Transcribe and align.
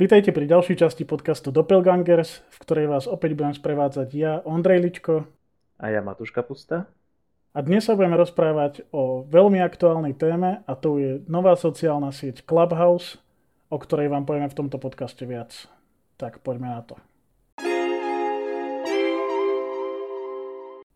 Vítajte 0.00 0.32
pri 0.32 0.48
ďalšej 0.48 0.80
časti 0.80 1.04
podcastu 1.04 1.52
Doppelgangers, 1.52 2.40
v 2.48 2.56
ktorej 2.64 2.88
vás 2.88 3.04
opäť 3.04 3.36
budem 3.36 3.52
sprevádzať 3.52 4.08
ja, 4.16 4.40
Ondrej 4.48 4.80
Ličko. 4.80 5.28
A 5.76 5.92
ja, 5.92 6.00
Matúš 6.00 6.32
Kapusta. 6.32 6.88
A 7.52 7.60
dnes 7.60 7.84
sa 7.84 7.92
budeme 7.92 8.16
rozprávať 8.16 8.88
o 8.96 9.28
veľmi 9.28 9.60
aktuálnej 9.60 10.16
téme 10.16 10.64
a 10.64 10.72
to 10.72 10.96
je 10.96 11.20
nová 11.28 11.52
sociálna 11.52 12.16
sieť 12.16 12.48
Clubhouse, 12.48 13.20
o 13.68 13.76
ktorej 13.76 14.08
vám 14.08 14.24
povieme 14.24 14.48
v 14.48 14.56
tomto 14.56 14.80
podcaste 14.80 15.20
viac. 15.28 15.68
Tak 16.16 16.40
poďme 16.40 16.72
na 16.72 16.80
to. 16.80 16.96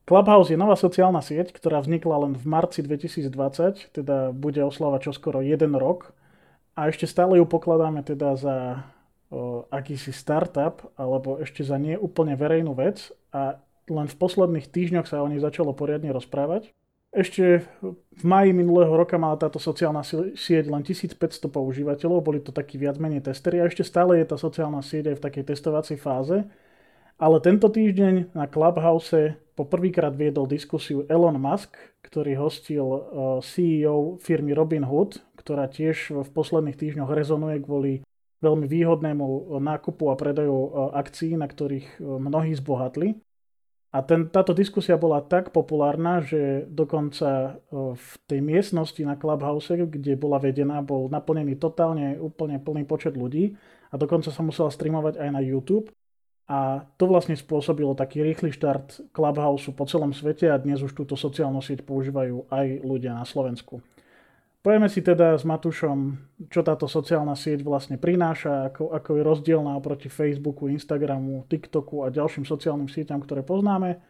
Clubhouse 0.08 0.48
je 0.48 0.56
nová 0.56 0.80
sociálna 0.80 1.20
sieť, 1.20 1.52
ktorá 1.52 1.84
vznikla 1.84 2.24
len 2.24 2.32
v 2.40 2.44
marci 2.48 2.80
2020, 2.80 4.00
teda 4.00 4.32
bude 4.32 4.64
oslovať 4.64 5.12
čoskoro 5.12 5.44
jeden 5.44 5.76
rok. 5.76 6.16
A 6.72 6.88
ešte 6.88 7.04
stále 7.04 7.36
ju 7.36 7.44
pokladáme 7.44 8.00
teda 8.00 8.40
za 8.40 8.56
akýsi 9.70 10.14
startup, 10.14 10.84
alebo 10.94 11.42
ešte 11.42 11.66
za 11.66 11.76
nie 11.76 11.98
úplne 11.98 12.38
verejnú 12.38 12.74
vec. 12.74 13.10
A 13.34 13.58
len 13.90 14.06
v 14.08 14.16
posledných 14.16 14.70
týždňoch 14.70 15.06
sa 15.08 15.20
o 15.20 15.28
nej 15.28 15.42
začalo 15.42 15.76
poriadne 15.76 16.14
rozprávať. 16.14 16.72
Ešte 17.14 17.62
v 18.10 18.22
maji 18.26 18.50
minulého 18.50 18.90
roka 18.90 19.14
mala 19.14 19.38
táto 19.38 19.62
sociálna 19.62 20.02
sieť 20.34 20.66
len 20.66 20.82
1500 20.82 21.46
používateľov, 21.46 22.26
boli 22.26 22.42
to 22.42 22.50
takí 22.50 22.74
viac 22.74 22.98
menej 22.98 23.22
testery 23.22 23.62
a 23.62 23.70
ešte 23.70 23.86
stále 23.86 24.18
je 24.18 24.26
tá 24.26 24.34
sociálna 24.34 24.82
sieť 24.82 25.14
aj 25.14 25.16
v 25.22 25.24
takej 25.30 25.44
testovacej 25.54 25.98
fáze. 26.02 26.42
Ale 27.14 27.38
tento 27.38 27.70
týždeň 27.70 28.34
na 28.34 28.50
Clubhouse 28.50 29.38
poprvýkrát 29.54 30.10
viedol 30.18 30.50
diskusiu 30.50 31.06
Elon 31.06 31.38
Musk, 31.38 31.78
ktorý 32.02 32.34
hostil 32.34 32.82
CEO 33.38 34.18
firmy 34.18 34.50
Robinhood, 34.50 35.22
ktorá 35.38 35.70
tiež 35.70 36.10
v 36.10 36.28
posledných 36.34 36.74
týždňoch 36.74 37.14
rezonuje 37.14 37.62
kvôli 37.62 38.02
veľmi 38.42 38.66
výhodnému 38.66 39.26
eh, 39.26 39.40
nákupu 39.60 40.10
a 40.10 40.18
predaju 40.18 40.56
eh, 40.56 40.70
akcií, 40.98 41.38
na 41.38 41.46
ktorých 41.46 42.00
mnohí 42.00 42.54
zbohatli. 42.56 43.18
A 43.94 44.02
ten, 44.02 44.26
táto 44.26 44.50
diskusia 44.50 44.98
bola 44.98 45.22
tak 45.22 45.54
populárna, 45.54 46.18
že 46.18 46.66
dokonca 46.66 47.62
v 47.94 48.10
tej 48.26 48.42
miestnosti 48.42 48.98
na 49.06 49.14
Clubhouse, 49.14 49.70
kde 49.70 50.18
bola 50.18 50.42
vedená, 50.42 50.82
bol 50.82 51.06
naplnený 51.06 51.54
totálne 51.62 52.18
úplne 52.18 52.58
plný 52.58 52.90
počet 52.90 53.14
ľudí 53.14 53.54
a 53.54 53.94
dokonca 53.94 54.34
sa 54.34 54.42
musela 54.42 54.74
streamovať 54.74 55.22
aj 55.22 55.28
na 55.30 55.38
YouTube. 55.38 55.94
A 56.50 56.90
to 57.00 57.06
vlastne 57.08 57.38
spôsobilo 57.38 57.96
taký 57.96 58.20
rýchly 58.20 58.52
štart 58.52 59.14
Clubhouse 59.14 59.70
po 59.70 59.86
celom 59.86 60.10
svete 60.10 60.50
a 60.50 60.60
dnes 60.60 60.82
už 60.82 60.92
túto 60.92 61.16
sociálnu 61.16 61.64
sieť 61.64 61.86
používajú 61.86 62.50
aj 62.52 62.84
ľudia 62.84 63.16
na 63.16 63.24
Slovensku. 63.24 63.80
Povieme 64.64 64.88
si 64.88 65.04
teda 65.04 65.36
s 65.36 65.44
Matušom, 65.44 66.16
čo 66.48 66.64
táto 66.64 66.88
sociálna 66.88 67.36
sieť 67.36 67.60
vlastne 67.60 68.00
prináša, 68.00 68.72
ako, 68.72 68.96
ako 68.96 69.10
je 69.20 69.22
rozdielná 69.22 69.76
oproti 69.76 70.08
Facebooku, 70.08 70.72
Instagramu, 70.72 71.44
TikToku 71.52 72.00
a 72.00 72.08
ďalším 72.08 72.48
sociálnym 72.48 72.88
sieťam, 72.88 73.20
ktoré 73.20 73.44
poznáme. 73.44 74.00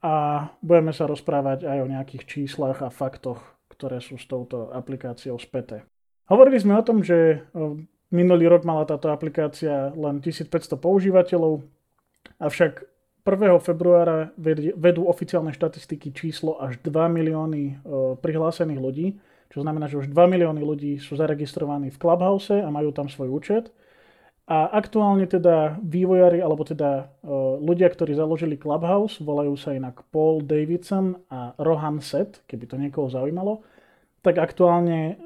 A 0.00 0.48
budeme 0.64 0.96
sa 0.96 1.04
rozprávať 1.04 1.68
aj 1.68 1.78
o 1.84 1.90
nejakých 1.92 2.24
číslach 2.24 2.80
a 2.80 2.88
faktoch, 2.88 3.44
ktoré 3.68 4.00
sú 4.00 4.16
s 4.16 4.24
touto 4.24 4.72
aplikáciou 4.72 5.36
späté. 5.36 5.84
Hovorili 6.32 6.56
sme 6.56 6.80
o 6.80 6.86
tom, 6.86 7.04
že 7.04 7.44
Minulý 8.06 8.46
rok 8.46 8.62
mala 8.62 8.86
táto 8.86 9.10
aplikácia 9.10 9.90
len 9.90 10.22
1500 10.22 10.78
používateľov, 10.78 11.66
avšak 12.38 12.86
1. 13.26 13.58
februára 13.58 14.30
vedú 14.78 15.10
oficiálne 15.10 15.50
štatistiky 15.50 16.14
číslo 16.14 16.54
až 16.62 16.78
2 16.86 16.94
milióny 17.10 17.62
e, 17.66 17.74
prihlásených 18.22 18.78
ľudí, 18.78 19.06
čo 19.50 19.62
znamená, 19.62 19.86
že 19.86 19.98
už 20.00 20.10
2 20.10 20.16
milióny 20.16 20.62
ľudí 20.62 20.92
sú 20.98 21.14
zaregistrovaní 21.18 21.90
v 21.92 22.00
Clubhouse 22.00 22.52
a 22.52 22.68
majú 22.70 22.90
tam 22.90 23.06
svoj 23.06 23.30
účet. 23.32 23.70
A 24.46 24.70
aktuálne 24.70 25.26
teda 25.26 25.74
vývojári, 25.82 26.38
alebo 26.38 26.62
teda 26.62 27.10
e, 27.18 27.30
ľudia, 27.58 27.90
ktorí 27.90 28.14
založili 28.14 28.54
Clubhouse, 28.54 29.18
volajú 29.18 29.58
sa 29.58 29.74
inak 29.74 30.06
Paul 30.14 30.46
Davidson 30.46 31.18
a 31.26 31.50
Rohan 31.58 31.98
Set, 31.98 32.46
keby 32.46 32.64
to 32.70 32.78
niekoho 32.78 33.10
zaujímalo, 33.10 33.66
tak 34.22 34.42
aktuálne 34.42 35.22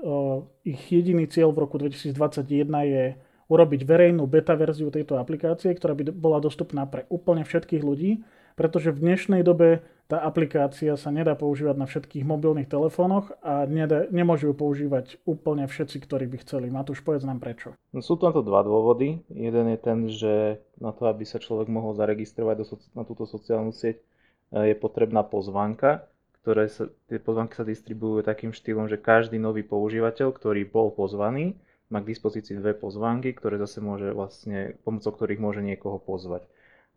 ich 0.61 0.93
jediný 0.93 1.25
cieľ 1.25 1.57
v 1.57 1.65
roku 1.65 1.81
2021 1.81 2.69
je 2.85 3.05
urobiť 3.51 3.81
verejnú 3.83 4.29
beta 4.31 4.55
verziu 4.55 4.95
tejto 4.95 5.19
aplikácie, 5.19 5.75
ktorá 5.75 5.97
by 5.99 6.15
bola 6.15 6.39
dostupná 6.39 6.87
pre 6.87 7.09
úplne 7.11 7.43
všetkých 7.43 7.83
ľudí, 7.83 8.23
pretože 8.55 8.95
v 8.95 9.03
dnešnej 9.11 9.43
dobe 9.43 9.83
tá 10.11 10.19
aplikácia 10.27 10.99
sa 10.99 11.15
nedá 11.15 11.39
používať 11.39 11.79
na 11.79 11.87
všetkých 11.87 12.27
mobilných 12.27 12.67
telefónoch 12.67 13.31
a 13.47 13.63
nedá, 13.71 14.11
nemôžu 14.11 14.51
ju 14.51 14.55
používať 14.59 15.23
úplne 15.23 15.71
všetci, 15.71 16.03
ktorí 16.03 16.27
by 16.27 16.43
chceli. 16.43 16.67
Matúš, 16.67 17.07
povedz 17.07 17.23
nám 17.23 17.39
prečo. 17.39 17.79
No, 17.95 18.03
sú 18.03 18.19
tam 18.19 18.35
to 18.35 18.43
dva 18.43 18.67
dôvody. 18.67 19.23
Jeden 19.31 19.71
je 19.71 19.79
ten, 19.79 19.99
že 20.11 20.35
na 20.83 20.91
to, 20.91 21.07
aby 21.07 21.23
sa 21.23 21.39
človek 21.39 21.71
mohol 21.71 21.95
zaregistrovať 21.95 22.55
do, 22.59 22.67
na 22.99 23.07
túto 23.07 23.23
sociálnu 23.31 23.71
sieť, 23.71 24.03
e, 24.51 24.75
je 24.75 24.75
potrebná 24.75 25.23
pozvánka 25.23 26.11
ktoré 26.41 26.73
sa, 26.73 26.89
tie 27.13 27.21
pozvanky 27.21 27.53
sa 27.53 27.69
distribujú 27.69 28.25
takým 28.25 28.57
štýlom, 28.57 28.89
že 28.89 28.97
každý 28.97 29.37
nový 29.37 29.61
používateľ, 29.61 30.33
ktorý 30.33 30.65
bol 30.65 30.89
pozvaný, 30.89 31.53
má 31.93 32.01
k 32.01 32.17
dispozícii 32.17 32.57
dve 32.57 32.73
pozvánky, 32.73 33.37
ktoré 33.37 33.61
zase 33.61 33.83
môže 33.85 34.15
vlastne, 34.15 34.79
pomocou 34.87 35.13
ktorých 35.13 35.43
môže 35.43 35.61
niekoho 35.61 36.01
pozvať. 36.01 36.47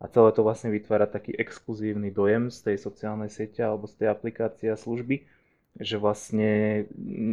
A 0.03 0.11
celé 0.11 0.35
to 0.35 0.43
vlastne 0.43 0.67
vytvára 0.67 1.07
taký 1.07 1.31
exkluzívny 1.31 2.11
dojem 2.11 2.51
z 2.51 2.59
tej 2.59 2.77
sociálnej 2.83 3.31
siete 3.31 3.63
alebo 3.63 3.87
z 3.87 4.03
tej 4.03 4.07
aplikácie 4.11 4.67
a 4.67 4.75
služby, 4.75 5.23
že 5.79 5.95
vlastne 5.95 6.83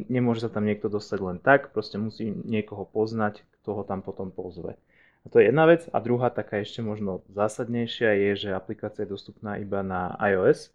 nemôže 0.06 0.46
sa 0.46 0.50
tam 0.54 0.64
niekto 0.64 0.86
dostať 0.86 1.18
len 1.18 1.38
tak, 1.42 1.74
proste 1.74 1.98
musí 1.98 2.30
niekoho 2.30 2.86
poznať, 2.86 3.42
kto 3.58 3.74
ho 3.74 3.82
tam 3.82 4.06
potom 4.06 4.30
pozve. 4.30 4.78
A 5.20 5.26
to 5.28 5.42
je 5.42 5.50
jedna 5.50 5.66
vec. 5.66 5.90
A 5.90 5.98
druhá, 5.98 6.30
taká 6.30 6.62
ešte 6.62 6.80
možno 6.80 7.26
zásadnejšia, 7.34 8.16
je, 8.16 8.48
že 8.48 8.56
aplikácia 8.56 9.04
je 9.04 9.12
dostupná 9.12 9.58
iba 9.58 9.82
na 9.82 10.14
iOS, 10.16 10.72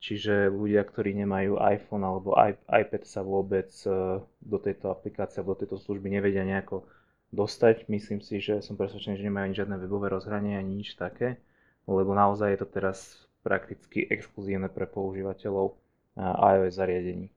Čiže 0.00 0.48
ľudia, 0.48 0.80
ktorí 0.80 1.12
nemajú 1.12 1.60
iPhone 1.60 2.00
alebo 2.08 2.32
iPad 2.64 3.04
sa 3.04 3.20
vôbec 3.20 3.68
e, 3.84 4.16
do 4.24 4.56
tejto 4.56 4.88
aplikácie 4.88 5.44
do 5.44 5.52
tejto 5.52 5.76
služby 5.76 6.08
nevedia 6.08 6.40
nejako 6.40 6.88
dostať. 7.30 7.86
Myslím 7.86 8.20
si, 8.20 8.42
že 8.42 8.62
som 8.62 8.74
presvedčený, 8.74 9.18
že 9.18 9.26
nemajú 9.26 9.44
ani 9.46 9.56
žiadne 9.56 9.76
webové 9.78 10.10
rozhranie 10.10 10.58
ani 10.58 10.82
nič 10.82 10.98
také, 10.98 11.38
lebo 11.86 12.14
naozaj 12.14 12.54
je 12.54 12.60
to 12.60 12.68
teraz 12.68 12.98
prakticky 13.46 14.04
exkluzívne 14.04 14.68
pre 14.68 14.84
používateľov 14.84 15.78
iOS 16.20 16.74
zariadení. 16.76 17.30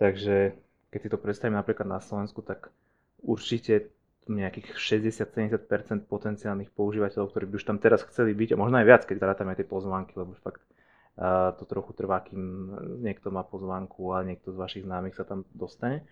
Takže 0.00 0.56
keď 0.90 1.00
si 1.02 1.08
to 1.12 1.18
predstavím 1.20 1.60
napríklad 1.60 1.86
na 1.86 2.00
Slovensku, 2.00 2.40
tak 2.40 2.72
určite 3.20 3.92
nejakých 4.30 4.78
60-70% 4.78 6.06
potenciálnych 6.06 6.70
používateľov, 6.70 7.34
ktorí 7.34 7.44
by 7.50 7.54
už 7.58 7.66
tam 7.66 7.82
teraz 7.82 8.06
chceli 8.06 8.30
byť, 8.32 8.54
a 8.54 8.60
možno 8.60 8.78
aj 8.78 8.86
viac, 8.86 9.02
keď 9.02 9.16
rátame 9.34 9.58
tie 9.58 9.66
pozvánky, 9.66 10.14
lebo 10.14 10.38
fakt 10.38 10.62
to 11.58 11.64
trochu 11.68 11.92
trvá, 11.92 12.24
kým 12.24 12.40
niekto 13.02 13.28
má 13.28 13.44
pozvánku 13.44 14.14
a 14.14 14.24
niekto 14.24 14.54
z 14.54 14.56
vašich 14.56 14.84
známych 14.86 15.18
sa 15.18 15.26
tam 15.26 15.44
dostane. 15.52 16.06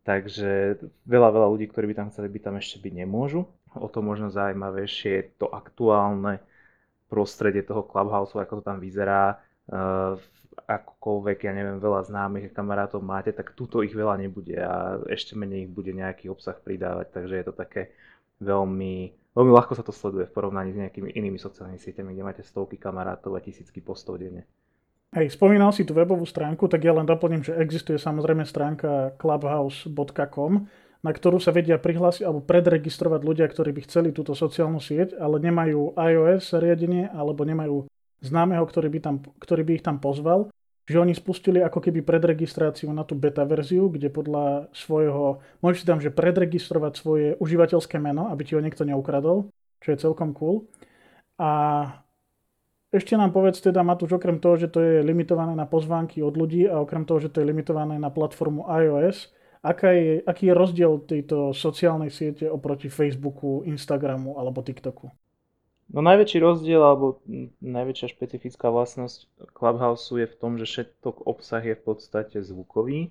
Takže 0.00 0.80
veľa, 1.04 1.28
veľa 1.28 1.48
ľudí, 1.52 1.68
ktorí 1.68 1.92
by 1.92 1.96
tam 1.96 2.08
chceli 2.08 2.32
byť, 2.32 2.42
tam 2.42 2.56
ešte 2.56 2.76
byť 2.80 2.92
nemôžu. 3.04 3.44
O 3.76 3.86
to 3.86 4.00
možno 4.00 4.32
zaujímavejšie 4.32 5.10
je 5.12 5.24
to 5.38 5.46
aktuálne 5.46 6.40
prostredie 7.12 7.62
toho 7.62 7.84
Clubhouse, 7.84 8.32
ako 8.34 8.60
to 8.60 8.62
tam 8.64 8.80
vyzerá. 8.80 9.38
Akokoľvek, 10.66 11.38
ja 11.46 11.52
neviem, 11.54 11.78
veľa 11.78 12.08
známych 12.08 12.50
kamarátov 12.50 13.04
máte, 13.04 13.30
tak 13.30 13.54
túto 13.54 13.84
ich 13.86 13.94
veľa 13.94 14.18
nebude 14.18 14.56
a 14.58 14.98
ešte 15.06 15.38
menej 15.38 15.68
ich 15.68 15.70
bude 15.70 15.92
nejaký 15.94 16.32
obsah 16.32 16.56
pridávať. 16.56 17.12
Takže 17.14 17.34
je 17.36 17.44
to 17.46 17.54
také 17.54 17.92
veľmi 18.40 19.14
veľmi 19.36 19.52
ľahko 19.54 19.78
sa 19.78 19.86
to 19.86 19.94
sleduje 19.94 20.26
v 20.26 20.34
porovnaní 20.34 20.74
s 20.74 20.80
nejakými 20.80 21.14
inými 21.14 21.38
sociálnymi 21.38 21.78
sieťami, 21.78 22.10
kde 22.14 22.26
máte 22.26 22.42
stovky 22.42 22.76
kamarátov 22.80 23.38
a 23.38 23.40
tisícky 23.40 23.78
postov 23.78 24.18
denne. 24.18 24.42
Hej, 25.10 25.34
spomínal 25.34 25.74
si 25.74 25.82
tú 25.82 25.90
webovú 25.90 26.22
stránku, 26.22 26.70
tak 26.70 26.86
ja 26.86 26.94
len 26.94 27.02
doplním, 27.02 27.42
že 27.42 27.58
existuje 27.58 27.98
samozrejme 27.98 28.46
stránka 28.46 29.18
clubhouse.com, 29.18 30.70
na 31.02 31.10
ktorú 31.10 31.42
sa 31.42 31.50
vedia 31.50 31.82
prihlásiť 31.82 32.22
alebo 32.22 32.46
predregistrovať 32.46 33.20
ľudia, 33.26 33.50
ktorí 33.50 33.74
by 33.74 33.80
chceli 33.90 34.14
túto 34.14 34.38
sociálnu 34.38 34.78
sieť, 34.78 35.18
ale 35.18 35.42
nemajú 35.42 35.98
iOS 35.98 36.54
zariadenie 36.54 37.10
alebo 37.10 37.42
nemajú 37.42 37.90
známeho, 38.22 38.62
ktorý 38.62 38.86
by, 38.86 39.00
tam, 39.02 39.16
ktorý 39.18 39.62
by 39.66 39.72
ich 39.80 39.84
tam 39.84 39.98
pozval 39.98 40.46
že 40.90 40.98
oni 40.98 41.14
spustili 41.14 41.62
ako 41.62 41.78
keby 41.78 42.02
predregistráciu 42.02 42.90
na 42.90 43.06
tú 43.06 43.14
beta 43.14 43.46
verziu, 43.46 43.86
kde 43.86 44.10
podľa 44.10 44.74
svojho, 44.74 45.38
môžeš 45.62 45.78
si 45.78 45.86
tam, 45.86 46.02
že 46.02 46.10
predregistrovať 46.10 46.92
svoje 46.98 47.26
užívateľské 47.38 48.02
meno, 48.02 48.26
aby 48.26 48.42
ti 48.42 48.58
ho 48.58 48.64
niekto 48.64 48.82
neukradol, 48.82 49.54
čo 49.78 49.88
je 49.94 50.02
celkom 50.02 50.34
cool. 50.34 50.66
A 51.38 51.50
ešte 52.90 53.14
nám 53.14 53.30
povedz 53.30 53.62
teda, 53.62 53.86
Matúš, 53.86 54.18
okrem 54.18 54.42
toho, 54.42 54.58
že 54.58 54.68
to 54.70 54.78
je 54.82 54.94
limitované 55.06 55.54
na 55.54 55.66
pozvánky 55.66 56.22
od 56.22 56.34
ľudí 56.34 56.66
a 56.66 56.82
okrem 56.82 57.06
toho, 57.06 57.22
že 57.22 57.30
to 57.30 57.42
je 57.42 57.48
limitované 57.50 57.98
na 57.98 58.10
platformu 58.10 58.66
iOS, 58.66 59.30
aká 59.62 59.94
je, 59.94 60.22
aký 60.26 60.50
je 60.50 60.54
rozdiel 60.54 60.92
tejto 61.06 61.54
sociálnej 61.54 62.10
siete 62.10 62.50
oproti 62.50 62.90
Facebooku, 62.90 63.62
Instagramu 63.64 64.38
alebo 64.38 64.60
TikToku? 64.60 65.10
No 65.90 66.06
najväčší 66.06 66.38
rozdiel 66.38 66.78
alebo 66.78 67.18
najväčšia 67.58 68.14
špecifická 68.14 68.70
vlastnosť 68.70 69.26
Clubhouse 69.58 70.14
je 70.14 70.26
v 70.26 70.38
tom, 70.38 70.54
že 70.54 70.66
všetok 70.66 71.26
obsah 71.26 71.66
je 71.66 71.74
v 71.74 71.82
podstate 71.82 72.38
zvukový 72.46 73.10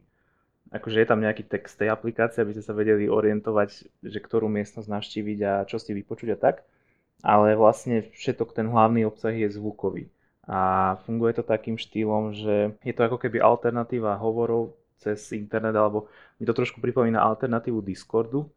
akože 0.70 1.02
je 1.02 1.08
tam 1.10 1.20
nejaký 1.22 1.50
text 1.50 1.81
tej 1.81 1.90
aplikácie, 1.90 2.46
aby 2.46 2.54
ste 2.54 2.66
sa 2.66 2.78
vedeli 2.78 3.10
orientovať, 3.10 3.90
že 4.06 4.20
ktorú 4.22 4.48
miestnosť 4.50 4.88
navštíviť 4.90 5.40
a 5.46 5.54
čo 5.66 5.81
si 5.81 5.98
vypočuť 5.98 6.30
a 6.34 6.38
tak. 6.38 6.56
Ale 7.19 7.56
vlastne 7.60 8.07
všetok 8.16 8.56
ten 8.56 8.71
hlavný 8.71 9.04
obsah 9.04 9.36
je 9.36 9.51
zvukový. 9.51 10.07
A 10.50 10.95
funguje 11.06 11.38
to 11.38 11.44
takým 11.45 11.77
štýlom, 11.77 12.33
že 12.33 12.74
je 12.81 12.94
to 12.95 13.06
ako 13.06 13.21
keby 13.21 13.38
alternatíva 13.44 14.18
hovorov 14.18 14.74
cez 14.98 15.31
internet, 15.36 15.75
alebo 15.77 16.10
mi 16.42 16.48
to 16.48 16.56
trošku 16.56 16.81
pripomína 16.81 17.21
alternatívu 17.21 17.86
Discordu. 17.86 18.50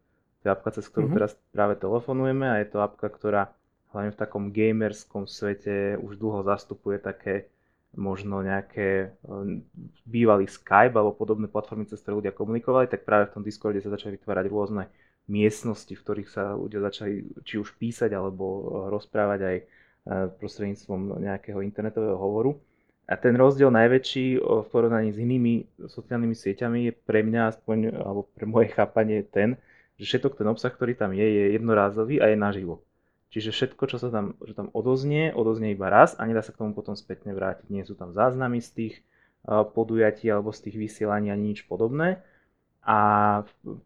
To 0.43 0.45
je 0.47 0.51
apka, 0.51 0.75
cez 0.75 0.89
ktorú 0.91 1.07
mm-hmm. 1.07 1.19
teraz 1.21 1.33
práve 1.55 1.79
telefonujeme 1.79 2.49
a 2.51 2.59
je 2.59 2.69
to 2.71 2.83
apka, 2.83 3.07
ktorá 3.07 3.55
hlavne 3.95 4.11
v 4.11 4.21
takom 4.21 4.45
gamerskom 4.51 5.29
svete 5.29 6.01
už 6.01 6.19
dlho 6.19 6.43
zastupuje 6.43 6.99
také 6.99 7.53
možno 7.93 8.41
nejaké 8.41 9.13
um, 9.29 9.61
bývalý 10.09 10.49
Skype 10.49 10.97
alebo 10.97 11.13
podobné 11.13 11.45
platformy, 11.45 11.85
cez 11.85 12.01
ktoré 12.01 12.25
ľudia 12.25 12.33
komunikovali, 12.33 12.89
tak 12.89 13.05
práve 13.05 13.29
v 13.29 13.35
tom 13.37 13.45
Discorde 13.45 13.85
sa 13.85 13.93
začali 13.93 14.17
vytvárať 14.17 14.49
rôzne 14.49 14.89
miestnosti, 15.31 15.95
v 15.95 16.03
ktorých 16.03 16.29
sa 16.31 16.55
ľudia 16.59 16.83
začali 16.83 17.43
či 17.47 17.59
už 17.59 17.79
písať 17.79 18.11
alebo 18.15 18.45
uh, 18.45 18.63
rozprávať 18.91 19.41
aj 19.43 19.57
uh, 19.59 19.65
prostredníctvom 20.39 21.23
nejakého 21.23 21.63
internetového 21.63 22.19
hovoru. 22.19 22.59
A 23.07 23.19
ten 23.19 23.35
rozdiel 23.35 23.71
najväčší 23.71 24.39
uh, 24.39 24.63
v 24.63 24.69
porovnaní 24.71 25.15
s 25.15 25.19
inými 25.19 25.67
sociálnymi 25.87 26.35
sieťami 26.35 26.79
je 26.89 26.93
pre 26.95 27.23
mňa, 27.23 27.41
aspoň, 27.55 27.79
alebo 27.99 28.27
pre 28.35 28.47
moje 28.47 28.75
chápanie 28.75 29.23
ten, 29.23 29.59
že 30.01 30.07
všetok 30.09 30.39
ten 30.41 30.49
obsah, 30.51 30.73
ktorý 30.75 30.99
tam 30.99 31.15
je, 31.15 31.23
je 31.23 31.45
jednorázový 31.55 32.19
a 32.19 32.31
je 32.33 32.39
naživo. 32.39 32.83
Čiže 33.33 33.49
všetko, 33.49 33.83
čo 33.89 33.97
sa 33.97 34.13
tam, 34.13 34.37
že 34.45 34.53
tam 34.53 34.69
odoznie, 34.77 35.33
odoznie 35.33 35.73
iba 35.73 35.89
raz 35.89 36.13
a 36.21 36.29
nedá 36.29 36.45
sa 36.45 36.53
k 36.53 36.61
tomu 36.61 36.77
potom 36.77 36.93
spätne 36.93 37.33
vrátiť. 37.33 37.65
Nie 37.73 37.89
sú 37.89 37.97
tam 37.97 38.13
záznamy 38.13 38.61
z 38.61 38.71
tých 38.77 38.95
podujatí 39.49 40.29
alebo 40.29 40.53
z 40.53 40.69
tých 40.69 40.77
vysielaní 40.77 41.33
ani 41.33 41.57
nič 41.57 41.65
podobné. 41.65 42.21
A 42.83 42.99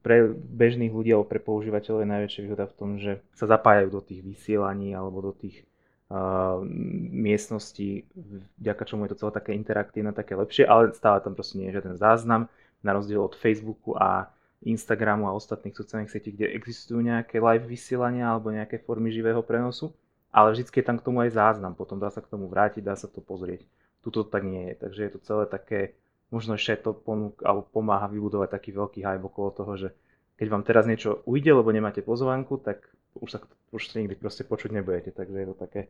pre 0.01 0.33
bežných 0.33 0.89
ľudí 0.89 1.13
alebo 1.13 1.29
pre 1.29 1.37
používateľov 1.37 2.01
je 2.01 2.13
najväčšia 2.17 2.45
výhoda 2.49 2.65
v 2.65 2.77
tom, 2.81 2.91
že 2.97 3.21
sa 3.37 3.45
zapájajú 3.45 3.93
do 3.93 4.01
tých 4.01 4.25
vysielaní 4.25 4.97
alebo 4.97 5.21
do 5.21 5.33
tých 5.37 5.69
uh, 6.09 6.65
miestností, 7.13 8.09
vďaka 8.57 8.83
čomu 8.89 9.05
je 9.05 9.13
to 9.13 9.21
celé 9.21 9.33
také 9.37 9.53
interaktívne, 9.53 10.17
také 10.17 10.33
lepšie, 10.33 10.65
ale 10.65 10.97
stále 10.97 11.21
tam 11.21 11.37
proste 11.37 11.61
nie 11.61 11.69
je 11.69 11.77
žiaden 11.77 12.01
záznam, 12.01 12.49
na 12.81 12.97
rozdiel 12.97 13.21
od 13.21 13.37
Facebooku 13.37 13.93
a 14.01 14.33
Instagramu 14.65 15.29
a 15.29 15.37
ostatných 15.37 15.77
sociálnych 15.77 16.09
sietí, 16.09 16.33
kde 16.33 16.57
existujú 16.57 17.05
nejaké 17.05 17.37
live 17.37 17.69
vysielania 17.69 18.33
alebo 18.33 18.49
nejaké 18.49 18.81
formy 18.81 19.13
živého 19.13 19.45
prenosu, 19.45 19.93
ale 20.33 20.57
vždy 20.57 20.73
je 20.73 20.87
tam 20.87 20.97
k 20.97 21.05
tomu 21.05 21.21
aj 21.21 21.37
záznam, 21.37 21.77
potom 21.77 22.01
dá 22.01 22.09
sa 22.09 22.25
k 22.25 22.31
tomu 22.33 22.49
vrátiť, 22.49 22.81
dá 22.81 22.97
sa 22.97 23.09
to 23.09 23.21
pozrieť. 23.21 23.69
Tuto 24.01 24.25
tak 24.25 24.47
nie 24.49 24.73
je, 24.73 24.75
takže 24.81 25.01
je 25.03 25.13
to 25.13 25.21
celé 25.21 25.45
také, 25.45 25.93
možno 26.31 26.59
ešte 26.59 26.89
to 26.89 26.91
ponúk, 26.93 27.39
alebo 27.47 27.67
pomáha 27.71 28.11
vybudovať 28.11 28.49
taký 28.51 28.71
veľký 28.75 29.01
hype 29.03 29.27
okolo 29.27 29.49
toho, 29.55 29.73
že 29.79 29.89
keď 30.37 30.47
vám 30.53 30.63
teraz 30.67 30.85
niečo 30.85 31.25
ujde, 31.25 31.49
lebo 31.49 31.73
nemáte 31.73 32.05
pozvánku, 32.05 32.61
tak 32.61 32.85
už 33.17 33.29
sa 33.33 33.39
už 33.73 33.83
sa 33.89 33.99
nikdy 33.99 34.15
proste 34.17 34.45
počuť 34.45 34.71
nebudete, 34.73 35.11
takže 35.11 35.37
je 35.37 35.49
to 35.49 35.57
také 35.57 35.81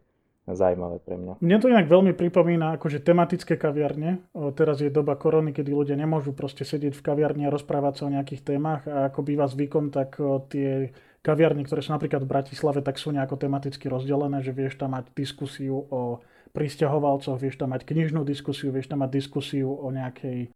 zaujímavé 0.47 1.03
pre 1.03 1.19
mňa. 1.19 1.33
Mne 1.43 1.59
to 1.59 1.67
inak 1.67 1.91
veľmi 1.91 2.15
pripomína 2.15 2.79
akože 2.79 3.03
tematické 3.03 3.59
kaviarne. 3.59 4.23
O, 4.31 4.55
teraz 4.55 4.79
je 4.79 4.95
doba 4.95 5.19
korony, 5.19 5.51
kedy 5.51 5.75
ľudia 5.75 5.99
nemôžu 5.99 6.31
proste 6.39 6.63
sedieť 6.63 6.95
v 6.95 7.03
kaviarni 7.03 7.51
a 7.51 7.55
rozprávať 7.55 7.95
sa 7.99 8.03
o 8.07 8.15
nejakých 8.15 8.47
témach 8.47 8.87
a 8.87 9.11
ako 9.11 9.27
býva 9.27 9.51
zvykom, 9.51 9.91
tak 9.91 10.23
o, 10.23 10.47
tie 10.47 10.95
kaviarne, 11.27 11.67
ktoré 11.67 11.83
sú 11.83 11.91
napríklad 11.91 12.23
v 12.23 12.31
Bratislave, 12.31 12.79
tak 12.87 13.03
sú 13.03 13.11
nejako 13.11 13.35
tematicky 13.43 13.91
rozdelené, 13.91 14.39
že 14.47 14.55
vieš 14.55 14.79
tam 14.79 14.95
mať 14.95 15.11
diskusiu 15.19 15.83
o 15.91 16.23
pristahovalcoch, 16.57 17.37
vieš 17.37 17.61
tam 17.61 17.77
mať 17.77 17.85
knižnú 17.85 18.25
diskusiu, 18.25 18.73
vieš 18.73 18.89
tam 18.89 19.05
mať 19.05 19.13
diskusiu 19.13 19.69
o 19.69 19.93
nejakej 19.93 20.49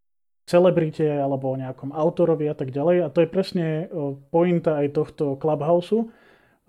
celebrite 0.49 1.05
alebo 1.05 1.53
o 1.53 1.61
nejakom 1.61 1.93
autorovi 1.93 2.49
a 2.49 2.57
tak 2.57 2.73
ďalej. 2.73 3.05
A 3.05 3.13
to 3.13 3.21
je 3.21 3.29
presne 3.29 3.67
pointa 4.33 4.81
aj 4.81 4.97
tohto 4.97 5.37
Clubhouse, 5.37 6.09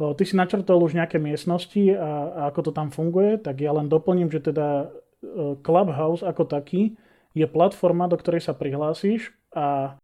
Ty 0.01 0.23
si 0.25 0.33
načrtol 0.33 0.81
už 0.81 0.97
nejaké 0.97 1.21
miestnosti 1.21 1.93
a, 1.93 2.33
a 2.33 2.41
ako 2.49 2.59
to 2.65 2.71
tam 2.73 2.89
funguje, 2.89 3.37
tak 3.37 3.61
ja 3.61 3.69
len 3.69 3.85
doplním, 3.85 4.33
že 4.33 4.41
teda 4.41 4.89
Clubhouse 5.61 6.25
ako 6.25 6.49
taký 6.49 6.97
je 7.37 7.45
platforma, 7.45 8.09
do 8.09 8.17
ktorej 8.17 8.41
sa 8.41 8.57
prihlásíš 8.57 9.29
a 9.53 9.95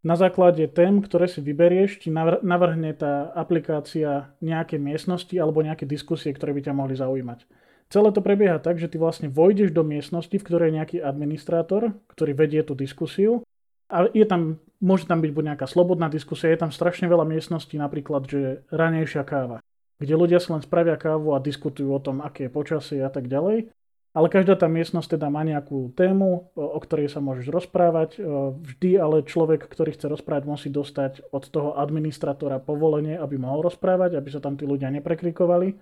na 0.00 0.16
základe 0.16 0.64
tém, 0.72 1.00
ktoré 1.00 1.28
si 1.28 1.44
vyberieš, 1.44 2.04
ti 2.04 2.08
navrhne 2.12 2.92
tá 2.96 3.32
aplikácia 3.36 4.32
nejaké 4.40 4.80
miestnosti 4.80 5.32
alebo 5.36 5.60
nejaké 5.64 5.84
diskusie, 5.84 6.32
ktoré 6.32 6.56
by 6.56 6.60
ťa 6.68 6.74
mohli 6.76 6.96
zaujímať. 6.96 7.44
Celé 7.90 8.14
to 8.14 8.22
prebieha 8.22 8.62
tak, 8.62 8.78
že 8.78 8.86
ty 8.86 9.02
vlastne 9.02 9.26
vojdeš 9.26 9.74
do 9.74 9.82
miestnosti, 9.82 10.30
v 10.30 10.46
ktorej 10.46 10.70
je 10.70 10.76
nejaký 10.78 10.98
administrátor, 11.02 11.98
ktorý 12.14 12.38
vedie 12.38 12.62
tú 12.62 12.78
diskusiu 12.78 13.42
a 13.90 14.06
je 14.06 14.22
tam, 14.22 14.62
môže 14.78 15.10
tam 15.10 15.18
byť 15.18 15.30
buď 15.34 15.44
nejaká 15.50 15.66
slobodná 15.66 16.06
diskusia, 16.06 16.54
je 16.54 16.62
tam 16.62 16.70
strašne 16.70 17.10
veľa 17.10 17.26
miestností, 17.26 17.74
napríklad, 17.74 18.30
že 18.30 18.62
ranejšia 18.70 19.26
káva, 19.26 19.58
kde 19.98 20.14
ľudia 20.14 20.38
si 20.38 20.54
len 20.54 20.62
spravia 20.62 20.94
kávu 20.94 21.34
a 21.34 21.42
diskutujú 21.42 21.90
o 21.90 21.98
tom, 21.98 22.22
aké 22.22 22.46
je 22.46 22.54
počasie 22.54 23.02
a 23.02 23.10
tak 23.10 23.26
ďalej. 23.26 23.74
Ale 24.10 24.26
každá 24.26 24.58
tá 24.58 24.66
miestnosť 24.66 25.14
teda 25.14 25.30
má 25.30 25.46
nejakú 25.46 25.94
tému, 25.94 26.50
o 26.58 26.78
ktorej 26.82 27.14
sa 27.14 27.22
môžeš 27.22 27.46
rozprávať. 27.46 28.18
Vždy 28.58 28.98
ale 28.98 29.22
človek, 29.22 29.70
ktorý 29.70 29.94
chce 29.94 30.10
rozprávať, 30.10 30.50
musí 30.50 30.66
dostať 30.66 31.30
od 31.30 31.46
toho 31.46 31.78
administratora 31.78 32.58
povolenie, 32.58 33.14
aby 33.14 33.38
mohol 33.38 33.70
rozprávať, 33.70 34.18
aby 34.18 34.28
sa 34.34 34.42
tam 34.42 34.58
tí 34.58 34.66
ľudia 34.66 34.90
neprekrikovali, 34.90 35.78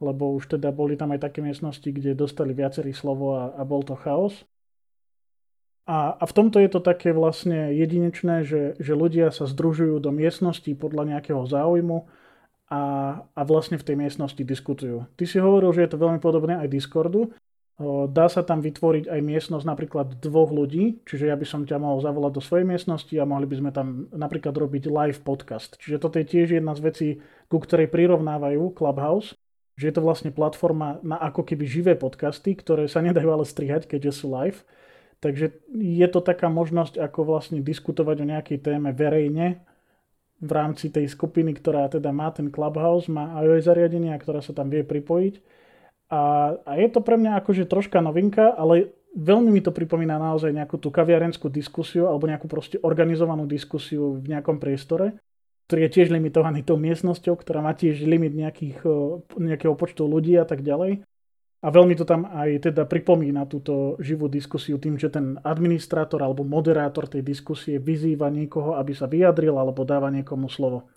lebo 0.00 0.34
už 0.34 0.58
teda 0.58 0.74
boli 0.74 0.98
tam 0.98 1.14
aj 1.14 1.30
také 1.30 1.42
miestnosti, 1.44 1.86
kde 1.86 2.18
dostali 2.18 2.54
viacerý 2.56 2.94
slovo 2.94 3.38
a, 3.38 3.54
a 3.54 3.62
bol 3.62 3.82
to 3.86 3.94
chaos. 3.94 4.46
A, 5.84 6.16
a 6.16 6.24
v 6.24 6.32
tomto 6.32 6.56
je 6.64 6.72
to 6.72 6.80
také 6.80 7.12
vlastne 7.12 7.76
jedinečné, 7.76 8.48
že, 8.48 8.72
že 8.80 8.96
ľudia 8.96 9.28
sa 9.28 9.44
združujú 9.44 10.00
do 10.00 10.08
miestnosti 10.16 10.72
podľa 10.72 11.12
nejakého 11.12 11.44
záujmu 11.44 12.08
a, 12.72 12.82
a 13.20 13.40
vlastne 13.44 13.76
v 13.76 13.84
tej 13.84 13.96
miestnosti 14.00 14.40
diskutujú. 14.40 15.04
Ty 15.20 15.24
si 15.28 15.36
hovoril, 15.36 15.76
že 15.76 15.84
je 15.84 15.90
to 15.92 16.00
veľmi 16.00 16.24
podobné 16.24 16.56
aj 16.56 16.72
Discordu. 16.72 17.36
Dá 18.08 18.30
sa 18.30 18.46
tam 18.46 18.62
vytvoriť 18.62 19.10
aj 19.10 19.20
miestnosť 19.20 19.66
napríklad 19.66 20.22
dvoch 20.22 20.54
ľudí, 20.54 21.02
čiže 21.10 21.26
ja 21.26 21.34
by 21.34 21.42
som 21.42 21.66
ťa 21.66 21.82
mohol 21.82 22.00
zavolať 22.00 22.32
do 22.38 22.40
svojej 22.40 22.62
miestnosti 22.62 23.10
a 23.18 23.26
mohli 23.26 23.50
by 23.50 23.56
sme 23.58 23.70
tam 23.74 24.06
napríklad 24.14 24.54
robiť 24.54 24.86
live 24.86 25.20
podcast. 25.26 25.74
Čiže 25.82 25.98
toto 25.98 26.22
je 26.22 26.24
tiež 26.24 26.54
jedna 26.54 26.78
z 26.78 26.80
vecí, 26.80 27.08
ku 27.50 27.58
ktorej 27.58 27.90
prirovnávajú 27.90 28.78
Clubhouse, 28.78 29.34
že 29.74 29.90
je 29.90 29.94
to 29.94 30.02
vlastne 30.02 30.30
platforma 30.30 31.02
na 31.02 31.18
ako 31.18 31.42
keby 31.42 31.64
živé 31.66 31.92
podcasty, 31.98 32.54
ktoré 32.54 32.86
sa 32.86 33.02
nedajú 33.02 33.28
ale 33.30 33.44
strihať, 33.46 33.90
keďže 33.90 34.22
sú 34.22 34.30
live 34.30 34.62
Takže 35.24 35.56
je 35.80 36.08
to 36.12 36.20
taká 36.20 36.52
možnosť, 36.52 37.00
ako 37.00 37.24
vlastne 37.24 37.64
diskutovať 37.64 38.16
o 38.20 38.28
nejakej 38.28 38.60
téme 38.60 38.92
verejne 38.92 39.64
v 40.44 40.50
rámci 40.52 40.92
tej 40.92 41.08
skupiny, 41.08 41.56
ktorá 41.56 41.88
teda 41.88 42.12
má 42.12 42.28
ten 42.28 42.52
Clubhouse, 42.52 43.08
má 43.08 43.32
iOS 43.40 43.64
zariadenie, 43.64 44.12
ktorá 44.20 44.44
sa 44.44 44.52
tam 44.52 44.68
vie 44.68 44.84
pripojiť. 44.84 45.40
A, 46.12 46.52
a 46.60 46.72
je 46.76 46.88
to 46.92 47.00
pre 47.00 47.16
mňa 47.16 47.40
akože 47.40 47.64
troška 47.64 48.04
novinka, 48.04 48.52
ale 48.52 48.92
veľmi 49.16 49.48
mi 49.48 49.64
to 49.64 49.72
pripomína 49.72 50.20
naozaj 50.20 50.52
nejakú 50.52 50.76
tú 50.76 50.92
kaviarenskú 50.92 51.48
diskusiu 51.48 52.04
alebo 52.04 52.28
nejakú 52.28 52.44
proste 52.44 52.76
organizovanú 52.84 53.48
diskusiu 53.48 54.20
v 54.20 54.28
nejakom 54.28 54.60
priestore, 54.60 55.16
ktorý 55.66 55.88
je 55.88 55.94
tiež 56.00 56.08
limitovaný 56.12 56.60
tou 56.60 56.76
miestnosťou, 56.76 57.40
ktorá 57.40 57.64
má 57.64 57.72
tiež 57.72 58.04
limit 58.04 58.36
nejakých, 58.36 58.84
nejakého 59.36 59.72
počtu 59.74 60.04
ľudí 60.04 60.36
a 60.36 60.44
tak 60.44 60.60
ďalej. 60.60 61.00
A 61.64 61.72
veľmi 61.72 61.96
to 61.96 62.04
tam 62.04 62.28
aj 62.28 62.68
teda 62.68 62.84
pripomína 62.84 63.48
túto 63.48 63.96
živú 63.96 64.28
diskusiu 64.28 64.76
tým, 64.76 65.00
že 65.00 65.08
ten 65.08 65.40
administrátor 65.40 66.20
alebo 66.20 66.44
moderátor 66.44 67.08
tej 67.08 67.24
diskusie 67.24 67.80
vyzýva 67.80 68.28
niekoho, 68.28 68.76
aby 68.76 68.92
sa 68.92 69.08
vyjadril 69.08 69.56
alebo 69.56 69.80
dáva 69.88 70.12
niekomu 70.12 70.52
slovo. 70.52 70.92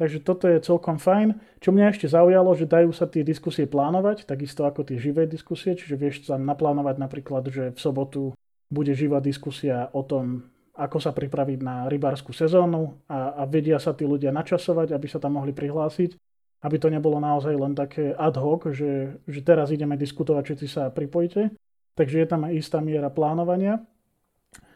Takže 0.00 0.24
toto 0.24 0.48
je 0.48 0.64
celkom 0.64 0.96
fajn. 0.96 1.36
Čo 1.60 1.76
mňa 1.76 1.92
ešte 1.92 2.08
zaujalo, 2.08 2.56
že 2.56 2.64
dajú 2.64 2.88
sa 2.96 3.04
tie 3.04 3.20
diskusie 3.20 3.68
plánovať, 3.68 4.24
takisto 4.24 4.64
ako 4.64 4.88
tie 4.88 4.96
živé 4.96 5.28
diskusie, 5.28 5.76
čiže 5.76 6.00
vieš 6.00 6.24
sa 6.24 6.40
naplánovať 6.40 6.96
napríklad, 6.96 7.44
že 7.52 7.76
v 7.76 7.78
sobotu 7.78 8.32
bude 8.72 8.96
živá 8.96 9.20
diskusia 9.20 9.92
o 9.92 10.00
tom, 10.00 10.48
ako 10.80 10.98
sa 10.98 11.12
pripraviť 11.12 11.60
na 11.60 11.84
rybárskú 11.92 12.32
sezónu 12.32 12.96
a, 13.04 13.36
a 13.36 13.42
vedia 13.44 13.76
sa 13.76 13.92
tí 13.92 14.08
ľudia 14.08 14.32
načasovať, 14.32 14.96
aby 14.96 15.06
sa 15.06 15.20
tam 15.20 15.36
mohli 15.36 15.52
prihlásiť 15.52 16.16
aby 16.60 16.76
to 16.76 16.92
nebolo 16.92 17.16
naozaj 17.16 17.56
len 17.56 17.72
také 17.72 18.12
ad 18.12 18.36
hoc, 18.36 18.68
že, 18.68 19.16
že 19.24 19.40
teraz 19.40 19.72
ideme 19.72 19.96
diskutovať, 19.96 20.60
či 20.60 20.68
sa 20.68 20.92
pripojite. 20.92 21.56
Takže 21.96 22.16
je 22.20 22.28
tam 22.28 22.44
aj 22.44 22.52
istá 22.56 22.78
miera 22.84 23.08
plánovania. 23.08 23.80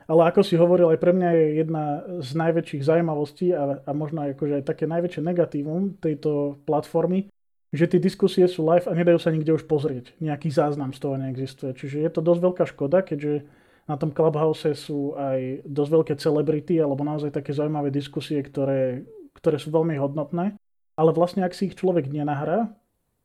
Ale 0.05 0.29
ako 0.29 0.45
si 0.45 0.57
hovoril, 0.61 0.93
aj 0.93 1.01
pre 1.01 1.17
mňa 1.17 1.31
je 1.33 1.47
jedna 1.65 1.85
z 2.21 2.31
najväčších 2.37 2.83
zaujímavostí 2.85 3.57
a, 3.57 3.81
a 3.85 3.91
možno 3.97 4.29
akože 4.29 4.61
aj 4.61 4.65
také 4.69 4.85
najväčšie 4.85 5.23
negatívum 5.25 5.97
tejto 5.97 6.61
platformy, 6.69 7.33
že 7.73 7.89
tie 7.89 8.01
diskusie 8.01 8.45
sú 8.45 8.69
live 8.69 8.85
a 8.85 8.93
nedajú 8.93 9.17
sa 9.17 9.33
nikde 9.33 9.57
už 9.57 9.65
pozrieť. 9.65 10.13
Nejaký 10.21 10.53
záznam 10.53 10.93
z 10.93 11.01
toho 11.01 11.17
neexistuje. 11.17 11.73
Čiže 11.73 12.05
je 12.05 12.11
to 12.13 12.21
dosť 12.21 12.41
veľká 12.45 12.65
škoda, 12.69 13.01
keďže 13.01 13.49
na 13.85 14.01
tom 14.01 14.11
Clubhouse 14.13 14.73
sú 14.77 15.13
aj 15.17 15.65
dosť 15.69 15.91
veľké 15.93 16.15
celebrity 16.17 16.81
alebo 16.81 17.05
naozaj 17.05 17.33
také 17.33 17.53
zaujímavé 17.53 17.93
diskusie, 17.93 18.41
ktoré, 18.41 19.05
ktoré 19.37 19.57
sú 19.61 19.69
veľmi 19.69 19.97
hodnotné 20.01 20.57
ale 20.95 21.11
vlastne 21.11 21.43
ak 21.43 21.55
si 21.55 21.71
ich 21.71 21.79
človek 21.79 22.07
nenahrá 22.11 22.71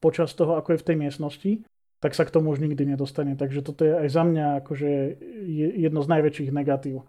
počas 0.02 0.34
toho, 0.34 0.58
ako 0.58 0.76
je 0.76 0.82
v 0.82 0.88
tej 0.88 0.98
miestnosti, 0.98 1.52
tak 2.00 2.16
sa 2.16 2.24
k 2.24 2.34
tomu 2.34 2.56
už 2.56 2.64
nikdy 2.64 2.88
nedostane. 2.88 3.36
Takže 3.36 3.62
toto 3.62 3.84
je 3.84 3.94
aj 3.94 4.08
za 4.10 4.24
mňa 4.24 4.46
akože 4.64 4.90
jedno 5.78 6.00
z 6.02 6.08
najväčších 6.08 6.50
negatív. 6.56 7.06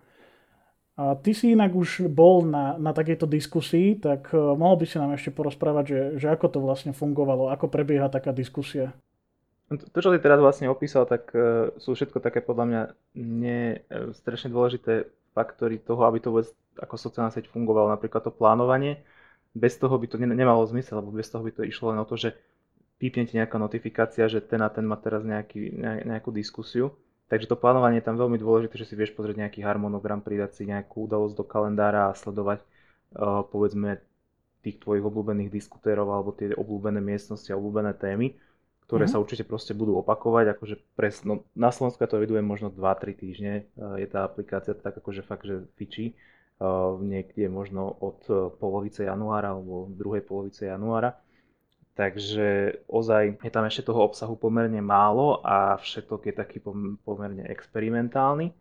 A 1.00 1.16
ty 1.16 1.32
si 1.32 1.56
inak 1.56 1.72
už 1.72 2.12
bol 2.12 2.44
na, 2.44 2.76
na 2.76 2.92
takejto 2.92 3.24
diskusii, 3.24 3.96
tak 3.96 4.34
uh, 4.36 4.52
mohol 4.52 4.84
by 4.84 4.84
si 4.84 5.00
nám 5.00 5.16
ešte 5.16 5.32
porozprávať, 5.32 5.84
že, 5.86 6.00
že 6.20 6.26
ako 6.28 6.46
to 6.52 6.58
vlastne 6.60 6.92
fungovalo, 6.92 7.48
ako 7.48 7.72
prebieha 7.72 8.12
taká 8.12 8.36
diskusia. 8.36 8.92
No 9.70 9.78
to, 9.78 9.98
čo 10.02 10.10
ty 10.10 10.18
teraz 10.18 10.42
vlastne 10.42 10.66
opísal, 10.66 11.06
tak 11.06 11.30
uh, 11.30 11.70
sú 11.78 11.94
všetko 11.94 12.18
také 12.18 12.42
podľa 12.42 12.64
mňa 12.66 12.82
nie, 13.22 13.78
uh, 13.78 14.10
strašne 14.10 14.50
dôležité 14.50 15.06
faktory 15.30 15.78
toho, 15.78 16.02
aby 16.10 16.18
to 16.18 16.34
vôbec 16.34 16.50
ako 16.74 16.94
sociálna 16.98 17.30
sieť 17.30 17.46
fungovalo, 17.46 17.86
napríklad 17.94 18.26
to 18.26 18.34
plánovanie. 18.34 18.98
Bez 19.54 19.78
toho 19.78 19.94
by 19.94 20.06
to 20.10 20.18
ne, 20.18 20.26
nemalo 20.26 20.66
zmysel, 20.66 20.98
lebo 20.98 21.14
bez 21.14 21.30
toho 21.30 21.46
by 21.46 21.54
to 21.54 21.62
išlo 21.62 21.94
len 21.94 22.02
o 22.02 22.06
to, 22.06 22.18
že 22.18 22.34
pípne 22.98 23.30
nejaká 23.30 23.56
notifikácia, 23.62 24.26
že 24.26 24.42
ten 24.42 24.58
a 24.58 24.68
ten 24.68 24.82
má 24.82 24.98
teraz 24.98 25.22
nejaký, 25.22 25.70
nejakú 26.02 26.34
diskusiu 26.34 26.90
Takže 27.30 27.46
to 27.46 27.54
plánovanie 27.54 28.02
je 28.02 28.08
tam 28.10 28.18
veľmi 28.18 28.42
dôležité, 28.42 28.74
že 28.74 28.90
si 28.90 28.98
vieš 28.98 29.14
pozrieť 29.14 29.46
nejaký 29.46 29.62
harmonogram, 29.62 30.18
pridať 30.18 30.58
si 30.58 30.62
nejakú 30.66 31.06
udalosť 31.06 31.38
do 31.38 31.46
kalendára 31.46 32.10
a 32.10 32.18
sledovať 32.18 32.58
uh, 33.14 33.46
povedzme 33.46 34.02
tých 34.66 34.82
tvojich 34.82 35.06
obľúbených 35.06 35.54
diskutérov 35.54 36.10
alebo 36.10 36.34
tie 36.34 36.50
obľúbené 36.58 36.98
miestnosti 36.98 37.46
a 37.54 37.56
obľúbené 37.56 37.94
témy, 37.94 38.34
ktoré 38.90 39.06
mm-hmm. 39.06 39.14
sa 39.14 39.22
určite 39.22 39.46
proste 39.46 39.70
budú 39.70 40.02
opakovať, 40.02 40.58
akože 40.58 40.76
presno, 40.98 41.46
na 41.54 41.70
Slovensku 41.70 42.02
to 42.10 42.18
viduje 42.18 42.42
možno 42.42 42.74
2-3 42.74 43.14
týždne, 43.14 43.54
uh, 43.78 43.94
je 43.94 44.10
tá 44.10 44.26
aplikácia 44.26 44.74
tak 44.74 44.98
akože 44.98 45.22
fakt, 45.22 45.46
že 45.46 45.62
fičí, 45.78 46.18
uh, 46.58 46.98
niekde 46.98 47.46
možno 47.46 47.86
od 47.86 48.26
polovice 48.58 49.06
januára 49.06 49.54
alebo 49.54 49.86
druhej 49.94 50.26
polovice 50.26 50.66
januára 50.66 51.14
Takže 52.00 52.80
ozaj 52.88 53.44
je 53.44 53.52
tam 53.52 53.68
ešte 53.68 53.92
toho 53.92 54.08
obsahu 54.08 54.32
pomerne 54.32 54.80
málo 54.80 55.44
a 55.44 55.76
všetok 55.76 56.30
je 56.30 56.34
taký 56.34 56.58
pomerne 57.04 57.44
experimentálny. 57.44 58.56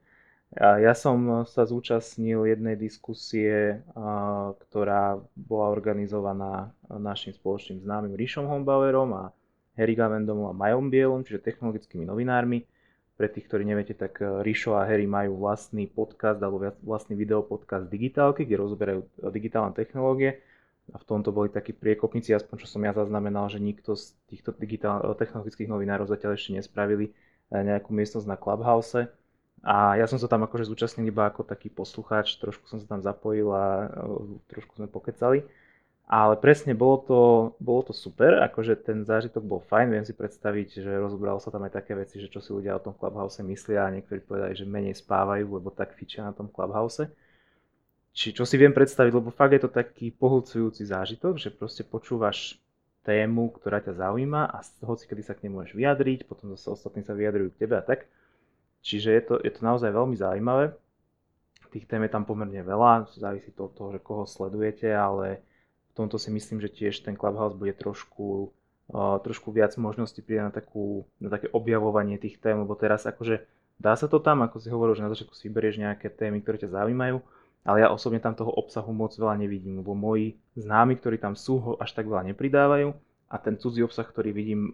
Ja 0.60 0.92
som 0.92 1.48
sa 1.48 1.64
zúčastnil 1.64 2.52
jednej 2.52 2.76
diskusie, 2.76 3.86
ktorá 4.68 5.24
bola 5.40 5.72
organizovaná 5.72 6.76
našim 6.90 7.32
spoločným 7.32 7.80
známym 7.80 8.18
Ríšom 8.20 8.44
Hombauerom 8.44 9.14
a 9.16 9.32
Harry 9.80 9.96
Gavendom 9.96 10.52
a 10.52 10.54
Majom 10.54 10.92
Bielom, 10.92 11.24
čiže 11.24 11.40
technologickými 11.40 12.04
novinármi. 12.04 12.68
Pre 13.16 13.28
tých, 13.32 13.48
ktorí 13.48 13.64
neviete, 13.64 13.96
tak 13.96 14.20
Ríšo 14.20 14.76
a 14.76 14.84
Harry 14.84 15.08
majú 15.08 15.40
vlastný 15.44 15.88
podcast 15.88 16.40
alebo 16.40 16.76
vlastný 16.84 17.16
videopodcast 17.20 17.88
Digitálky, 17.88 18.44
kde 18.44 18.60
rozoberajú 18.60 19.00
digitálne 19.32 19.76
technológie 19.76 20.40
a 20.94 20.98
v 20.98 21.06
tomto 21.06 21.30
boli 21.30 21.50
takí 21.54 21.74
priekopníci, 21.74 22.34
aspoň 22.34 22.66
čo 22.66 22.68
som 22.68 22.82
ja 22.82 22.94
zaznamenal, 22.94 23.50
že 23.50 23.62
nikto 23.62 23.94
z 23.94 24.14
týchto 24.30 24.54
digitál- 24.58 25.06
technologických 25.14 25.70
novinárov 25.70 26.10
zatiaľ 26.10 26.38
ešte 26.38 26.58
nespravili 26.58 27.14
eh, 27.14 27.62
nejakú 27.62 27.94
miestnosť 27.94 28.28
na 28.28 28.38
Clubhouse. 28.38 29.10
A 29.60 30.00
ja 30.00 30.08
som 30.08 30.16
sa 30.16 30.32
tam 30.32 30.48
akože 30.48 30.72
zúčastnil 30.72 31.12
iba 31.12 31.28
ako 31.28 31.44
taký 31.44 31.68
poslucháč, 31.68 32.40
trošku 32.40 32.64
som 32.72 32.80
sa 32.80 32.88
tam 32.88 33.02
zapojil 33.04 33.48
a 33.54 33.64
eh, 33.86 33.90
trošku 34.50 34.80
sme 34.80 34.88
pokecali. 34.90 35.46
Ale 36.10 36.42
presne 36.42 36.74
bolo 36.74 36.98
to, 37.06 37.22
bolo 37.62 37.86
to 37.86 37.94
super, 37.94 38.42
akože 38.42 38.82
ten 38.82 39.06
zážitok 39.06 39.46
bol 39.46 39.62
fajn, 39.62 39.94
viem 39.94 40.06
si 40.10 40.18
predstaviť, 40.18 40.82
že 40.82 40.92
rozobralo 40.98 41.38
sa 41.38 41.54
tam 41.54 41.70
aj 41.70 41.78
také 41.78 41.94
veci, 41.94 42.18
že 42.18 42.34
čo 42.34 42.42
si 42.42 42.50
ľudia 42.50 42.74
o 42.74 42.82
tom 42.82 42.98
Clubhouse 42.98 43.46
myslia 43.46 43.86
a 43.86 43.94
niektorí 43.94 44.18
povedali, 44.26 44.58
že 44.58 44.66
menej 44.66 44.98
spávajú, 44.98 45.46
lebo 45.46 45.70
tak 45.70 45.94
fičia 45.94 46.26
na 46.26 46.34
tom 46.34 46.50
Clubhouse 46.50 47.06
či, 48.20 48.36
čo 48.36 48.44
si 48.44 48.60
viem 48.60 48.74
predstaviť, 48.74 49.16
lebo 49.16 49.32
fakt 49.32 49.56
je 49.56 49.64
to 49.64 49.72
taký 49.72 50.12
pohľcujúci 50.12 50.84
zážitok, 50.84 51.38
že 51.38 51.54
proste 51.54 51.86
počúvaš 51.86 52.60
tému, 53.08 53.54
ktorá 53.56 53.80
ťa 53.80 53.96
zaujíma 53.96 54.50
a 54.50 54.60
hoci 54.84 55.08
kedy 55.08 55.24
sa 55.24 55.34
k 55.38 55.48
nej 55.48 55.56
môžeš 55.56 55.72
vyjadriť, 55.72 56.28
potom 56.28 56.52
zase 56.52 56.68
ostatní 56.74 57.06
sa 57.06 57.16
vyjadrujú 57.16 57.56
k 57.56 57.62
tebe 57.64 57.80
a 57.80 57.84
tak. 57.86 58.12
Čiže 58.84 59.10
je 59.16 59.24
to, 59.24 59.36
je 59.40 59.52
to 59.56 59.62
naozaj 59.64 59.92
veľmi 59.92 60.20
zaujímavé. 60.20 60.76
Tých 61.70 61.86
tém 61.86 62.02
je 62.04 62.12
tam 62.12 62.26
pomerne 62.26 62.60
veľa, 62.60 63.08
závisí 63.14 63.54
to 63.54 63.70
od 63.70 63.74
toho, 63.78 63.90
že 63.94 64.04
koho 64.04 64.26
sledujete, 64.26 64.90
ale 64.90 65.40
tomto 66.00 66.16
si 66.16 66.32
myslím, 66.32 66.64
že 66.64 66.72
tiež 66.72 67.04
ten 67.04 67.20
Clubhouse 67.20 67.60
bude 67.60 67.76
trošku, 67.76 68.56
trošku 68.96 69.52
viac 69.52 69.76
možností 69.76 70.24
príde 70.24 70.48
na, 70.48 70.54
takú, 70.54 71.04
na 71.20 71.28
také 71.28 71.52
objavovanie 71.52 72.16
tých 72.16 72.40
tém, 72.40 72.56
lebo 72.56 72.74
teraz 72.80 73.04
akože 73.04 73.44
dá 73.78 73.94
sa 74.00 74.08
to 74.08 74.24
tam, 74.24 74.42
ako 74.42 74.64
si 74.64 74.72
hovoril, 74.72 74.96
že 74.96 75.04
na 75.04 75.12
začiatku 75.12 75.36
si 75.36 75.52
vyberieš 75.52 75.84
nejaké 75.84 76.08
témy, 76.08 76.40
ktoré 76.40 76.60
ťa 76.60 76.74
zaujímajú, 76.80 77.20
ale 77.68 77.78
ja 77.84 77.92
osobne 77.92 78.24
tam 78.24 78.34
toho 78.34 78.56
obsahu 78.56 78.96
moc 78.96 79.12
veľa 79.12 79.36
nevidím, 79.36 79.84
lebo 79.84 79.92
moji 79.92 80.40
známi, 80.56 80.96
ktorí 80.96 81.20
tam 81.20 81.36
sú, 81.36 81.60
ho 81.60 81.72
až 81.78 81.92
tak 81.92 82.08
veľa 82.08 82.32
nepridávajú 82.32 82.96
a 83.30 83.36
ten 83.38 83.60
cudzí 83.62 83.86
obsah, 83.86 84.08
ktorý 84.08 84.34
vidím, 84.34 84.74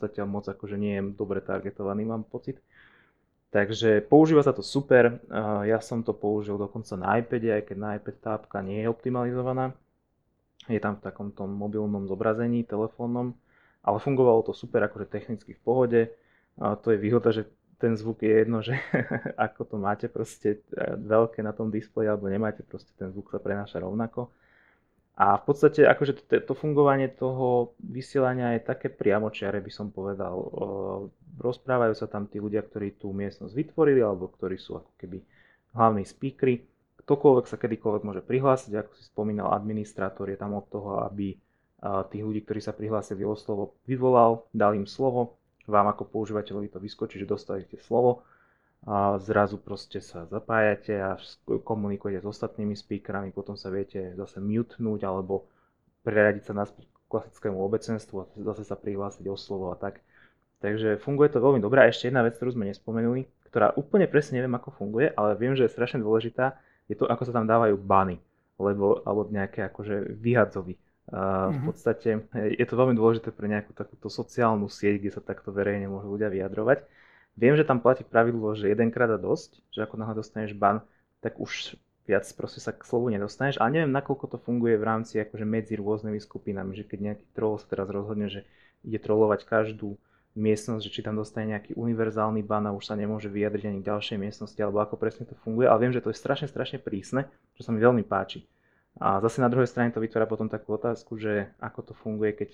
zatiaľ 0.00 0.26
moc 0.30 0.48
akože 0.48 0.78
nie 0.80 0.96
je 0.96 1.02
dobre 1.12 1.44
targetovaný, 1.44 2.08
mám 2.08 2.24
pocit. 2.24 2.62
Takže 3.52 4.02
používa 4.10 4.42
sa 4.42 4.50
to 4.50 4.66
super, 4.66 5.20
ja 5.62 5.78
som 5.78 6.02
to 6.02 6.10
použil 6.10 6.58
dokonca 6.58 6.96
na 6.98 7.22
iPade, 7.22 7.54
aj 7.54 7.62
keď 7.70 7.76
na 7.78 7.90
iPad 8.00 8.16
tápka 8.18 8.58
nie 8.64 8.82
je 8.82 8.90
optimalizovaná. 8.90 9.76
Je 10.68 10.80
tam 10.80 10.96
v 10.96 11.04
takom 11.04 11.28
tom 11.32 11.52
mobilnom 11.52 12.08
zobrazení, 12.08 12.64
telefónnom, 12.64 13.36
ale 13.84 13.96
fungovalo 14.00 14.48
to 14.48 14.56
super, 14.56 14.80
akože 14.88 15.12
technicky 15.12 15.52
v 15.52 15.60
pohode. 15.60 16.00
A 16.56 16.78
to 16.78 16.94
je 16.94 16.98
výhoda, 16.98 17.34
že 17.34 17.44
ten 17.76 17.98
zvuk 18.00 18.24
je 18.24 18.32
jedno, 18.32 18.64
že 18.64 18.78
ako 19.46 19.60
to 19.68 19.76
máte 19.76 20.06
proste 20.08 20.64
e, 20.72 20.96
veľké 20.96 21.44
na 21.44 21.52
tom 21.52 21.68
displeji 21.68 22.08
alebo 22.08 22.32
nemáte, 22.32 22.64
proste 22.64 22.96
ten 22.96 23.12
zvuk 23.12 23.28
sa 23.28 23.42
prenáša 23.42 23.82
rovnako. 23.84 24.32
A 25.14 25.38
v 25.38 25.42
podstate 25.46 25.86
akože 25.86 26.26
to, 26.26 26.42
to 26.42 26.54
fungovanie 26.58 27.06
toho 27.06 27.78
vysielania 27.78 28.58
je 28.58 28.66
také 28.66 28.90
priamočiare, 28.90 29.62
by 29.62 29.70
som 29.70 29.94
povedal. 29.94 30.34
Rozprávajú 31.38 31.94
sa 31.94 32.10
tam 32.10 32.26
tí 32.26 32.42
ľudia, 32.42 32.66
ktorí 32.66 32.98
tú 32.98 33.14
miestnosť 33.14 33.54
vytvorili 33.54 34.02
alebo 34.02 34.26
ktorí 34.26 34.58
sú 34.58 34.82
ako 34.82 34.90
keby 34.98 35.22
hlavní 35.78 36.02
speakery. 36.02 36.66
Ktokoľvek 37.04 37.46
sa 37.46 37.60
kedykoľvek 37.60 38.02
môže 38.02 38.22
prihlásiť, 38.24 38.72
ako 38.80 38.92
si 38.96 39.04
spomínal, 39.04 39.52
administrátor 39.52 40.28
je 40.32 40.40
tam 40.40 40.56
od 40.56 40.64
toho, 40.72 41.04
aby 41.04 41.36
tých 41.84 42.24
ľudí, 42.24 42.40
ktorí 42.48 42.64
sa 42.64 42.72
prihlásili 42.72 43.28
o 43.28 43.36
slovo, 43.36 43.76
vyvolal, 43.84 44.48
dal 44.56 44.72
im 44.72 44.88
slovo, 44.88 45.36
vám 45.68 45.92
ako 45.92 46.08
používateľovi 46.08 46.72
to 46.72 46.80
vyskočí, 46.80 47.20
že 47.20 47.28
dostanete 47.28 47.76
slovo 47.76 48.24
a 48.84 49.16
zrazu 49.20 49.56
proste 49.56 50.00
sa 50.00 50.28
zapájate 50.28 51.00
a 51.00 51.16
komunikujete 51.44 52.20
s 52.20 52.28
ostatnými 52.28 52.76
speakerami, 52.76 53.32
potom 53.32 53.56
sa 53.56 53.72
viete 53.72 54.12
zase 54.12 54.44
mutenúť 54.44 55.08
alebo 55.08 55.48
preradiť 56.04 56.42
sa 56.44 56.52
na 56.52 56.64
klasickému 57.08 57.56
obecenstvu 57.56 58.16
a 58.20 58.28
zase 58.44 58.68
sa 58.68 58.76
prihlásiť 58.76 59.24
o 59.28 59.36
slovo 59.40 59.72
a 59.72 59.76
tak. 59.76 60.04
Takže 60.60 61.00
funguje 61.00 61.32
to 61.32 61.40
veľmi 61.40 61.60
dobre. 61.60 61.80
A 61.84 61.88
ešte 61.88 62.08
jedna 62.08 62.24
vec, 62.24 62.36
ktorú 62.36 62.56
sme 62.56 62.68
nespomenuli, 62.68 63.28
ktorá 63.48 63.72
úplne 63.76 64.08
presne 64.08 64.40
neviem, 64.40 64.56
ako 64.56 64.72
funguje, 64.72 65.12
ale 65.12 65.36
viem, 65.36 65.56
že 65.56 65.68
je 65.68 65.72
strašne 65.72 66.00
dôležitá, 66.00 66.56
je 66.88 66.96
to, 66.96 67.08
ako 67.08 67.22
sa 67.24 67.32
tam 67.32 67.46
dávajú 67.48 67.76
bany, 67.80 68.20
lebo, 68.60 69.00
alebo 69.02 69.26
nejaké 69.30 69.64
akože 69.66 70.16
vyhadzovy. 70.20 70.76
A 71.12 71.52
v 71.52 71.58
mhm. 71.60 71.66
podstate 71.68 72.10
je 72.32 72.64
to 72.64 72.74
veľmi 72.80 72.96
dôležité 72.96 73.28
pre 73.28 73.44
nejakú 73.44 73.76
takúto 73.76 74.08
sociálnu 74.08 74.72
sieť, 74.72 75.04
kde 75.04 75.10
sa 75.12 75.20
takto 75.20 75.52
verejne 75.52 75.88
môžu 75.92 76.16
ľudia 76.16 76.32
vyjadrovať. 76.32 76.84
Viem, 77.34 77.58
že 77.58 77.66
tam 77.66 77.82
platí 77.82 78.06
pravidlo, 78.06 78.54
že 78.54 78.70
jedenkrát 78.70 79.10
a 79.10 79.18
dosť, 79.18 79.58
že 79.74 79.82
ako 79.82 79.98
náhle 79.98 80.14
dostaneš 80.22 80.54
ban, 80.54 80.80
tak 81.18 81.36
už 81.42 81.74
viac 82.04 82.24
proste 82.36 82.60
sa 82.60 82.70
k 82.70 82.84
slovu 82.84 83.08
nedostaneš, 83.10 83.56
ale 83.58 83.80
neviem, 83.80 83.92
nakoľko 83.92 84.36
to 84.36 84.38
funguje 84.38 84.76
v 84.76 84.84
rámci 84.86 85.18
akože 85.18 85.44
medzi 85.48 85.74
rôznymi 85.74 86.20
skupinami, 86.20 86.76
že 86.76 86.84
keď 86.84 86.98
nejaký 87.00 87.26
troll 87.32 87.56
sa 87.56 87.66
teraz 87.66 87.88
rozhodne, 87.88 88.28
že 88.28 88.44
ide 88.84 89.00
trollovať 89.00 89.48
každú 89.48 89.96
miestnosť, 90.34 90.82
že 90.82 90.90
či 90.90 91.00
tam 91.06 91.14
dostane 91.14 91.54
nejaký 91.54 91.78
univerzálny 91.78 92.42
ban 92.42 92.66
a 92.66 92.74
už 92.74 92.90
sa 92.90 92.98
nemôže 92.98 93.30
vyjadriť 93.30 93.70
ani 93.70 93.78
k 93.80 93.88
ďalšej 93.88 94.18
miestnosti, 94.18 94.58
alebo 94.58 94.82
ako 94.82 94.98
presne 94.98 95.30
to 95.30 95.38
funguje, 95.46 95.70
ale 95.70 95.86
viem, 95.86 95.94
že 95.94 96.02
to 96.02 96.10
je 96.10 96.18
strašne, 96.18 96.50
strašne 96.50 96.82
prísne, 96.82 97.30
čo 97.54 97.62
sa 97.62 97.70
mi 97.70 97.78
veľmi 97.78 98.02
páči. 98.02 98.42
A 98.98 99.18
zase 99.22 99.42
na 99.42 99.50
druhej 99.50 99.70
strane 99.70 99.94
to 99.94 100.02
vytvára 100.02 100.26
potom 100.26 100.50
takú 100.50 100.74
otázku, 100.74 101.18
že 101.18 101.50
ako 101.58 101.80
to 101.90 101.92
funguje, 101.98 102.34
keď 102.34 102.50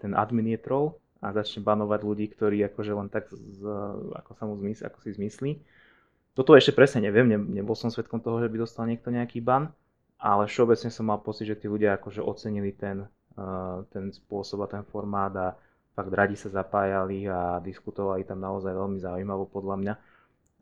ten 0.00 0.12
admin 0.12 0.56
je 0.56 0.60
troll 0.60 0.96
a 1.20 1.32
začne 1.32 1.64
banovať 1.64 2.00
ľudí, 2.04 2.26
ktorí 2.32 2.64
akože 2.72 2.92
len 2.92 3.08
tak, 3.12 3.28
z, 3.32 3.60
ako 4.12 4.30
sa 4.36 4.44
mu 4.48 4.56
zmysl, 4.60 4.88
ako 4.88 4.98
si 5.04 5.10
zmyslí. 5.16 5.50
Toto 6.32 6.56
ešte 6.56 6.72
presne 6.72 7.04
neviem, 7.04 7.28
ne, 7.28 7.36
nebol 7.36 7.76
som 7.76 7.92
svetkom 7.92 8.24
toho, 8.24 8.40
že 8.40 8.48
by 8.48 8.56
dostal 8.56 8.88
niekto 8.88 9.12
nejaký 9.12 9.44
ban, 9.44 9.68
ale 10.16 10.48
všeobecne 10.48 10.88
som 10.88 11.08
mal 11.08 11.20
pocit, 11.20 11.48
že 11.48 11.60
tí 11.60 11.68
ľudia 11.68 11.96
akože 12.00 12.24
ocenili 12.24 12.72
ten, 12.72 13.04
uh, 13.36 13.84
ten 13.92 14.08
spôsob 14.08 14.64
a 14.64 14.68
ten 14.68 14.82
formát 14.88 15.32
a 15.36 15.48
fakt 15.92 16.12
radi 16.12 16.36
sa 16.36 16.48
zapájali 16.48 17.28
a 17.28 17.60
diskutovali 17.60 18.24
tam 18.24 18.40
naozaj 18.40 18.72
veľmi 18.72 18.98
zaujímavo 19.00 19.48
podľa 19.48 19.76
mňa. 19.78 19.94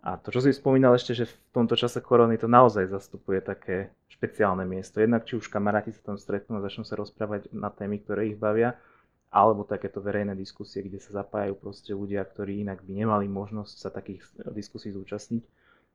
A 0.01 0.17
to, 0.17 0.33
čo 0.33 0.41
si 0.41 0.57
spomínal 0.57 0.97
ešte, 0.97 1.13
že 1.13 1.29
v 1.29 1.35
tomto 1.53 1.77
čase 1.77 2.01
korony 2.01 2.41
to 2.41 2.49
naozaj 2.49 2.89
zastupuje 2.89 3.45
také 3.45 3.93
špeciálne 4.09 4.65
miesto. 4.65 4.97
Jednak 4.97 5.29
či 5.29 5.37
už 5.37 5.53
kamaráti 5.53 5.93
sa 5.93 6.01
tam 6.01 6.17
stretnú 6.17 6.57
a 6.57 6.65
začnú 6.65 6.89
sa 6.89 6.97
rozprávať 6.97 7.53
na 7.53 7.69
témy, 7.69 8.01
ktoré 8.01 8.33
ich 8.33 8.41
bavia, 8.41 8.81
alebo 9.29 9.63
takéto 9.63 10.01
verejné 10.01 10.33
diskusie, 10.35 10.81
kde 10.81 10.99
sa 10.99 11.21
zapájajú 11.21 11.55
proste 11.61 11.93
ľudia, 11.93 12.25
ktorí 12.25 12.65
inak 12.65 12.81
by 12.83 12.93
nemali 13.05 13.29
možnosť 13.29 13.75
sa 13.77 13.93
takých 13.93 14.25
diskusí 14.57 14.89
zúčastniť, 14.91 15.45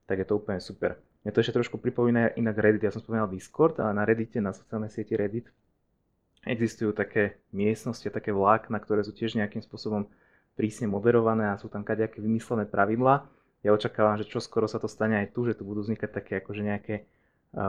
tak 0.05 0.21
je 0.21 0.27
to 0.29 0.37
úplne 0.37 0.61
super. 0.61 1.01
Mne 1.25 1.33
to 1.33 1.41
ešte 1.41 1.57
trošku 1.57 1.81
pripomína 1.81 2.37
inak 2.37 2.61
Reddit. 2.61 2.85
Ja 2.85 2.93
som 2.93 3.01
spomínal 3.01 3.25
Discord, 3.25 3.81
ale 3.81 3.97
na 3.97 4.05
Reddite, 4.05 4.37
na 4.37 4.53
sociálnej 4.53 4.93
sieti 4.93 5.17
Reddit, 5.17 5.49
existujú 6.45 6.93
také 6.93 7.41
miestnosti, 7.49 8.05
také 8.07 8.29
vlákna, 8.31 8.77
ktoré 8.79 9.01
sú 9.01 9.11
tiež 9.11 9.37
nejakým 9.37 9.65
spôsobom 9.65 10.07
prísne 10.53 10.87
moderované 10.87 11.51
a 11.51 11.59
sú 11.59 11.67
tam 11.67 11.83
kadejaké 11.83 12.23
vymyslené 12.23 12.69
pravidlá 12.69 13.27
ja 13.65 13.73
očakávam, 13.73 14.21
že 14.21 14.29
čo 14.29 14.37
skoro 14.37 14.69
sa 14.69 14.77
to 14.77 14.85
stane 14.85 15.17
aj 15.17 15.33
tu, 15.33 15.49
že 15.49 15.57
tu 15.57 15.65
budú 15.65 15.81
vznikať 15.81 16.09
také 16.13 16.37
akože 16.37 16.61
nejaké 16.61 17.09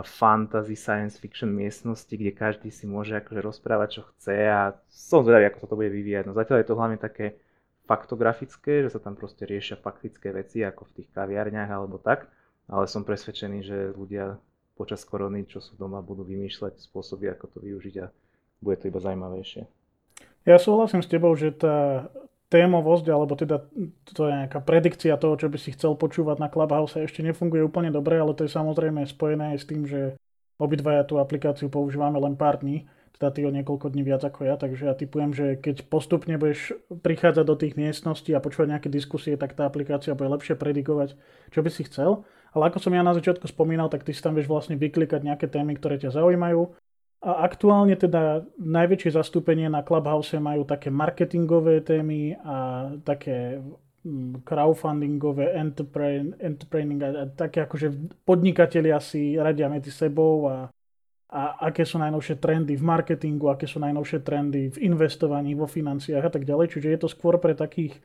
fantasy 0.04 0.76
science 0.76 1.16
fiction 1.16 1.48
miestnosti, 1.48 2.12
kde 2.12 2.36
každý 2.36 2.68
si 2.68 2.84
môže 2.84 3.16
akože 3.16 3.40
rozprávať, 3.40 3.88
čo 3.96 4.02
chce 4.12 4.36
a 4.44 4.76
som 4.92 5.24
zvedavý, 5.24 5.48
ako 5.48 5.64
sa 5.64 5.68
to 5.72 5.78
bude 5.80 5.88
vyvíjať. 5.88 6.28
No 6.28 6.36
zatiaľ 6.36 6.60
je 6.60 6.68
to 6.68 6.76
hlavne 6.76 6.98
také 7.00 7.40
faktografické, 7.88 8.84
že 8.84 8.92
sa 8.92 9.00
tam 9.00 9.16
proste 9.16 9.48
riešia 9.48 9.80
faktické 9.80 10.36
veci, 10.36 10.60
ako 10.60 10.84
v 10.84 10.94
tých 11.00 11.08
kaviarniach 11.16 11.70
alebo 11.72 11.96
tak, 11.96 12.28
ale 12.68 12.84
som 12.90 13.06
presvedčený, 13.06 13.58
že 13.64 13.78
ľudia 13.96 14.36
počas 14.76 15.00
korony, 15.06 15.48
čo 15.48 15.64
sú 15.64 15.80
doma, 15.80 16.04
budú 16.04 16.28
vymýšľať 16.28 16.82
spôsoby, 16.82 17.32
ako 17.32 17.56
to 17.56 17.58
využiť 17.64 17.94
a 18.04 18.12
bude 18.66 18.82
to 18.82 18.90
iba 18.90 18.98
zaujímavejšie. 18.98 19.70
Ja 20.42 20.58
súhlasím 20.58 21.02
s 21.02 21.10
tebou, 21.10 21.30
že 21.38 21.54
tá 21.54 22.10
témovosť, 22.46 23.06
alebo 23.10 23.34
teda 23.34 23.66
to 24.14 24.30
je 24.30 24.32
nejaká 24.46 24.62
predikcia 24.62 25.18
toho, 25.18 25.34
čo 25.34 25.50
by 25.50 25.58
si 25.58 25.74
chcel 25.74 25.98
počúvať 25.98 26.38
na 26.38 26.46
Clubhouse 26.46 26.94
ešte 27.02 27.22
nefunguje 27.22 27.66
úplne 27.66 27.90
dobre, 27.90 28.18
ale 28.18 28.34
to 28.38 28.46
je 28.46 28.54
samozrejme 28.54 29.02
spojené 29.02 29.54
aj 29.54 29.58
s 29.58 29.66
tým, 29.66 29.82
že 29.82 30.14
obidvaja 30.56 31.02
tú 31.02 31.18
aplikáciu 31.18 31.66
používame 31.66 32.22
len 32.22 32.38
pár 32.38 32.62
dní, 32.62 32.86
teda 33.18 33.34
ty 33.34 33.40
o 33.42 33.50
niekoľko 33.50 33.90
dní 33.90 34.06
viac 34.06 34.22
ako 34.22 34.46
ja, 34.46 34.54
takže 34.54 34.86
ja 34.86 34.94
typujem, 34.94 35.34
že 35.34 35.58
keď 35.58 35.90
postupne 35.90 36.38
budeš 36.38 36.78
prichádzať 36.86 37.44
do 37.44 37.56
tých 37.58 37.74
miestností 37.74 38.30
a 38.36 38.44
počúvať 38.44 38.78
nejaké 38.78 38.88
diskusie, 38.94 39.34
tak 39.34 39.58
tá 39.58 39.66
aplikácia 39.66 40.14
bude 40.14 40.30
lepšie 40.38 40.54
predikovať, 40.54 41.18
čo 41.50 41.60
by 41.66 41.70
si 41.72 41.82
chcel. 41.90 42.22
Ale 42.54 42.72
ako 42.72 42.78
som 42.78 42.94
ja 42.94 43.04
na 43.04 43.12
začiatku 43.12 43.44
spomínal, 43.50 43.92
tak 43.92 44.06
ty 44.06 44.16
si 44.16 44.22
tam 44.22 44.32
vieš 44.32 44.48
vlastne 44.48 44.80
vyklikať 44.80 45.20
nejaké 45.20 45.44
témy, 45.50 45.76
ktoré 45.76 46.00
ťa 46.00 46.14
zaujímajú 46.14 46.72
a 47.26 47.42
aktuálne 47.42 47.98
teda 47.98 48.46
najväčšie 48.54 49.18
zastúpenie 49.18 49.66
na 49.66 49.82
Clubhouse 49.82 50.38
majú 50.38 50.62
také 50.62 50.94
marketingové 50.94 51.82
témy 51.82 52.38
a 52.38 52.86
také 53.02 53.58
mm, 54.06 54.46
crowdfundingové, 54.46 55.58
entrepreneuring 56.38 57.02
a, 57.02 57.08
a 57.10 57.24
také 57.26 57.66
akože 57.66 57.90
podnikatelia 58.22 59.02
si 59.02 59.34
radia 59.34 59.66
medzi 59.66 59.90
sebou 59.90 60.46
a, 60.46 60.70
a 61.26 61.66
aké 61.66 61.82
sú 61.82 61.98
najnovšie 61.98 62.38
trendy 62.38 62.78
v 62.78 62.86
marketingu, 62.86 63.50
aké 63.50 63.66
sú 63.66 63.82
najnovšie 63.82 64.22
trendy 64.22 64.70
v 64.70 64.78
investovaní, 64.86 65.58
vo 65.58 65.66
financiách 65.66 66.22
a 66.22 66.30
tak 66.30 66.46
ďalej. 66.46 66.78
Čiže 66.78 66.94
je 66.94 67.00
to 67.02 67.08
skôr 67.10 67.42
pre 67.42 67.58
takých, 67.58 67.98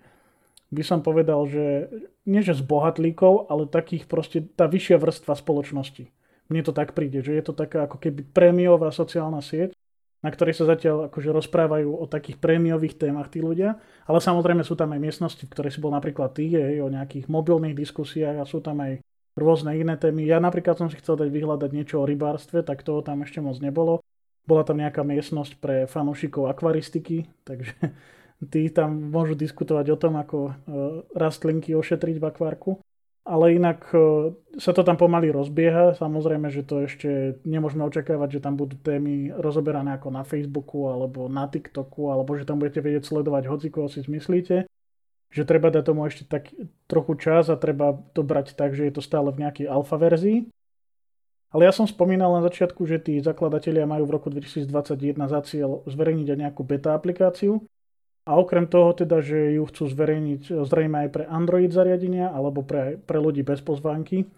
by 0.73 0.81
som 0.81 1.05
povedal, 1.05 1.45
že 1.45 1.93
nie 2.25 2.41
že 2.41 2.57
z 2.57 2.65
bohatlíkov, 2.65 3.53
ale 3.53 3.69
takých 3.69 4.09
proste 4.09 4.41
tá 4.57 4.65
vyššia 4.65 4.97
vrstva 4.97 5.37
spoločnosti. 5.37 6.09
Mne 6.51 6.67
to 6.67 6.75
tak 6.75 6.91
príde, 6.91 7.23
že 7.23 7.31
je 7.31 7.43
to 7.47 7.55
taká 7.55 7.87
ako 7.87 7.95
keby 7.95 8.27
prémiová 8.27 8.91
sociálna 8.91 9.39
sieť, 9.39 9.71
na 10.19 10.29
ktorej 10.29 10.53
sa 10.53 10.67
zatiaľ 10.67 11.09
akože 11.09 11.31
rozprávajú 11.31 11.97
o 11.97 12.05
takých 12.05 12.37
prémiových 12.37 12.99
témach 12.99 13.31
tí 13.31 13.39
ľudia, 13.41 13.79
ale 14.05 14.19
samozrejme 14.19 14.61
sú 14.61 14.75
tam 14.75 14.93
aj 14.93 14.99
miestnosti, 14.99 15.43
v 15.47 15.49
ktorej 15.49 15.71
si 15.73 15.79
bol 15.79 15.95
napríklad 15.95 16.35
ty, 16.35 16.51
hej, 16.51 16.83
o 16.83 16.91
nejakých 16.91 17.25
mobilných 17.31 17.73
diskusiách 17.73 18.37
a 18.37 18.45
sú 18.45 18.59
tam 18.59 18.83
aj 18.83 19.01
rôzne 19.39 19.73
iné 19.79 19.95
témy. 19.95 20.27
Ja 20.27 20.43
napríklad 20.43 20.77
som 20.77 20.91
si 20.91 20.99
chcel 20.99 21.17
dať 21.17 21.29
vyhľadať 21.31 21.69
niečo 21.71 22.03
o 22.03 22.07
rybárstve, 22.07 22.61
tak 22.61 22.83
toho 22.83 23.01
tam 23.01 23.23
ešte 23.23 23.39
moc 23.39 23.57
nebolo. 23.63 24.03
Bola 24.45 24.67
tam 24.67 24.77
nejaká 24.77 25.01
miestnosť 25.01 25.53
pre 25.57 25.75
fanúšikov 25.87 26.51
akvaristiky, 26.51 27.25
takže 27.47 27.73
tí 28.53 28.69
tam 28.69 29.09
môžu 29.09 29.33
diskutovať 29.33 29.85
o 29.93 29.97
tom, 29.97 30.19
ako 30.19 30.37
e, 30.49 30.53
rastlinky 31.15 31.73
ošetriť 31.73 32.21
v 32.21 32.27
akvárku. 32.27 32.71
Ale 33.21 33.53
inak 33.53 33.85
e, 33.93 34.33
sa 34.57 34.73
to 34.73 34.81
tam 34.81 34.97
pomaly 34.97 35.29
rozbieha. 35.29 35.93
Samozrejme, 35.93 36.49
že 36.49 36.65
to 36.65 36.89
ešte 36.89 37.37
nemôžeme 37.45 37.85
očakávať, 37.85 38.41
že 38.41 38.43
tam 38.43 38.57
budú 38.57 38.81
témy 38.81 39.29
rozoberané 39.37 39.93
ako 40.01 40.09
na 40.09 40.25
Facebooku 40.25 40.89
alebo 40.89 41.29
na 41.29 41.45
TikToku, 41.45 42.09
alebo 42.09 42.33
že 42.33 42.49
tam 42.49 42.57
budete 42.57 42.81
vedieť 42.81 43.05
sledovať 43.05 43.43
hoci 43.45 43.67
koho 43.69 43.85
si 43.85 44.01
zmyslíte. 44.01 44.65
Že 45.31 45.43
treba 45.47 45.69
dať 45.69 45.83
tomu 45.85 46.09
ešte 46.09 46.25
tak 46.25 46.49
trochu 46.89 47.13
čas 47.21 47.47
a 47.53 47.55
treba 47.55 47.93
to 48.17 48.25
brať 48.25 48.57
tak, 48.57 48.73
že 48.73 48.89
je 48.89 48.93
to 48.97 49.05
stále 49.05 49.29
v 49.29 49.45
nejakej 49.45 49.69
alfa 49.69 50.01
verzii. 50.01 50.49
Ale 51.51 51.67
ja 51.67 51.73
som 51.75 51.83
spomínal 51.83 52.31
na 52.31 52.41
začiatku, 52.47 52.87
že 52.87 52.97
tí 52.97 53.19
zakladatelia 53.19 53.83
majú 53.83 54.07
v 54.07 54.15
roku 54.15 54.27
2021 54.31 54.71
za 55.27 55.39
cieľ 55.43 55.83
zverejniť 55.83 56.27
aj 56.31 56.37
nejakú 56.47 56.63
beta 56.63 56.95
aplikáciu, 56.95 57.59
a 58.21 58.37
okrem 58.37 58.69
toho 58.69 58.93
teda, 58.93 59.19
že 59.25 59.57
ju 59.57 59.63
chcú 59.65 59.89
zverejniť 59.89 60.65
zrejme 60.69 61.07
aj 61.07 61.09
pre 61.09 61.23
Android 61.25 61.73
zariadenia 61.73 62.29
alebo 62.29 62.61
pre, 62.61 63.01
pre 63.01 63.17
ľudí 63.17 63.41
bez 63.41 63.65
pozvánky, 63.65 64.29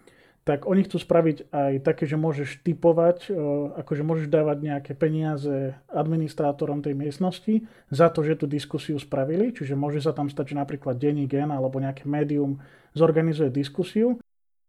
tak 0.44 0.68
oni 0.68 0.84
chcú 0.84 1.00
spraviť 1.00 1.48
aj 1.48 1.72
také, 1.80 2.04
že 2.04 2.20
môžeš 2.20 2.60
typovať, 2.60 3.32
e, 3.32 3.40
akože 3.80 4.04
môžeš 4.04 4.28
dávať 4.28 4.58
nejaké 4.60 4.92
peniaze 4.92 5.72
administrátorom 5.88 6.84
tej 6.84 6.92
miestnosti 6.92 7.64
za 7.88 8.12
to, 8.12 8.20
že 8.20 8.44
tú 8.44 8.44
diskusiu 8.44 9.00
spravili. 9.00 9.56
Čiže 9.56 9.72
môže 9.72 10.04
sa 10.04 10.12
tam 10.12 10.28
stať, 10.28 10.52
že 10.52 10.60
napríklad 10.60 11.00
denní 11.00 11.24
gen 11.24 11.48
alebo 11.48 11.80
nejaké 11.80 12.04
médium 12.04 12.60
zorganizuje 12.92 13.48
diskusiu 13.48 14.20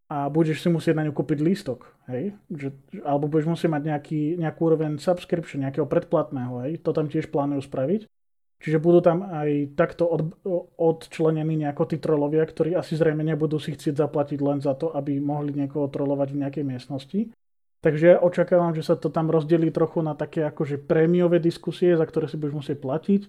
a 0.08 0.32
budeš 0.32 0.64
si 0.64 0.72
musieť 0.72 0.96
na 0.96 1.04
ňu 1.04 1.12
kúpiť 1.12 1.44
lístok, 1.44 1.92
hej? 2.08 2.32
Že, 2.48 2.72
alebo 3.04 3.28
budeš 3.28 3.48
musieť 3.52 3.70
mať 3.76 3.82
nejaký, 3.84 4.20
nejakú 4.40 4.60
úroveň 4.64 4.96
subscription, 4.96 5.60
nejakého 5.60 5.84
predplatného, 5.84 6.64
hej? 6.64 6.72
To 6.88 6.96
tam 6.96 7.12
tiež 7.12 7.28
plánujú 7.28 7.60
spraviť. 7.68 8.08
Čiže 8.56 8.80
budú 8.80 9.04
tam 9.04 9.22
aj 9.22 9.76
takto 9.76 10.08
od, 10.08 10.22
odčlenení 10.80 11.60
nejako 11.60 11.92
tí 11.92 11.96
trolovia, 12.00 12.42
ktorí 12.42 12.72
asi 12.72 12.96
zrejme 12.96 13.20
nebudú 13.20 13.60
si 13.60 13.76
chcieť 13.76 14.00
zaplatiť 14.00 14.38
len 14.40 14.58
za 14.64 14.72
to, 14.72 14.90
aby 14.96 15.20
mohli 15.20 15.52
niekoho 15.52 15.92
trolovať 15.92 16.28
v 16.32 16.40
nejakej 16.40 16.64
miestnosti. 16.64 17.20
Takže 17.84 18.18
očakávam, 18.18 18.72
že 18.72 18.82
sa 18.82 18.96
to 18.96 19.12
tam 19.12 19.28
rozdelí 19.28 19.68
trochu 19.70 20.00
na 20.00 20.16
také 20.16 20.42
akože 20.48 20.88
prémiové 20.88 21.38
diskusie, 21.38 21.94
za 21.94 22.08
ktoré 22.08 22.26
si 22.26 22.40
budeš 22.40 22.64
musieť 22.64 22.78
platiť 22.80 23.20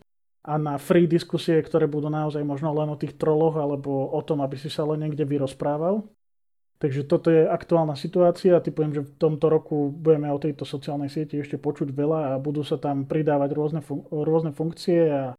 a 0.47 0.55
na 0.55 0.79
free 0.79 1.11
diskusie, 1.11 1.59
ktoré 1.59 1.91
budú 1.91 2.07
naozaj 2.07 2.39
možno 2.47 2.71
len 2.71 2.87
o 2.87 2.95
tých 2.95 3.19
troloch 3.19 3.59
alebo 3.59 4.07
o 4.15 4.21
tom, 4.23 4.39
aby 4.39 4.55
si 4.55 4.71
sa 4.71 4.87
len 4.87 5.03
niekde 5.03 5.27
vyrozprával. 5.27 6.07
Takže 6.77 7.09
toto 7.09 7.33
je 7.33 7.49
aktuálna 7.49 7.97
situácia. 7.97 8.61
Typujem, 8.61 8.93
že 8.93 9.01
v 9.01 9.11
tomto 9.17 9.49
roku 9.49 9.89
budeme 9.89 10.29
o 10.29 10.37
tejto 10.37 10.61
sociálnej 10.61 11.09
sieti 11.09 11.41
ešte 11.41 11.57
počuť 11.57 11.89
veľa 11.89 12.19
a 12.37 12.41
budú 12.41 12.61
sa 12.61 12.77
tam 12.77 13.09
pridávať 13.09 13.49
rôzne, 13.57 13.81
fun- 13.81 14.05
rôzne 14.05 14.53
funkcie 14.53 15.09
a, 15.09 15.33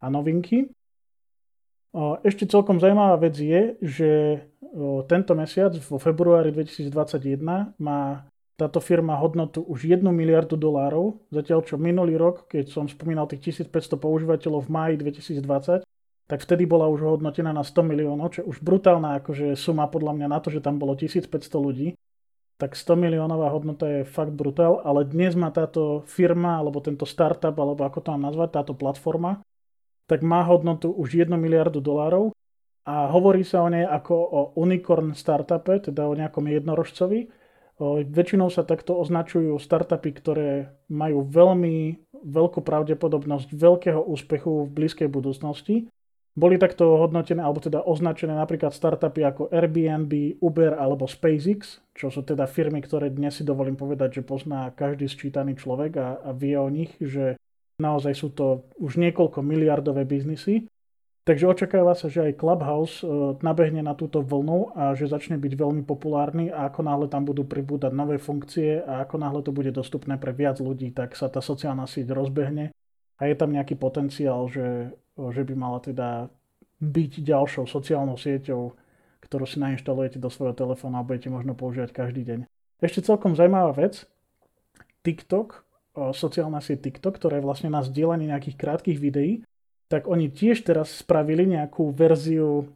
a 0.00 0.06
novinky. 0.12 0.68
Ešte 2.26 2.50
celkom 2.50 2.82
zaujímavá 2.82 3.16
vec 3.22 3.38
je, 3.38 3.78
že 3.80 4.10
tento 5.06 5.32
mesiac, 5.38 5.72
vo 5.86 6.02
februári 6.02 6.50
2021, 6.50 7.78
má 7.78 8.26
táto 8.58 8.82
firma 8.82 9.14
hodnotu 9.18 9.62
už 9.62 9.86
1 9.98 10.02
miliardu 10.10 10.58
dolárov, 10.58 11.22
zatiaľ 11.30 11.66
čo 11.66 11.78
minulý 11.78 12.18
rok, 12.18 12.50
keď 12.50 12.70
som 12.70 12.86
spomínal 12.86 13.26
tých 13.30 13.54
1500 13.62 13.98
používateľov 13.98 14.66
v 14.66 14.74
máji 14.74 14.94
2020, 15.00 15.86
tak 16.24 16.40
vtedy 16.40 16.64
bola 16.64 16.88
už 16.88 17.20
hodnotená 17.20 17.52
na 17.52 17.60
100 17.60 17.84
miliónov, 17.84 18.32
čo 18.32 18.48
už 18.48 18.64
brutálna 18.64 19.20
akože 19.20 19.52
suma 19.60 19.84
podľa 19.92 20.16
mňa 20.16 20.28
na 20.32 20.38
to, 20.40 20.48
že 20.48 20.64
tam 20.64 20.80
bolo 20.80 20.96
1500 20.96 21.28
ľudí. 21.60 21.88
Tak 22.56 22.78
100 22.78 22.96
miliónová 22.96 23.50
hodnota 23.52 23.84
je 23.84 24.00
fakt 24.08 24.32
brutál, 24.32 24.80
ale 24.86 25.04
dnes 25.04 25.36
má 25.36 25.50
táto 25.50 26.06
firma, 26.08 26.62
alebo 26.62 26.80
tento 26.80 27.04
startup, 27.04 27.52
alebo 27.58 27.84
ako 27.84 27.98
to 28.00 28.08
mám 28.14 28.30
nazvať, 28.30 28.48
táto 28.62 28.72
platforma, 28.78 29.42
tak 30.06 30.24
má 30.24 30.40
hodnotu 30.46 30.88
už 30.88 31.28
1 31.28 31.34
miliardu 31.34 31.82
dolárov 31.82 32.32
a 32.86 33.08
hovorí 33.10 33.44
sa 33.44 33.64
o 33.64 33.68
nej 33.68 33.84
ako 33.84 34.14
o 34.16 34.40
unicorn 34.60 35.12
startupe, 35.12 35.82
teda 35.82 36.08
o 36.08 36.16
nejakom 36.16 36.46
jednorožcovi. 36.46 37.28
Väčšinou 38.06 38.54
sa 38.54 38.62
takto 38.62 38.94
označujú 38.96 39.58
startupy, 39.58 40.14
ktoré 40.14 40.78
majú 40.86 41.26
veľmi 41.26 42.06
veľkú 42.22 42.62
pravdepodobnosť 42.62 43.50
veľkého 43.50 43.98
úspechu 43.98 44.70
v 44.70 44.72
blízkej 44.72 45.10
budúcnosti 45.10 45.90
boli 46.34 46.58
takto 46.58 46.98
hodnotené, 46.98 47.38
alebo 47.38 47.62
teda 47.62 47.86
označené 47.86 48.34
napríklad 48.34 48.74
startupy 48.74 49.22
ako 49.22 49.42
Airbnb, 49.54 50.42
Uber 50.42 50.74
alebo 50.74 51.06
SpaceX, 51.06 51.78
čo 51.94 52.10
sú 52.10 52.26
teda 52.26 52.50
firmy, 52.50 52.82
ktoré 52.82 53.06
dnes 53.14 53.38
si 53.38 53.46
dovolím 53.46 53.78
povedať, 53.78 54.20
že 54.20 54.26
pozná 54.26 54.66
každý 54.74 55.06
sčítaný 55.06 55.54
človek 55.54 55.92
a, 55.94 56.08
a 56.26 56.30
vie 56.34 56.58
o 56.58 56.66
nich, 56.66 56.90
že 56.98 57.38
naozaj 57.78 58.14
sú 58.18 58.34
to 58.34 58.66
už 58.82 58.98
niekoľko 58.98 59.46
miliardové 59.46 60.02
biznisy. 60.02 60.66
Takže 61.24 61.48
očakáva 61.48 61.96
sa, 61.96 62.12
že 62.12 62.20
aj 62.20 62.36
Clubhouse 62.36 63.00
e, 63.00 63.08
nabehne 63.40 63.80
na 63.80 63.96
túto 63.96 64.20
vlnu 64.20 64.76
a 64.76 64.92
že 64.92 65.08
začne 65.08 65.40
byť 65.40 65.56
veľmi 65.56 65.80
populárny 65.88 66.52
a 66.52 66.68
ako 66.68 66.84
náhle 66.84 67.06
tam 67.08 67.24
budú 67.24 67.48
pribúdať 67.48 67.96
nové 67.96 68.20
funkcie 68.20 68.84
a 68.84 69.08
ako 69.08 69.16
náhle 69.16 69.40
to 69.40 69.48
bude 69.48 69.72
dostupné 69.72 70.20
pre 70.20 70.36
viac 70.36 70.60
ľudí, 70.60 70.92
tak 70.92 71.16
sa 71.16 71.32
tá 71.32 71.40
sociálna 71.40 71.88
sieť 71.88 72.12
rozbehne 72.12 72.76
a 73.16 73.22
je 73.24 73.34
tam 73.40 73.56
nejaký 73.56 73.72
potenciál, 73.80 74.44
že 74.52 74.92
že 75.14 75.42
by 75.46 75.54
mala 75.54 75.78
teda 75.78 76.28
byť 76.82 77.12
ďalšou 77.22 77.70
sociálnou 77.70 78.18
sieťou, 78.18 78.74
ktorú 79.24 79.44
si 79.48 79.62
nainštalujete 79.62 80.20
do 80.20 80.28
svojho 80.28 80.52
telefónu 80.52 81.00
a 81.00 81.06
budete 81.06 81.32
možno 81.32 81.56
používať 81.56 81.94
každý 81.94 82.22
deň. 82.26 82.38
Ešte 82.82 83.06
celkom 83.06 83.32
zaujímavá 83.32 83.72
vec, 83.72 84.04
TikTok, 85.06 85.64
sociálna 85.94 86.58
sieť 86.58 86.90
TikTok, 86.90 87.16
ktorá 87.16 87.38
je 87.38 87.46
vlastne 87.46 87.70
na 87.70 87.80
zdieľanie 87.86 88.28
nejakých 88.28 88.58
krátkých 88.58 88.98
videí, 88.98 89.46
tak 89.86 90.10
oni 90.10 90.28
tiež 90.28 90.66
teraz 90.66 90.90
spravili 90.90 91.46
nejakú 91.46 91.94
verziu 91.94 92.66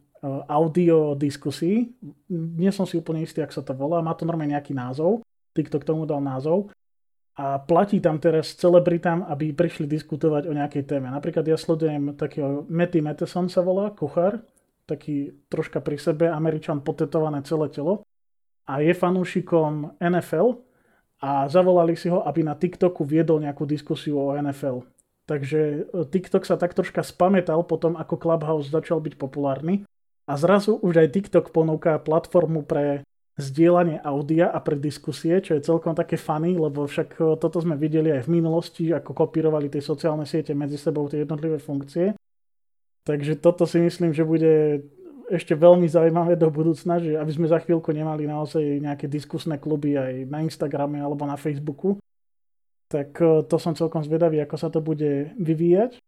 audio 0.47 1.13
diskusí. 1.13 1.91
Nie 2.31 2.71
som 2.71 2.87
si 2.87 2.95
úplne 2.95 3.23
istý, 3.23 3.43
ak 3.43 3.51
sa 3.51 3.61
to 3.61 3.75
volá, 3.75 3.99
má 3.99 4.15
to 4.15 4.23
normálne 4.23 4.55
nejaký 4.55 4.71
názov. 4.71 5.21
TikTok 5.51 5.83
tomu 5.83 6.07
dal 6.07 6.23
názov 6.23 6.71
a 7.39 7.55
platí 7.55 8.03
tam 8.03 8.19
teraz 8.19 8.51
celebritám, 8.59 9.23
aby 9.23 9.55
prišli 9.55 9.87
diskutovať 9.87 10.51
o 10.51 10.53
nejakej 10.59 10.83
téme. 10.83 11.07
Napríklad 11.07 11.47
ja 11.47 11.55
sledujem 11.55 12.19
takého 12.19 12.67
Matty 12.67 12.99
Matheson 12.99 13.47
sa 13.47 13.63
volá, 13.63 13.95
kuchár, 13.95 14.43
taký 14.83 15.31
troška 15.47 15.79
pri 15.79 15.95
sebe, 15.95 16.27
američan 16.27 16.83
potetované 16.83 17.39
celé 17.47 17.71
telo 17.71 18.03
a 18.67 18.83
je 18.83 18.91
fanúšikom 18.91 19.95
NFL 20.03 20.59
a 21.23 21.47
zavolali 21.47 21.95
si 21.95 22.11
ho, 22.11 22.27
aby 22.27 22.43
na 22.43 22.59
TikToku 22.59 23.07
viedol 23.07 23.39
nejakú 23.39 23.63
diskusiu 23.63 24.19
o 24.19 24.35
NFL. 24.35 24.83
Takže 25.23 25.59
e, 25.61 25.79
TikTok 26.11 26.43
sa 26.43 26.59
tak 26.59 26.75
troška 26.75 27.07
spametal 27.07 27.63
potom, 27.63 27.95
ako 27.95 28.19
Clubhouse 28.19 28.67
začal 28.67 28.99
byť 28.99 29.15
populárny 29.15 29.87
a 30.27 30.33
zrazu 30.35 30.75
už 30.75 31.07
aj 31.07 31.13
TikTok 31.15 31.55
ponúka 31.55 32.03
platformu 32.03 32.67
pre 32.67 33.07
zdieľanie 33.39 34.03
audia 34.03 34.51
a 34.51 34.59
pre 34.59 34.75
diskusie, 34.75 35.39
čo 35.39 35.55
je 35.55 35.65
celkom 35.65 35.95
také 35.95 36.19
funny, 36.19 36.59
lebo 36.59 36.85
však 36.85 37.09
e, 37.15 37.21
toto 37.39 37.57
sme 37.63 37.79
videli 37.79 38.11
aj 38.11 38.27
v 38.27 38.33
minulosti, 38.39 38.91
ako 38.91 39.15
kopírovali 39.15 39.71
tie 39.71 39.79
sociálne 39.79 40.27
siete 40.27 40.51
medzi 40.51 40.75
sebou 40.75 41.07
tie 41.07 41.23
jednotlivé 41.23 41.57
funkcie. 41.57 42.13
Takže 43.07 43.39
toto 43.39 43.63
si 43.63 43.81
myslím, 43.81 44.13
že 44.13 44.27
bude 44.27 44.83
ešte 45.31 45.53
veľmi 45.53 45.85
zaujímavé 45.85 46.35
do 46.35 46.49
budúcna, 46.49 46.99
že 46.99 47.15
aby 47.15 47.31
sme 47.31 47.47
za 47.47 47.61
chvíľku 47.61 47.93
nemali 47.93 48.25
naozaj 48.25 48.61
nejaké 48.81 49.05
diskusné 49.05 49.61
kluby 49.61 49.95
aj 49.95 50.25
na 50.27 50.41
Instagrame 50.41 50.99
alebo 50.99 51.23
na 51.23 51.37
Facebooku. 51.39 51.97
Tak 52.91 53.09
e, 53.17 53.25
to 53.47 53.55
som 53.55 53.77
celkom 53.77 54.03
zvedavý, 54.03 54.43
ako 54.43 54.55
sa 54.59 54.67
to 54.67 54.83
bude 54.83 55.31
vyvíjať. 55.37 56.01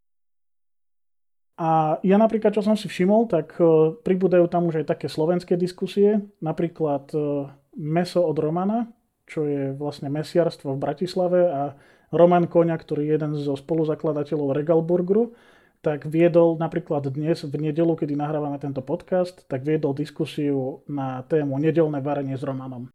A 1.61 2.01
ja 2.01 2.17
napríklad, 2.17 2.57
čo 2.57 2.65
som 2.65 2.73
si 2.73 2.89
všimol, 2.89 3.29
tak 3.29 3.53
e, 3.61 3.93
pribúdajú 4.01 4.49
tam 4.49 4.65
už 4.65 4.81
aj 4.81 4.97
také 4.97 5.05
slovenské 5.05 5.53
diskusie, 5.61 6.25
napríklad 6.41 7.13
e, 7.13 7.53
Meso 7.77 8.25
od 8.25 8.33
Romana, 8.41 8.89
čo 9.29 9.45
je 9.45 9.69
vlastne 9.77 10.09
mesiarstvo 10.09 10.73
v 10.73 10.81
Bratislave 10.81 11.41
a 11.45 11.61
Roman 12.09 12.49
Koňa, 12.49 12.73
ktorý 12.81 13.05
je 13.05 13.13
jeden 13.13 13.31
zo 13.37 13.53
spoluzakladateľov 13.53 14.57
Regalburgeru, 14.57 15.37
tak 15.85 16.09
viedol 16.09 16.57
napríklad 16.57 17.05
dnes 17.13 17.45
v 17.45 17.53
nedelu, 17.69 17.93
kedy 17.93 18.17
nahrávame 18.17 18.57
tento 18.57 18.81
podcast, 18.81 19.45
tak 19.45 19.61
viedol 19.61 19.93
diskusiu 19.93 20.81
na 20.89 21.21
tému 21.29 21.61
nedelné 21.61 22.01
varenie 22.01 22.41
s 22.41 22.43
Romanom. 22.45 22.89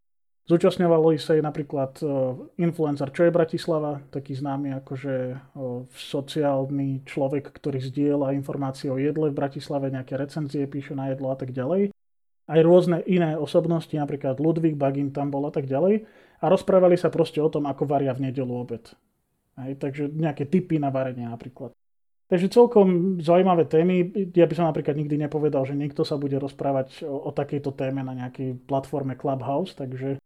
Zúčastňovalo 0.47 1.11
sa 1.19 1.35
aj 1.35 1.43
napríklad 1.43 1.93
e, 1.99 2.07
influencer 2.63 3.11
Čo 3.11 3.27
je 3.27 3.35
Bratislava, 3.35 3.99
taký 4.15 4.39
známy 4.39 4.79
akože 4.79 5.43
sociálny 5.91 7.03
človek, 7.03 7.51
ktorý 7.51 7.83
zdieľa 7.83 8.31
informácie 8.39 8.87
o 8.87 8.95
jedle 8.95 9.35
v 9.35 9.39
Bratislave, 9.43 9.91
nejaké 9.91 10.15
recenzie 10.15 10.71
píše 10.71 10.95
na 10.95 11.11
jedlo 11.11 11.35
a 11.35 11.37
tak 11.37 11.51
ďalej. 11.51 11.91
Aj 12.47 12.61
rôzne 12.63 13.03
iné 13.11 13.35
osobnosti, 13.35 13.91
napríklad 13.91 14.39
Ludvík 14.39 14.79
Bagin 14.79 15.11
tam 15.11 15.35
bol 15.35 15.51
a 15.51 15.53
tak 15.53 15.67
ďalej. 15.67 16.07
A 16.39 16.45
rozprávali 16.47 16.95
sa 16.95 17.11
proste 17.11 17.43
o 17.43 17.51
tom, 17.51 17.67
ako 17.67 17.83
varia 17.83 18.15
v 18.15 18.31
nedelu 18.31 18.55
obed. 18.55 18.87
Hej, 19.59 19.83
takže 19.83 20.15
nejaké 20.15 20.47
typy 20.47 20.79
na 20.79 20.95
varenie 20.95 21.27
napríklad. 21.27 21.75
Takže 22.31 22.55
celkom 22.55 23.19
zaujímavé 23.19 23.67
témy. 23.67 24.31
Ja 24.31 24.47
by 24.47 24.55
som 24.55 24.71
napríklad 24.71 24.95
nikdy 24.95 25.27
nepovedal, 25.27 25.67
že 25.67 25.75
niekto 25.75 26.07
sa 26.07 26.15
bude 26.15 26.39
rozprávať 26.39 27.03
o, 27.03 27.27
o 27.27 27.31
takejto 27.35 27.75
téme 27.75 28.07
na 28.07 28.15
nejakej 28.15 28.63
platforme 28.67 29.19
Clubhouse, 29.19 29.75
takže 29.75 30.23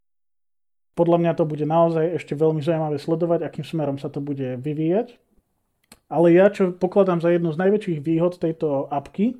podľa 0.99 1.19
mňa 1.23 1.33
to 1.39 1.45
bude 1.47 1.65
naozaj 1.65 2.19
ešte 2.19 2.35
veľmi 2.35 2.61
zaujímavé 2.61 2.99
sledovať, 2.99 3.47
akým 3.47 3.65
smerom 3.65 3.97
sa 3.97 4.11
to 4.11 4.19
bude 4.19 4.59
vyvíjať. 4.61 5.17
Ale 6.11 6.35
ja, 6.35 6.51
čo 6.51 6.75
pokladám 6.75 7.23
za 7.23 7.31
jednu 7.31 7.55
z 7.55 7.61
najväčších 7.63 8.01
výhod 8.03 8.39
tejto 8.43 8.91
apky, 8.91 9.39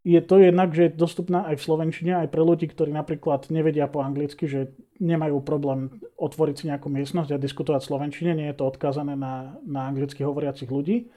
je 0.00 0.20
to 0.24 0.40
jednak, 0.40 0.72
že 0.72 0.88
je 0.88 0.96
dostupná 0.96 1.44
aj 1.44 1.60
v 1.60 1.64
Slovenčine, 1.64 2.12
aj 2.24 2.32
pre 2.32 2.40
ľudí, 2.40 2.72
ktorí 2.72 2.88
napríklad 2.88 3.52
nevedia 3.52 3.84
po 3.84 4.00
anglicky, 4.00 4.48
že 4.48 4.72
nemajú 4.96 5.44
problém 5.44 5.92
otvoriť 6.16 6.56
si 6.56 6.64
nejakú 6.72 6.88
miestnosť 6.88 7.36
a 7.36 7.42
diskutovať 7.42 7.84
v 7.84 7.90
Slovenčine, 7.92 8.30
nie 8.32 8.48
je 8.48 8.56
to 8.56 8.64
odkázané 8.64 9.12
na, 9.12 9.60
na 9.60 9.92
anglicky 9.92 10.24
hovoriacich 10.24 10.72
ľudí. 10.72 11.12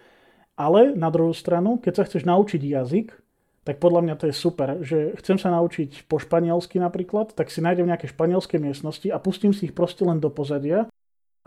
Ale 0.60 0.92
na 1.00 1.08
druhú 1.08 1.32
stranu, 1.32 1.80
keď 1.80 1.94
sa 1.96 2.04
chceš 2.04 2.28
naučiť 2.28 2.60
jazyk, 2.60 3.23
tak 3.64 3.80
podľa 3.80 4.02
mňa 4.04 4.16
to 4.20 4.28
je 4.28 4.36
super, 4.36 4.84
že 4.84 5.16
chcem 5.24 5.40
sa 5.40 5.48
naučiť 5.56 6.12
po 6.12 6.20
španielsky 6.20 6.84
napríklad, 6.84 7.32
tak 7.32 7.48
si 7.48 7.64
nájdem 7.64 7.88
nejaké 7.88 8.12
španielské 8.12 8.60
miestnosti 8.60 9.08
a 9.08 9.18
pustím 9.24 9.56
si 9.56 9.72
ich 9.72 9.76
proste 9.76 10.04
len 10.04 10.20
do 10.20 10.28
pozadia, 10.28 10.92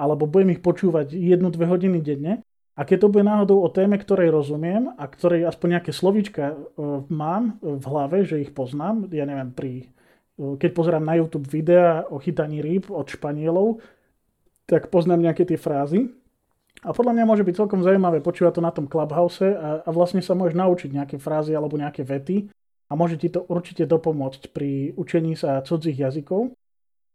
alebo 0.00 0.24
budem 0.24 0.56
ich 0.56 0.64
počúvať 0.64 1.12
jednu, 1.12 1.52
dve 1.52 1.68
hodiny 1.68 2.00
denne. 2.00 2.40
A 2.76 2.84
keď 2.84 3.08
to 3.08 3.12
bude 3.12 3.24
náhodou 3.24 3.64
o 3.64 3.72
téme, 3.72 3.96
ktorej 3.96 4.28
rozumiem 4.28 4.92
a 5.00 5.04
ktorej 5.08 5.48
aspoň 5.48 5.80
nejaké 5.80 5.92
slovíčka 5.96 6.44
e, 6.52 6.56
mám 7.08 7.56
v 7.64 7.84
hlave, 7.88 8.28
že 8.28 8.44
ich 8.44 8.52
poznám, 8.52 9.08
ja 9.08 9.24
neviem, 9.24 9.48
pri, 9.48 9.72
e, 10.36 10.56
keď 10.60 10.70
pozerám 10.76 11.04
na 11.04 11.16
YouTube 11.16 11.48
videa 11.48 12.04
o 12.12 12.20
chytaní 12.20 12.60
rýb 12.60 12.92
od 12.92 13.08
Španielov, 13.08 13.80
tak 14.68 14.92
poznám 14.92 15.24
nejaké 15.24 15.48
tie 15.48 15.56
frázy, 15.56 16.12
a 16.86 16.94
podľa 16.94 17.18
mňa 17.18 17.24
môže 17.26 17.42
byť 17.42 17.54
celkom 17.58 17.82
zaujímavé 17.82 18.22
počúvať 18.22 18.52
to 18.54 18.62
na 18.62 18.70
tom 18.70 18.86
Clubhouse 18.86 19.42
a, 19.42 19.82
a 19.82 19.90
vlastne 19.90 20.22
sa 20.22 20.38
môžeš 20.38 20.54
naučiť 20.54 20.90
nejaké 20.94 21.16
frázy 21.18 21.50
alebo 21.50 21.74
nejaké 21.74 22.06
vety 22.06 22.46
a 22.86 22.92
môže 22.94 23.18
ti 23.18 23.26
to 23.26 23.42
určite 23.50 23.90
dopomôcť 23.90 24.54
pri 24.54 24.94
učení 24.94 25.34
sa 25.34 25.58
cudzích 25.66 25.98
jazykov. 25.98 26.54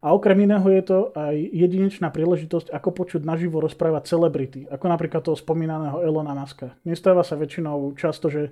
A 0.02 0.18
okrem 0.18 0.44
iného 0.44 0.66
je 0.66 0.84
to 0.84 0.98
aj 1.14 1.38
jedinečná 1.54 2.10
príležitosť, 2.10 2.74
ako 2.74 2.90
počuť 2.90 3.22
naživo 3.22 3.62
rozprávať 3.62 4.12
celebrity, 4.12 4.66
ako 4.68 4.86
napríklad 4.90 5.22
toho 5.24 5.38
spomínaného 5.38 6.02
Elona 6.02 6.34
Muska. 6.34 6.76
Nestáva 6.84 7.22
sa 7.22 7.38
väčšinou 7.38 7.94
často, 7.94 8.28
že, 8.28 8.50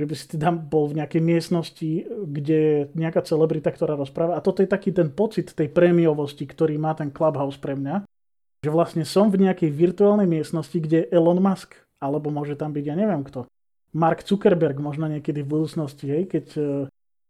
že 0.00 0.04
by 0.08 0.14
si 0.16 0.40
tam 0.40 0.56
bol 0.56 0.88
v 0.88 1.04
nejakej 1.04 1.20
miestnosti, 1.20 1.90
kde 2.08 2.56
je 2.56 2.78
nejaká 2.96 3.22
celebrita, 3.28 3.76
ktorá 3.76 3.92
rozpráva. 3.92 4.40
A 4.40 4.42
toto 4.42 4.64
je 4.64 4.72
taký 4.72 4.90
ten 4.90 5.12
pocit 5.12 5.52
tej 5.52 5.68
prémiovosti, 5.68 6.48
ktorý 6.48 6.80
má 6.80 6.96
ten 6.96 7.12
Clubhouse 7.12 7.60
pre 7.60 7.76
mňa 7.76 8.08
že 8.66 8.74
vlastne 8.74 9.06
som 9.06 9.30
v 9.30 9.46
nejakej 9.46 9.70
virtuálnej 9.70 10.26
miestnosti, 10.26 10.74
kde 10.74 11.06
Elon 11.14 11.38
Musk, 11.38 11.78
alebo 12.02 12.34
môže 12.34 12.58
tam 12.58 12.74
byť, 12.74 12.82
ja 12.82 12.98
neviem 12.98 13.22
kto, 13.22 13.46
Mark 13.94 14.26
Zuckerberg 14.26 14.82
možno 14.82 15.06
niekedy 15.06 15.46
v 15.46 15.52
budúcnosti, 15.54 16.10
hej, 16.10 16.22
keď, 16.26 16.46
e, 16.58 16.70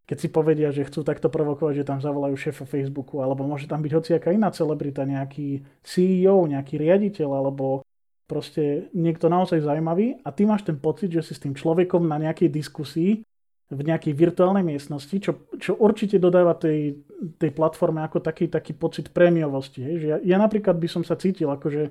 keď 0.09 0.17
si 0.17 0.29
povedia, 0.33 0.73
že 0.73 0.89
chcú 0.89 1.05
takto 1.05 1.29
provokovať, 1.29 1.85
že 1.85 1.89
tam 1.93 2.01
zavolajú 2.01 2.33
šéfa 2.41 2.65
Facebooku, 2.65 3.21
alebo 3.21 3.45
môže 3.45 3.69
tam 3.69 3.85
byť 3.85 3.93
hociaká 3.93 4.33
iná 4.33 4.49
celebrita, 4.49 5.05
nejaký 5.05 5.61
CEO, 5.85 6.49
nejaký 6.49 6.81
riaditeľ, 6.81 7.29
alebo 7.37 7.85
proste 8.25 8.89
niekto 8.97 9.29
naozaj 9.29 9.61
zaujímavý. 9.61 10.25
A 10.25 10.33
ty 10.33 10.49
máš 10.49 10.65
ten 10.65 10.81
pocit, 10.81 11.13
že 11.13 11.23
si 11.23 11.37
s 11.37 11.43
tým 11.45 11.53
človekom 11.53 12.03
na 12.03 12.17
nejakej 12.19 12.49
diskusii 12.49 13.23
v 13.67 13.81
nejakej 13.83 14.15
virtuálnej 14.15 14.63
miestnosti, 14.63 15.17
čo, 15.19 15.43
čo 15.59 15.75
určite 15.75 16.23
dodáva 16.23 16.55
tej, 16.55 17.03
tej 17.35 17.51
platforme 17.51 17.99
ako 18.07 18.23
taký, 18.23 18.47
taký 18.47 18.79
pocit 18.79 19.11
prémiovosti. 19.11 19.83
Hej? 19.83 19.95
Že 19.99 20.07
ja, 20.07 20.19
ja 20.23 20.37
napríklad 20.39 20.79
by 20.79 20.87
som 20.87 21.03
sa 21.03 21.19
cítil 21.19 21.51
akože 21.51 21.91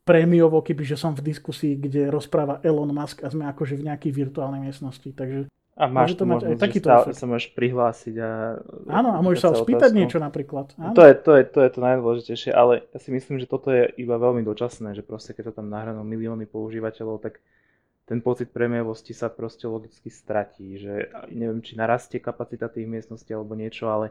prémiovo, 0.00 0.64
keby 0.64 0.80
že 0.80 0.96
som 0.96 1.12
v 1.12 1.20
diskusii, 1.20 1.76
kde 1.76 2.08
rozpráva 2.08 2.64
Elon 2.64 2.88
Musk 2.88 3.20
a 3.20 3.28
sme 3.28 3.44
akože 3.52 3.76
v 3.76 3.92
nejakej 3.92 4.12
virtuálnej 4.16 4.64
miestnosti. 4.64 5.12
Takže 5.12 5.52
a 5.80 5.88
máš 5.88 6.12
to 6.12 6.28
mať 6.28 6.44
aj 6.44 6.54
takýto 6.60 6.92
stále 6.92 7.16
sa 7.16 7.24
môžeš 7.24 7.56
prihlásiť 7.56 8.14
a... 8.20 8.30
Áno, 8.92 9.16
a 9.16 9.18
môžeš 9.24 9.40
sa 9.40 9.50
spýtať 9.56 9.96
niečo 9.96 10.20
napríklad. 10.20 10.76
Áno. 10.76 10.92
To, 10.92 11.00
je, 11.08 11.14
to, 11.16 11.40
je, 11.40 11.44
to 11.48 11.58
je 11.64 11.70
to 11.72 11.80
najdôležitejšie, 11.80 12.50
ale 12.52 12.84
ja 12.92 12.98
si 13.00 13.08
myslím, 13.08 13.40
že 13.40 13.48
toto 13.48 13.72
je 13.72 13.88
iba 13.96 14.20
veľmi 14.20 14.44
dočasné, 14.44 14.92
že 14.92 15.00
proste 15.00 15.32
keď 15.32 15.52
to 15.52 15.62
tam 15.62 15.72
nahranú 15.72 16.04
milióny 16.04 16.44
používateľov, 16.44 17.24
tak 17.24 17.40
ten 18.10 18.18
pocit 18.18 18.50
premievosti 18.50 19.14
sa 19.14 19.30
proste 19.30 19.70
logicky 19.70 20.10
stratí, 20.10 20.82
že 20.82 21.14
neviem, 21.30 21.62
či 21.62 21.78
narastie 21.78 22.18
kapacita 22.18 22.66
tých 22.66 22.90
miestností 22.90 23.30
alebo 23.30 23.54
niečo, 23.54 23.86
ale 23.86 24.10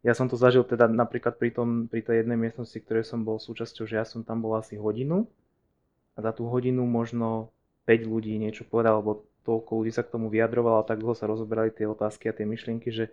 ja 0.00 0.16
som 0.16 0.24
to 0.24 0.40
zažil 0.40 0.64
teda 0.64 0.88
napríklad 0.88 1.36
pri, 1.36 1.52
tom, 1.52 1.84
pri 1.84 2.00
tej 2.00 2.24
jednej 2.24 2.40
miestnosti, 2.40 2.80
ktorej 2.80 3.04
som 3.04 3.28
bol 3.28 3.36
súčasťou, 3.36 3.84
že 3.84 4.00
ja 4.00 4.08
som 4.08 4.24
tam 4.24 4.40
bol 4.40 4.56
asi 4.56 4.80
hodinu 4.80 5.28
a 6.16 6.24
za 6.24 6.32
tú 6.32 6.48
hodinu 6.48 6.88
možno 6.88 7.52
5 7.84 8.08
ľudí 8.08 8.40
niečo 8.40 8.64
povedal, 8.64 9.04
alebo 9.04 9.28
toľko 9.44 9.84
ľudí 9.84 9.92
sa 9.92 10.00
k 10.00 10.16
tomu 10.16 10.32
vyjadrovalo 10.32 10.80
a 10.80 10.88
tak 10.88 11.04
dlho 11.04 11.12
sa 11.12 11.28
rozoberali 11.28 11.68
tie 11.68 11.84
otázky 11.84 12.32
a 12.32 12.36
tie 12.36 12.48
myšlienky, 12.48 12.88
že 12.88 13.12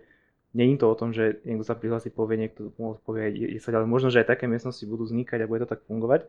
není 0.56 0.80
to 0.80 0.88
o 0.88 0.96
tom, 0.96 1.12
že 1.12 1.44
niekto 1.44 1.68
sa 1.68 1.76
prihlási, 1.76 2.08
povie, 2.08 2.48
niekto 2.48 2.72
povie 3.04 3.60
10, 3.60 3.60
ale 3.76 3.84
možno, 3.84 4.08
že 4.08 4.24
aj 4.24 4.32
také 4.32 4.48
miestnosti 4.48 4.88
budú 4.88 5.04
vznikať 5.04 5.44
a 5.44 5.50
bude 5.52 5.68
to 5.68 5.76
tak 5.76 5.84
fungovať. 5.84 6.24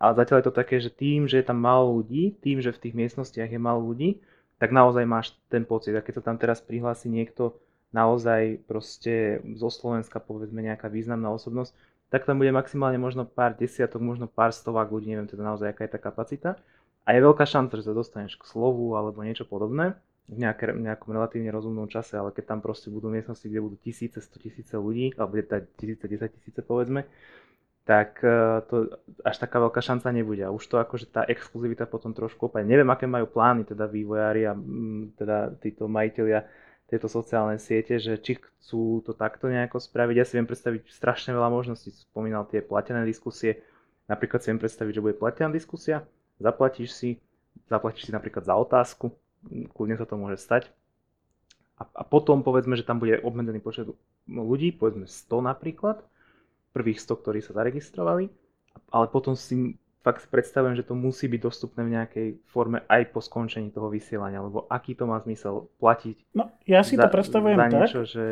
Ale 0.00 0.16
zatiaľ 0.16 0.40
je 0.40 0.46
to 0.48 0.54
také, 0.56 0.80
že 0.80 0.88
tým, 0.88 1.28
že 1.28 1.44
je 1.44 1.46
tam 1.46 1.60
málo 1.60 2.00
ľudí, 2.00 2.32
tým, 2.40 2.64
že 2.64 2.72
v 2.72 2.88
tých 2.88 2.94
miestnostiach 2.96 3.52
je 3.52 3.60
málo 3.60 3.84
ľudí, 3.84 4.16
tak 4.56 4.72
naozaj 4.72 5.04
máš 5.04 5.36
ten 5.52 5.68
pocit. 5.68 5.92
A 5.92 6.00
keď 6.00 6.20
sa 6.20 6.32
tam 6.32 6.40
teraz 6.40 6.64
prihlási 6.64 7.12
niekto 7.12 7.60
naozaj 7.92 8.64
proste 8.64 9.44
zo 9.60 9.68
Slovenska, 9.68 10.16
povedzme 10.16 10.64
nejaká 10.64 10.88
významná 10.88 11.28
osobnosť, 11.28 11.76
tak 12.08 12.26
tam 12.26 12.40
bude 12.40 12.50
maximálne 12.50 12.98
možno 12.98 13.28
pár 13.28 13.54
desiatok, 13.54 14.02
možno 14.02 14.26
pár 14.26 14.50
stovák 14.50 14.88
ľudí, 14.88 15.12
neviem 15.12 15.30
teda 15.30 15.46
naozaj, 15.46 15.70
aká 15.70 15.86
je 15.86 15.92
tá 15.94 16.00
kapacita. 16.00 16.50
A 17.04 17.14
je 17.14 17.20
veľká 17.20 17.44
šanca, 17.44 17.78
že 17.78 17.86
sa 17.86 17.94
dostaneš 17.94 18.40
k 18.40 18.48
slovu 18.48 18.96
alebo 18.96 19.20
niečo 19.20 19.44
podobné 19.44 19.94
v 20.30 20.46
nejaké, 20.46 20.70
nejakom 20.70 21.10
relatívne 21.10 21.50
rozumnom 21.50 21.90
čase, 21.90 22.14
ale 22.14 22.30
keď 22.30 22.54
tam 22.54 22.60
proste 22.62 22.86
budú 22.86 23.10
miestnosti, 23.10 23.42
kde 23.42 23.60
budú 23.60 23.76
tisíce, 23.82 24.22
sto 24.22 24.38
tisíce 24.38 24.78
ľudí, 24.78 25.10
alebo 25.18 25.42
teda 25.42 25.66
tisíce, 25.74 26.06
desať 26.06 26.38
tisíce 26.38 26.62
povedzme, 26.62 27.02
tak 27.90 28.22
e, 28.22 28.62
to 28.70 28.86
až 29.26 29.36
taká 29.42 29.58
veľká 29.58 29.82
šanca 29.82 30.14
nebude. 30.14 30.46
A 30.46 30.54
už 30.54 30.62
to 30.70 30.78
akože 30.78 31.10
tá 31.10 31.26
exkluzivita 31.26 31.90
potom 31.90 32.14
trošku 32.14 32.46
opäť. 32.46 32.70
Neviem, 32.70 32.86
aké 32.86 33.10
majú 33.10 33.26
plány 33.26 33.66
teda 33.66 33.90
vývojári 33.90 34.46
a 34.46 34.54
mm, 34.54 35.18
teda 35.18 35.58
títo 35.58 35.90
majiteľia 35.90 36.46
tejto 36.86 37.10
sociálnej 37.10 37.58
siete, 37.58 37.98
že 37.98 38.14
či 38.22 38.38
chcú 38.38 39.02
to 39.02 39.10
takto 39.10 39.50
nejako 39.50 39.82
spraviť. 39.82 40.14
Ja 40.14 40.22
si 40.22 40.38
viem 40.38 40.46
predstaviť 40.46 40.86
strašne 40.86 41.34
veľa 41.34 41.50
možností. 41.50 41.90
Spomínal 41.90 42.46
tie 42.46 42.62
platené 42.62 43.02
diskusie. 43.02 43.58
Napríklad 44.06 44.38
si 44.38 44.54
viem 44.54 44.62
predstaviť, 44.62 44.92
že 44.94 45.02
bude 45.02 45.18
platená 45.18 45.50
diskusia, 45.50 46.06
zaplatíš 46.38 46.94
si, 46.94 47.10
zaplatíš 47.66 48.10
si 48.10 48.12
napríklad 48.14 48.42
za 48.42 48.54
otázku, 48.54 49.14
kľudne 49.74 49.98
sa 49.98 50.06
to 50.06 50.14
môže 50.14 50.38
stať. 50.38 50.70
A, 51.78 51.86
a 51.86 52.02
potom 52.06 52.42
povedzme, 52.46 52.74
že 52.74 52.86
tam 52.86 53.02
bude 53.02 53.18
obmedzený 53.22 53.62
počet 53.62 53.86
ľudí, 54.26 54.74
povedzme 54.74 55.06
100 55.06 55.46
napríklad, 55.46 56.02
prvých 56.70 57.02
100, 57.02 57.20
ktorí 57.20 57.38
sa 57.42 57.56
zaregistrovali 57.56 58.30
ale 58.90 59.06
potom 59.08 59.38
si 59.38 59.78
fakt 60.00 60.26
predstavujem, 60.32 60.80
že 60.80 60.86
to 60.86 60.96
musí 60.96 61.28
byť 61.28 61.40
dostupné 61.40 61.84
v 61.84 61.92
nejakej 61.92 62.28
forme 62.48 62.82
aj 62.88 63.12
po 63.12 63.20
skončení 63.20 63.68
toho 63.68 63.92
vysielania, 63.92 64.40
lebo 64.40 64.64
aký 64.72 64.96
to 64.96 65.04
má 65.04 65.20
zmysel 65.20 65.68
platiť 65.76 66.32
No, 66.32 66.48
ja 66.64 66.80
si 66.80 66.96
za, 66.96 67.06
to 67.06 67.12
predstavujem 67.12 67.58
za 67.58 67.62
tak, 67.68 67.72
niečo, 67.76 68.00
že... 68.08 68.26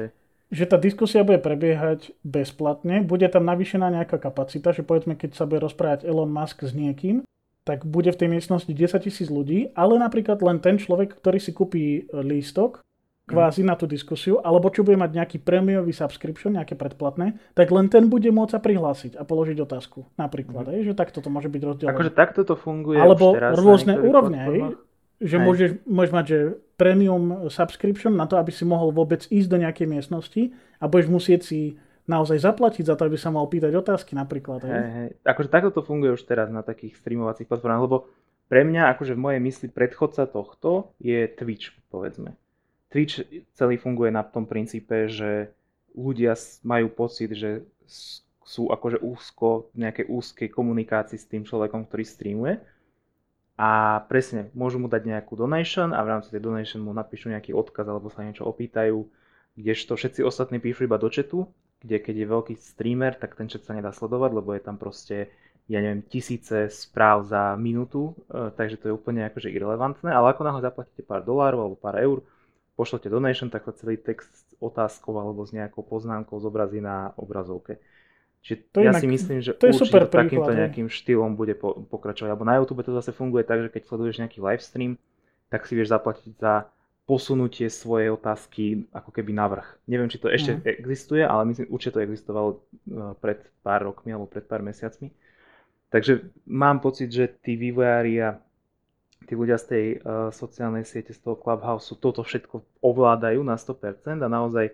že 0.49 0.65
tá 0.65 0.81
diskusia 0.81 1.23
bude 1.29 1.39
prebiehať 1.39 2.17
bezplatne, 2.25 3.05
bude 3.05 3.29
tam 3.29 3.45
navýšená 3.45 3.93
nejaká 3.93 4.17
kapacita, 4.17 4.73
že 4.73 4.81
povedzme, 4.81 5.15
keď 5.15 5.37
sa 5.37 5.45
bude 5.45 5.61
rozprávať 5.61 6.09
Elon 6.09 6.33
Musk 6.33 6.65
s 6.65 6.73
niekým, 6.73 7.21
tak 7.69 7.85
bude 7.85 8.09
v 8.17 8.21
tej 8.25 8.29
miestnosti 8.33 8.73
10 8.73 9.05
tisíc 9.05 9.29
ľudí, 9.29 9.77
ale 9.77 10.01
napríklad 10.01 10.41
len 10.41 10.57
ten 10.65 10.81
človek, 10.81 11.21
ktorý 11.21 11.37
si 11.37 11.53
kúpi 11.53 12.09
lístok, 12.09 12.81
kvázi 13.29 13.61
na 13.61 13.77
tú 13.77 13.85
diskusiu, 13.85 14.41
alebo 14.41 14.73
čo 14.73 14.81
bude 14.81 14.97
mať 14.97 15.11
nejaký 15.13 15.37
prémiový 15.45 15.93
subscription, 15.93 16.57
nejaké 16.57 16.75
predplatné, 16.75 17.37
tak 17.53 17.69
len 17.69 17.93
ten 17.93 18.09
bude 18.09 18.33
môcť 18.33 18.57
sa 18.57 18.61
prihlásiť 18.65 19.21
a 19.21 19.23
položiť 19.29 19.61
otázku. 19.61 20.09
Napríklad, 20.17 20.65
mm. 20.65 20.73
hej, 20.73 20.83
že 20.89 20.95
takto 20.97 21.21
to 21.21 21.29
môže 21.29 21.53
byť 21.53 21.63
rozdelené. 21.63 21.93
Akože 21.93 22.13
takto 22.17 22.41
to 22.49 22.57
funguje 22.57 22.97
Alebo 22.97 23.37
už 23.37 23.39
teraz 23.39 23.53
rôzne 23.61 23.95
úrovne, 24.01 24.39
hej, 24.49 24.61
že 25.19 25.37
Hej. 25.37 25.45
môžeš, 25.45 25.71
môžeš 25.85 26.13
mať 26.15 26.27
že 26.27 26.39
premium 26.79 27.51
subscription 27.51 28.15
na 28.15 28.31
to, 28.31 28.39
aby 28.39 28.55
si 28.55 28.63
mohol 28.63 28.95
vôbec 28.95 29.27
ísť 29.27 29.49
do 29.51 29.59
nejakej 29.59 29.87
miestnosti 29.91 30.43
a 30.79 30.87
budeš 30.87 31.11
musieť 31.11 31.41
si 31.43 31.61
naozaj 32.09 32.41
zaplatiť 32.41 32.89
za 32.89 32.95
to, 32.97 33.05
aby 33.05 33.19
sa 33.21 33.29
mal 33.29 33.45
pýtať 33.51 33.75
otázky 33.75 34.17
napríklad. 34.17 34.65
Hej, 34.65 34.89
hej. 34.89 35.09
Akože 35.27 35.53
takto 35.53 35.71
to 35.75 35.83
funguje 35.85 36.17
už 36.17 36.23
teraz 36.25 36.49
na 36.49 36.65
takých 36.65 36.97
streamovacích 36.97 37.51
platformách, 37.51 37.85
lebo 37.85 38.09
pre 38.49 38.65
mňa, 38.65 38.97
akože 38.97 39.13
v 39.13 39.21
mojej 39.21 39.41
mysli 39.45 39.69
predchodca 39.69 40.25
tohto 40.25 40.97
je 40.97 41.29
Twitch, 41.29 41.77
povedzme. 41.93 42.33
Twitch 42.89 43.25
celý 43.53 43.77
funguje 43.77 44.09
na 44.09 44.25
tom 44.25 44.49
princípe, 44.49 45.13
že 45.13 45.53
ľudia 45.93 46.33
majú 46.65 46.89
pocit, 46.89 47.37
že 47.37 47.65
sú 48.49 48.73
akože 48.73 49.05
úzko 49.05 49.69
v 49.77 49.85
nejakej 49.85 50.07
úzkej 50.09 50.49
komunikácii 50.49 51.21
s 51.21 51.29
tým 51.29 51.45
človekom, 51.45 51.85
ktorý 51.85 52.05
streamuje. 52.09 52.55
A 53.59 54.01
presne, 54.09 54.49
môžu 54.55 54.81
mu 54.81 54.89
dať 54.89 55.05
nejakú 55.05 55.35
donation 55.35 55.91
a 55.93 56.01
v 56.01 56.11
rámci 56.17 56.33
tej 56.33 56.41
donation 56.41 56.81
mu 56.81 56.95
napíšu 56.95 57.29
nejaký 57.29 57.53
odkaz 57.53 57.85
alebo 57.91 58.09
sa 58.09 58.25
niečo 58.25 58.47
opýtajú, 58.47 59.05
kdežto 59.59 59.99
všetci 59.99 60.23
ostatní 60.23 60.63
píšu 60.63 60.87
iba 60.87 60.97
do 60.97 61.11
chatu, 61.11 61.51
kde 61.83 61.99
keď 61.99 62.15
je 62.15 62.27
veľký 62.31 62.55
streamer, 62.55 63.19
tak 63.19 63.35
ten 63.35 63.51
chat 63.51 63.67
sa 63.67 63.75
nedá 63.75 63.91
sledovať, 63.91 64.31
lebo 64.31 64.55
je 64.55 64.63
tam 64.63 64.79
proste, 64.79 65.29
ja 65.67 65.83
neviem, 65.83 66.07
tisíce 66.07 66.71
správ 66.71 67.27
za 67.27 67.59
minútu, 67.59 68.15
e, 68.31 68.55
takže 68.55 68.79
to 68.79 68.89
je 68.89 68.95
úplne 68.95 69.27
akože 69.27 69.51
irrelevantné, 69.51 70.15
ale 70.15 70.31
ako 70.31 70.43
náhle 70.47 70.63
zaplatíte 70.63 71.03
pár 71.03 71.27
dolárov 71.27 71.59
alebo 71.67 71.77
pár 71.77 71.99
eur, 71.99 72.23
pošlete 72.79 73.11
donation, 73.11 73.51
tak 73.51 73.67
sa 73.67 73.75
celý 73.75 73.99
text 73.99 74.31
s 74.31 74.43
otázkou 74.57 75.11
alebo 75.13 75.43
s 75.43 75.51
nejakou 75.51 75.83
poznámkou 75.83 76.39
zobrazí 76.39 76.79
na 76.79 77.11
obrazovke. 77.15 77.83
Čiže 78.39 78.57
To 78.71 78.79
ja 78.81 78.95
inak- 78.95 79.03
si 79.03 79.09
myslím, 79.09 79.39
že 79.43 79.51
to 79.53 79.67
je 79.67 79.75
super 79.75 80.07
takýmto 80.07 80.47
príklad, 80.47 80.55
hej. 80.55 80.59
nejakým 80.63 80.87
štýlom 80.89 81.35
bude 81.35 81.53
po, 81.53 81.75
pokračovať. 81.85 82.31
Alebo 82.31 82.47
na 82.47 82.55
YouTube 82.57 82.81
to 82.81 82.95
zase 82.95 83.11
funguje 83.11 83.43
tak, 83.43 83.59
že 83.61 83.69
keď 83.69 83.83
sleduješ 83.85 84.23
nejaký 84.23 84.39
livestream, 84.39 84.95
tak 85.49 85.67
si 85.67 85.75
vieš 85.75 85.91
zaplatiť 85.91 86.39
za 86.39 86.71
posunutie 87.03 87.67
svojej 87.67 88.09
otázky 88.09 88.87
ako 88.93 89.11
keby 89.11 89.33
navrh. 89.33 89.67
Neviem, 89.85 90.07
či 90.07 90.21
to 90.21 90.29
ešte 90.29 90.55
Mhm. 90.55 90.63
existuje, 90.79 91.23
ale 91.25 91.43
myslím, 91.47 91.67
určite 91.69 91.93
to 91.93 92.05
existovalo 92.05 92.49
eh, 92.55 92.61
pred 93.17 93.43
pár 93.61 93.83
rokmi 93.83 94.13
alebo 94.13 94.27
pred 94.27 94.45
pár 94.45 94.63
mesiacmi. 94.63 95.11
Takže 95.89 96.21
mám 96.45 96.79
pocit, 96.79 97.09
že 97.09 97.27
tí 97.35 97.57
vývojári 97.57 98.21
a 98.23 98.37
tí 99.27 99.35
ľudia 99.35 99.59
z 99.59 99.65
tej 99.67 99.85
uh, 99.99 100.31
sociálnej 100.31 100.87
siete, 100.87 101.11
z 101.11 101.21
toho 101.25 101.35
Clubhouse 101.35 101.91
toto 101.99 102.23
všetko 102.23 102.85
ovládajú 102.85 103.41
na 103.43 103.59
100% 103.59 104.23
a 104.23 104.29
naozaj 104.29 104.71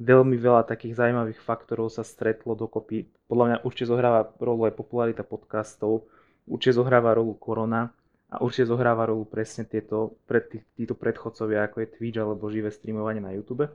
veľmi 0.00 0.40
veľa 0.40 0.64
takých 0.64 0.96
zaujímavých 0.96 1.40
faktorov 1.44 1.92
sa 1.92 2.00
stretlo 2.00 2.56
dokopy. 2.56 3.04
Podľa 3.28 3.44
mňa 3.46 3.56
určite 3.68 3.92
zohráva 3.92 4.32
rolu 4.40 4.70
aj 4.70 4.74
popularita 4.78 5.22
podcastov, 5.26 6.08
určite 6.48 6.80
zohráva 6.80 7.12
rolu 7.12 7.36
korona 7.36 7.92
a 8.32 8.40
určite 8.40 8.72
zohráva 8.72 9.10
rolu 9.10 9.28
presne 9.28 9.68
tieto, 9.68 10.16
pred, 10.24 10.48
tí, 10.48 10.58
títo 10.78 10.96
predchodcovia, 10.96 11.68
ako 11.68 11.84
je 11.84 11.92
Twitch 11.92 12.18
alebo 12.18 12.48
živé 12.48 12.72
streamovanie 12.72 13.20
na 13.20 13.36
YouTube. 13.36 13.68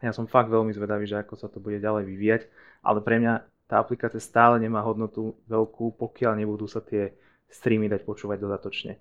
Ja 0.00 0.16
som 0.16 0.26
fakt 0.26 0.48
veľmi 0.48 0.72
zvedavý, 0.72 1.04
že 1.04 1.20
ako 1.20 1.36
sa 1.36 1.46
to 1.46 1.60
bude 1.60 1.76
ďalej 1.78 2.08
vyvíjať, 2.08 2.42
ale 2.80 3.04
pre 3.04 3.20
mňa 3.20 3.44
tá 3.70 3.78
aplikácia 3.78 4.18
stále 4.18 4.58
nemá 4.58 4.82
hodnotu 4.82 5.38
veľkú, 5.46 5.94
pokiaľ 5.94 6.42
nebudú 6.42 6.66
sa 6.66 6.82
tie 6.82 7.14
streamy 7.52 7.86
dať 7.86 8.02
počúvať 8.02 8.40
dodatočne. 8.40 8.98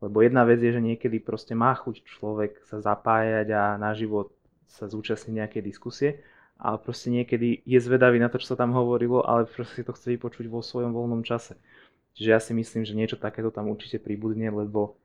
Lebo 0.00 0.24
jedna 0.24 0.48
vec 0.48 0.60
je, 0.64 0.72
že 0.72 0.80
niekedy 0.80 1.20
proste 1.20 1.52
má 1.52 1.76
chuť 1.76 2.08
človek 2.08 2.64
sa 2.64 2.80
zapájať 2.80 3.52
a 3.52 3.62
na 3.76 3.92
život 3.92 4.32
sa 4.64 4.88
zúčastniť 4.88 5.34
nejakej 5.36 5.62
diskusie, 5.62 6.24
ale 6.56 6.80
proste 6.80 7.12
niekedy 7.12 7.60
je 7.68 7.78
zvedavý 7.80 8.16
na 8.16 8.32
to, 8.32 8.40
čo 8.40 8.52
sa 8.52 8.56
tam 8.56 8.72
hovorilo, 8.72 9.24
ale 9.24 9.44
proste 9.44 9.80
si 9.80 9.84
to 9.84 9.92
chce 9.92 10.16
vypočuť 10.16 10.48
vo 10.48 10.64
svojom 10.64 10.92
voľnom 10.96 11.20
čase. 11.20 11.56
Čiže 12.16 12.28
ja 12.32 12.40
si 12.40 12.52
myslím, 12.56 12.82
že 12.84 12.96
niečo 12.96 13.20
takéto 13.20 13.52
tam 13.52 13.68
určite 13.68 14.00
pribudne, 14.00 14.48
lebo 14.48 14.96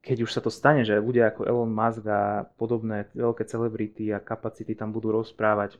keď 0.00 0.24
už 0.24 0.30
sa 0.32 0.40
to 0.40 0.48
stane, 0.48 0.82
že 0.82 0.96
ľudia 0.96 1.28
ako 1.30 1.44
Elon 1.44 1.72
Musk 1.72 2.04
a 2.08 2.48
podobné 2.56 3.10
veľké 3.12 3.44
celebrity 3.44 4.10
a 4.10 4.22
kapacity 4.22 4.72
tam 4.72 4.96
budú 4.96 5.12
rozprávať 5.12 5.76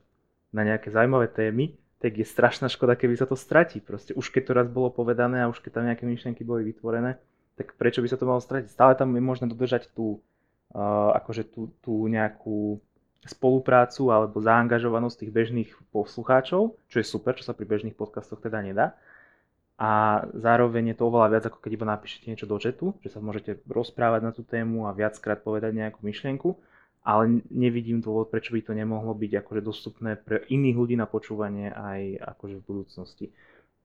na 0.53 0.61
nejaké 0.61 0.93
zaujímavé 0.93 1.31
témy, 1.31 1.73
tak 1.97 2.17
je 2.17 2.25
strašná 2.25 2.69
škoda, 2.69 2.97
keby 2.97 3.17
sa 3.17 3.25
to 3.25 3.37
stratí. 3.37 3.81
Proste 3.81 4.13
už 4.13 4.29
keď 4.29 4.43
to 4.45 4.51
raz 4.57 4.67
bolo 4.69 4.93
povedané 4.93 5.41
a 5.41 5.49
už 5.49 5.61
keď 5.61 5.81
tam 5.81 5.85
nejaké 5.89 6.05
myšlienky 6.05 6.45
boli 6.45 6.65
vytvorené, 6.65 7.17
tak 7.55 7.75
prečo 7.75 8.03
by 8.03 8.07
sa 8.09 8.17
to 8.17 8.29
malo 8.29 8.41
stratiť? 8.43 8.71
Stále 8.71 8.93
tam 8.95 9.13
je 9.15 9.23
možné 9.23 9.45
dodržať 9.51 9.91
tú, 9.91 10.23
uh, 10.73 11.11
akože 11.17 11.47
tú, 11.49 11.71
tú 11.83 12.07
nejakú 12.07 12.79
spoluprácu 13.21 14.09
alebo 14.09 14.41
zaangažovanosť 14.41 15.15
tých 15.21 15.31
bežných 15.31 15.69
poslucháčov, 15.93 16.73
čo 16.89 16.95
je 16.97 17.05
super, 17.05 17.37
čo 17.37 17.45
sa 17.45 17.53
pri 17.53 17.69
bežných 17.69 17.93
podcastoch 17.93 18.41
teda 18.41 18.65
nedá. 18.65 18.97
A 19.81 20.21
zároveň 20.37 20.93
je 20.93 20.97
to 20.97 21.09
oveľa 21.09 21.37
viac, 21.37 21.43
ako 21.49 21.57
keď 21.57 21.71
iba 21.73 21.87
napíšete 21.89 22.29
niečo 22.29 22.45
do 22.45 22.57
chatu, 22.61 22.93
že 23.01 23.09
sa 23.09 23.17
môžete 23.17 23.65
rozprávať 23.65 24.21
na 24.21 24.31
tú 24.33 24.45
tému 24.45 24.85
a 24.85 24.93
viackrát 24.93 25.41
povedať 25.41 25.73
nejakú 25.73 26.05
myšlienku, 26.05 26.53
ale 27.01 27.41
nevidím 27.49 27.97
dôvod, 27.97 28.29
prečo 28.29 28.53
by 28.53 28.61
to 28.61 28.77
nemohlo 28.77 29.17
byť 29.17 29.41
akože 29.41 29.61
dostupné 29.65 30.21
pre 30.21 30.45
iných 30.53 30.77
ľudí 30.77 30.95
na 30.97 31.09
počúvanie 31.09 31.73
aj 31.73 32.01
akože 32.37 32.61
v 32.61 32.67
budúcnosti. 32.69 33.25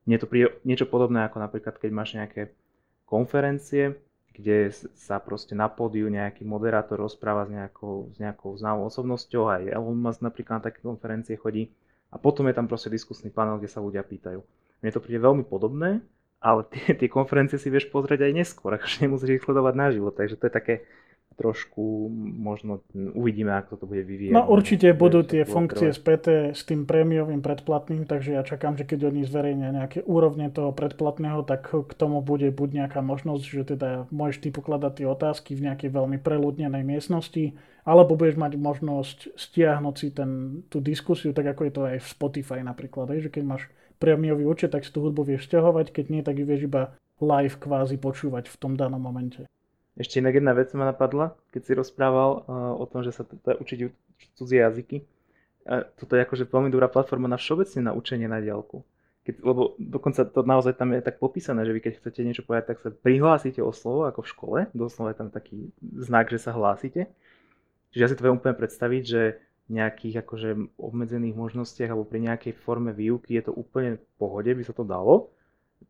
Mne 0.05 0.17
to 0.21 0.29
príde 0.29 0.53
niečo 0.69 0.85
podobné 0.85 1.25
ako 1.25 1.41
napríklad, 1.41 1.81
keď 1.81 1.91
máš 1.97 2.13
nejaké 2.13 2.53
konferencie, 3.07 3.97
kde 4.37 4.69
sa 4.99 5.17
proste 5.17 5.57
na 5.57 5.71
pódiu 5.73 6.13
nejaký 6.13 6.45
moderátor 6.45 7.01
rozpráva 7.01 7.49
s 7.49 7.51
nejakou, 7.55 8.13
s 8.13 8.21
nejakou 8.21 8.53
známou 8.61 8.93
osobnosťou, 8.93 9.49
aj 9.49 9.73
Elon 9.73 9.97
Musk 9.97 10.21
napríklad 10.21 10.61
na 10.61 10.67
také 10.69 10.85
konferencie 10.85 11.41
chodí 11.41 11.73
a 12.13 12.21
potom 12.21 12.45
je 12.51 12.55
tam 12.55 12.69
proste 12.69 12.93
diskusný 12.93 13.33
panel, 13.33 13.57
kde 13.57 13.73
sa 13.73 13.81
ľudia 13.81 14.05
pýtajú. 14.05 14.45
Mne 14.85 14.91
to 14.93 15.01
príde 15.01 15.25
veľmi 15.25 15.49
podobné, 15.49 16.05
ale 16.37 16.69
tie, 16.69 16.93
tie 16.93 17.09
konferencie 17.09 17.57
si 17.57 17.73
vieš 17.73 17.89
pozrieť 17.89 18.29
aj 18.29 18.33
neskôr, 18.37 18.77
akože 18.77 19.09
nemusíš 19.09 19.41
ich 19.41 19.45
sledovať 19.49 19.75
naživo, 19.75 20.13
takže 20.13 20.37
to 20.37 20.47
je 20.47 20.53
také 20.53 20.75
trošku, 21.37 22.09
možno 22.17 22.81
uvidíme, 22.97 23.53
ako 23.53 23.77
to 23.77 23.85
bude 23.85 24.09
vyvíjať. 24.09 24.33
No 24.33 24.49
určite 24.49 24.97
budú 24.97 25.21
tie 25.21 25.45
funkcie 25.45 25.93
späté 25.93 26.57
s 26.57 26.65
tým 26.65 26.89
prémiovým 26.89 27.45
predplatným, 27.45 28.09
takže 28.09 28.41
ja 28.41 28.43
čakám, 28.43 28.81
že 28.81 28.89
keď 28.89 29.13
oni 29.13 29.29
zverejnia 29.29 29.69
nejaké 29.69 30.01
úrovne 30.09 30.49
toho 30.49 30.73
predplatného, 30.73 31.45
tak 31.45 31.69
k 31.69 31.93
tomu 31.93 32.25
bude 32.25 32.49
buď 32.49 32.85
nejaká 32.85 33.05
možnosť, 33.05 33.45
že 33.45 33.63
teda 33.77 34.09
môžeš 34.09 34.43
ty 34.43 34.49
pokladať 34.49 35.05
tie 35.05 35.07
otázky 35.07 35.53
v 35.53 35.71
nejakej 35.71 35.91
veľmi 35.93 36.17
preľudnenej 36.25 36.83
miestnosti, 36.83 37.53
alebo 37.85 38.17
budeš 38.17 38.41
mať 38.41 38.53
možnosť 38.57 39.19
stiahnuť 39.37 39.95
si 39.95 40.09
ten, 40.11 40.65
tú 40.73 40.81
diskusiu, 40.81 41.37
tak 41.37 41.53
ako 41.53 41.61
je 41.69 41.73
to 41.73 41.83
aj 41.85 41.99
v 42.01 42.09
Spotify 42.11 42.59
napríklad, 42.65 43.13
že 43.21 43.29
keď 43.29 43.45
máš 43.45 43.63
prémiový 44.01 44.49
účet, 44.49 44.73
tak 44.73 44.89
si 44.89 44.91
tú 44.93 45.05
hudbu 45.05 45.23
vieš 45.37 45.49
stiahovať, 45.53 45.93
keď 45.93 46.05
nie, 46.09 46.23
tak 46.25 46.41
ju 46.41 46.45
vieš 46.49 46.69
iba 46.69 46.97
live 47.21 47.57
kvázi 47.57 47.97
počúvať 47.97 48.49
v 48.49 48.57
tom 48.61 48.77
danom 48.77 49.01
momente. 49.01 49.49
Ešte 49.97 50.21
inak 50.21 50.37
jedna 50.37 50.53
vec 50.53 50.69
ma 50.77 50.93
napadla, 50.93 51.33
keď 51.57 51.63
si 51.65 51.73
rozprával 51.73 52.45
uh, 52.45 52.77
o 52.77 52.85
tom, 52.85 53.01
že 53.01 53.17
sa 53.17 53.25
to 53.25 53.41
dá 53.41 53.57
učiť 53.57 53.89
cudzie 54.37 54.61
jazyky. 54.61 55.09
Uh, 55.65 55.89
toto 55.97 56.21
je 56.21 56.25
akože 56.25 56.45
veľmi 56.53 56.69
dobrá 56.69 56.93
platforma 56.93 57.33
na 57.33 57.41
všeobecne 57.41 57.89
na 57.89 57.93
učenie 57.97 58.29
na 58.29 58.45
diálku. 58.45 58.85
Keď, 59.25 59.43
lebo 59.43 59.75
dokonca 59.81 60.23
to 60.23 60.47
naozaj 60.47 60.79
tam 60.79 60.95
je 60.95 61.03
tak 61.03 61.19
popísané, 61.19 61.67
že 61.67 61.75
vy 61.75 61.81
keď 61.83 61.93
chcete 61.99 62.21
niečo 62.23 62.47
povedať, 62.47 62.77
tak 62.77 62.79
sa 62.79 62.95
prihlásite 62.95 63.59
o 63.59 63.75
slovo 63.75 64.07
ako 64.07 64.23
v 64.23 64.31
škole. 64.31 64.59
Doslova 64.71 65.11
je 65.11 65.19
tam 65.19 65.29
taký 65.35 65.75
znak, 65.83 66.31
že 66.31 66.39
sa 66.39 66.55
hlásite. 66.55 67.11
Čiže 67.91 68.03
ja 68.05 68.09
si 68.13 68.15
to 68.15 68.23
viem 68.23 68.39
úplne 68.39 68.55
predstaviť, 68.55 69.03
že 69.03 69.43
nejakých 69.67 70.23
akože 70.23 70.79
obmedzených 70.79 71.35
možnostiach 71.35 71.91
alebo 71.91 72.07
pri 72.07 72.23
nejakej 72.23 72.55
forme 72.55 72.95
výuky 72.95 73.35
je 73.35 73.51
to 73.51 73.53
úplne 73.57 73.99
v 73.99 74.07
pohode, 74.15 74.47
by 74.47 74.63
sa 74.63 74.71
to 74.71 74.87
dalo. 74.87 75.35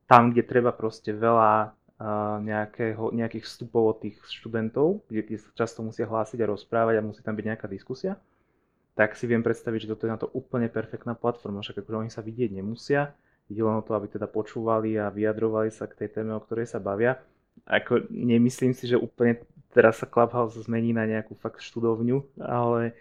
Tam, 0.09 0.33
kde 0.33 0.49
treba 0.49 0.73
proste 0.73 1.13
veľa 1.13 1.76
nejakého, 2.45 3.09
nejakých 3.17 3.49
vstupov 3.49 3.97
od 3.97 3.97
tých 4.05 4.21
študentov, 4.29 5.01
kde, 5.09 5.23
kde 5.25 5.39
sa 5.41 5.49
často 5.57 5.81
musia 5.81 6.05
hlásiť 6.05 6.45
a 6.45 6.51
rozprávať 6.53 7.01
a 7.01 7.07
musí 7.07 7.25
tam 7.25 7.33
byť 7.33 7.47
nejaká 7.49 7.67
diskusia, 7.73 8.21
tak 8.93 9.17
si 9.17 9.25
viem 9.25 9.41
predstaviť, 9.41 9.89
že 9.89 9.91
toto 9.97 10.05
je 10.05 10.13
na 10.13 10.21
to 10.21 10.29
úplne 10.37 10.69
perfektná 10.69 11.17
platforma, 11.17 11.65
však 11.65 11.81
akože 11.81 12.09
oni 12.09 12.13
sa 12.13 12.21
vidieť 12.21 12.53
nemusia, 12.53 13.17
ide 13.49 13.65
len 13.65 13.81
o 13.81 13.85
to, 13.85 13.97
aby 13.97 14.13
teda 14.13 14.29
počúvali 14.29 15.01
a 15.01 15.09
vyjadrovali 15.09 15.73
sa 15.73 15.89
k 15.89 16.05
tej 16.05 16.21
téme, 16.21 16.37
o 16.37 16.41
ktorej 16.45 16.69
sa 16.69 16.81
bavia. 16.81 17.17
Ako 17.65 18.13
nemyslím 18.13 18.77
si, 18.77 18.85
že 18.85 19.01
úplne 19.01 19.41
teraz 19.73 20.01
sa 20.01 20.09
Clubhouse 20.09 20.61
zmení 20.65 20.93
na 20.93 21.09
nejakú 21.09 21.33
fakt 21.41 21.65
študovňu, 21.65 22.41
ale 22.45 22.93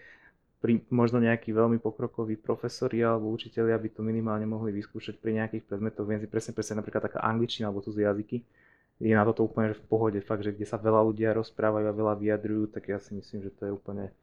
pri, 0.64 0.84
možno 0.88 1.20
nejakí 1.20 1.52
veľmi 1.52 1.80
pokrokoví 1.84 2.40
profesori 2.40 3.04
alebo 3.04 3.32
učiteľia 3.32 3.76
by 3.76 3.90
to 3.92 4.02
minimálne 4.04 4.48
mohli 4.48 4.72
vyskúšať 4.76 5.20
pri 5.20 5.44
nejakých 5.44 5.68
predmetoch. 5.68 6.08
Viem 6.08 6.24
si 6.24 6.28
presne, 6.32 6.52
presne 6.56 6.80
napríklad 6.80 7.12
taká 7.12 7.20
angličtina 7.24 7.68
alebo 7.68 7.84
cudzie 7.84 8.08
jazyky. 8.08 8.44
Je 9.04 9.12
na 9.12 9.28
toto 9.28 9.44
úplne 9.44 9.76
v 9.76 9.84
pohode, 9.92 10.20
fakt, 10.24 10.48
že 10.48 10.56
kde 10.56 10.64
sa 10.64 10.80
veľa 10.80 11.04
ľudia 11.12 11.36
rozprávajú 11.36 11.86
a 11.92 11.98
veľa 12.00 12.16
vyjadrujú, 12.16 12.72
tak 12.72 12.88
ja 12.88 12.98
si 13.00 13.12
myslím, 13.12 13.44
že 13.44 13.52
to 13.52 13.68
je 13.68 13.72
úplne 13.76 14.16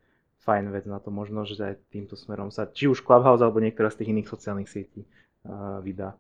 fajn 0.43 0.73
vec 0.73 0.89
na 0.89 0.99
to 0.99 1.13
možno, 1.13 1.45
že 1.47 1.61
aj 1.61 1.77
týmto 1.93 2.17
smerom 2.19 2.51
sa, 2.51 2.67
či 2.67 2.89
už 2.89 3.05
Clubhouse 3.05 3.45
alebo 3.45 3.63
niektorá 3.63 3.93
z 3.93 4.03
tých 4.03 4.11
iných 4.11 4.31
sociálnych 4.33 4.71
sietí 4.73 5.05
uh, 5.47 5.79
vydá. 5.85 6.19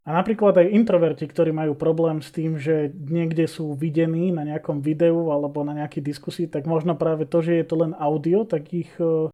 A 0.00 0.16
napríklad 0.16 0.56
aj 0.56 0.72
introverti, 0.72 1.28
ktorí 1.28 1.52
majú 1.52 1.76
problém 1.76 2.24
s 2.24 2.32
tým, 2.32 2.56
že 2.56 2.88
niekde 2.88 3.44
sú 3.44 3.76
videní 3.76 4.32
na 4.32 4.48
nejakom 4.48 4.80
videu 4.80 5.28
alebo 5.28 5.60
na 5.60 5.76
nejakej 5.76 6.00
diskusii, 6.00 6.46
tak 6.48 6.64
možno 6.64 6.96
práve 6.96 7.28
to, 7.28 7.44
že 7.44 7.60
je 7.60 7.66
to 7.68 7.76
len 7.84 7.92
audio, 8.00 8.48
tak 8.48 8.72
ich 8.72 8.88
e, 8.96 9.28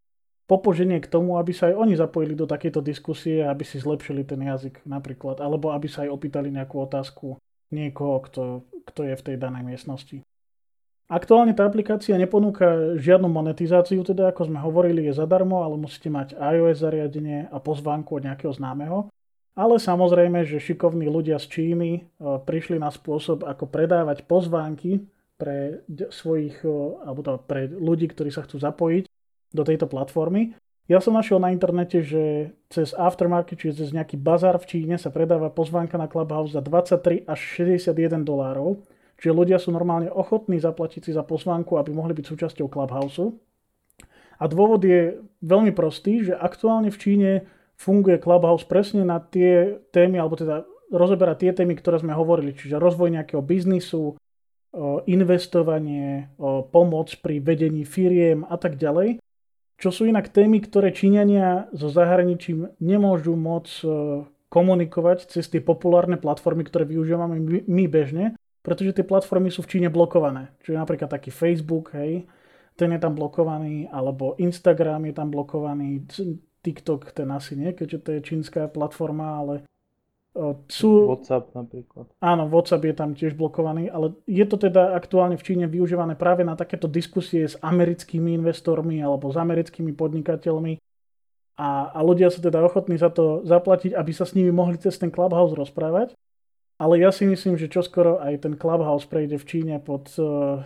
popoženie 0.50 0.98
k 0.98 1.06
tomu, 1.06 1.38
aby 1.38 1.54
sa 1.54 1.70
aj 1.70 1.74
oni 1.86 1.94
zapojili 1.94 2.34
do 2.34 2.50
takejto 2.50 2.82
diskusie, 2.82 3.46
aby 3.46 3.62
si 3.62 3.78
zlepšili 3.78 4.26
ten 4.26 4.42
jazyk 4.42 4.82
napríklad, 4.82 5.38
alebo 5.38 5.70
aby 5.70 5.86
sa 5.86 6.02
aj 6.02 6.10
opýtali 6.10 6.50
nejakú 6.50 6.82
otázku 6.82 7.38
niekoho, 7.70 8.22
kto, 8.26 8.42
kto 8.86 9.00
je 9.06 9.14
v 9.18 9.24
tej 9.32 9.36
danej 9.36 9.64
miestnosti. 9.66 10.22
Aktuálne 11.06 11.54
tá 11.54 11.62
aplikácia 11.62 12.18
neponúka 12.18 12.98
žiadnu 12.98 13.30
monetizáciu, 13.30 14.02
teda 14.02 14.34
ako 14.34 14.50
sme 14.50 14.58
hovorili, 14.58 15.06
je 15.06 15.14
zadarmo, 15.14 15.62
ale 15.62 15.78
musíte 15.78 16.10
mať 16.10 16.34
iOS 16.34 16.82
zariadenie 16.82 17.46
a 17.46 17.62
pozvánku 17.62 18.18
od 18.18 18.26
nejakého 18.26 18.50
známeho. 18.50 19.06
Ale 19.54 19.78
samozrejme, 19.78 20.42
že 20.42 20.58
šikovní 20.58 21.06
ľudia 21.06 21.38
z 21.38 21.46
Číny 21.48 21.90
e, 21.96 22.00
prišli 22.20 22.76
na 22.82 22.90
spôsob, 22.90 23.46
ako 23.46 23.70
predávať 23.70 24.26
pozvánky 24.26 25.06
pre 25.38 25.86
svojich, 26.10 26.60
e, 26.66 26.74
alebo 27.06 27.22
to 27.22 27.38
pre 27.40 27.70
ľudí, 27.70 28.10
ktorí 28.10 28.34
sa 28.34 28.42
chcú 28.42 28.58
zapojiť 28.60 29.04
do 29.54 29.62
tejto 29.62 29.86
platformy. 29.86 30.58
Ja 30.86 31.02
som 31.02 31.18
našiel 31.18 31.42
na 31.42 31.50
internete, 31.50 31.98
že 31.98 32.54
cez 32.70 32.94
aftermarket, 32.94 33.58
čiže 33.58 33.82
cez 33.82 33.90
nejaký 33.90 34.14
bazár 34.14 34.54
v 34.62 34.70
Číne 34.70 35.02
sa 35.02 35.10
predáva 35.10 35.50
pozvánka 35.50 35.98
na 35.98 36.06
Clubhouse 36.06 36.54
za 36.54 36.62
23 36.62 37.26
až 37.26 37.40
61 37.58 38.22
dolárov. 38.22 38.86
Čiže 39.18 39.32
ľudia 39.34 39.58
sú 39.58 39.74
normálne 39.74 40.06
ochotní 40.14 40.62
zaplatiť 40.62 41.10
si 41.10 41.10
za 41.10 41.26
pozvánku, 41.26 41.74
aby 41.74 41.90
mohli 41.90 42.14
byť 42.14 42.24
súčasťou 42.30 42.70
Clubhouse. 42.70 43.34
A 44.38 44.44
dôvod 44.46 44.84
je 44.86 45.18
veľmi 45.42 45.74
prostý, 45.74 46.22
že 46.22 46.38
aktuálne 46.38 46.94
v 46.94 47.00
Číne 47.02 47.30
funguje 47.74 48.22
Clubhouse 48.22 48.62
presne 48.62 49.02
na 49.02 49.18
tie 49.18 49.82
témy, 49.90 50.22
alebo 50.22 50.38
teda 50.38 50.68
rozoberá 50.94 51.34
tie 51.34 51.50
témy, 51.50 51.74
ktoré 51.74 51.98
sme 51.98 52.14
hovorili, 52.14 52.54
čiže 52.54 52.78
rozvoj 52.78 53.10
nejakého 53.10 53.42
biznisu, 53.42 54.14
investovanie, 55.08 56.30
pomoc 56.70 57.08
pri 57.24 57.40
vedení 57.40 57.88
firiem 57.88 58.44
a 58.44 58.60
tak 58.60 58.76
ďalej, 58.76 59.18
čo 59.76 59.92
sú 59.92 60.08
inak 60.08 60.32
témy, 60.32 60.64
ktoré 60.64 60.92
Číňania 60.92 61.68
so 61.76 61.92
zahraničím 61.92 62.72
nemôžu 62.80 63.36
moc 63.36 63.68
komunikovať 64.48 65.28
cez 65.28 65.50
tie 65.52 65.60
populárne 65.60 66.16
platformy, 66.16 66.64
ktoré 66.64 66.88
využívame 66.88 67.36
my 67.66 67.84
bežne, 67.90 68.38
pretože 68.64 68.96
tie 68.96 69.04
platformy 69.04 69.52
sú 69.52 69.62
v 69.62 69.70
Číne 69.76 69.88
blokované. 69.92 70.54
Čiže 70.64 70.80
napríklad 70.80 71.10
taký 71.12 71.28
Facebook, 71.28 71.92
hej, 71.92 72.24
ten 72.76 72.88
je 72.92 73.00
tam 73.00 73.12
blokovaný, 73.12 73.88
alebo 73.92 74.36
Instagram 74.40 75.06
je 75.08 75.14
tam 75.16 75.28
blokovaný, 75.28 76.08
TikTok 76.66 77.14
ten 77.14 77.30
asi 77.30 77.54
nie, 77.54 77.70
keďže 77.76 77.98
to 78.02 78.08
je 78.16 78.20
čínska 78.26 78.66
platforma, 78.72 79.38
ale 79.38 79.54
sú... 80.68 81.08
WhatsApp 81.08 81.52
napríklad. 81.56 82.06
Áno, 82.20 82.46
WhatsApp 82.52 82.84
je 82.84 82.94
tam 82.94 83.10
tiež 83.16 83.32
blokovaný, 83.34 83.88
ale 83.88 84.12
je 84.28 84.44
to 84.44 84.60
teda 84.60 84.92
aktuálne 84.92 85.40
v 85.40 85.46
Číne 85.46 85.64
využívané 85.66 86.14
práve 86.14 86.44
na 86.44 86.54
takéto 86.54 86.86
diskusie 86.86 87.48
s 87.48 87.56
americkými 87.64 88.36
investormi 88.36 89.00
alebo 89.00 89.32
s 89.32 89.36
americkými 89.40 89.96
podnikateľmi 89.96 90.78
a, 91.56 91.88
a 91.88 92.00
ľudia 92.04 92.28
sú 92.28 92.44
teda 92.44 92.60
ochotní 92.60 93.00
za 93.00 93.08
to 93.08 93.40
zaplatiť, 93.48 93.96
aby 93.96 94.12
sa 94.12 94.28
s 94.28 94.36
nimi 94.36 94.52
mohli 94.52 94.76
cez 94.76 95.00
ten 95.00 95.08
Clubhouse 95.08 95.56
rozprávať. 95.56 96.12
Ale 96.76 97.00
ja 97.00 97.08
si 97.08 97.24
myslím, 97.24 97.56
že 97.56 97.72
čoskoro 97.72 98.20
aj 98.20 98.44
ten 98.44 98.54
Clubhouse 98.60 99.08
prejde 99.08 99.40
v 99.40 99.48
Číne 99.48 99.74
pod 99.80 100.12
uh, 100.20 100.60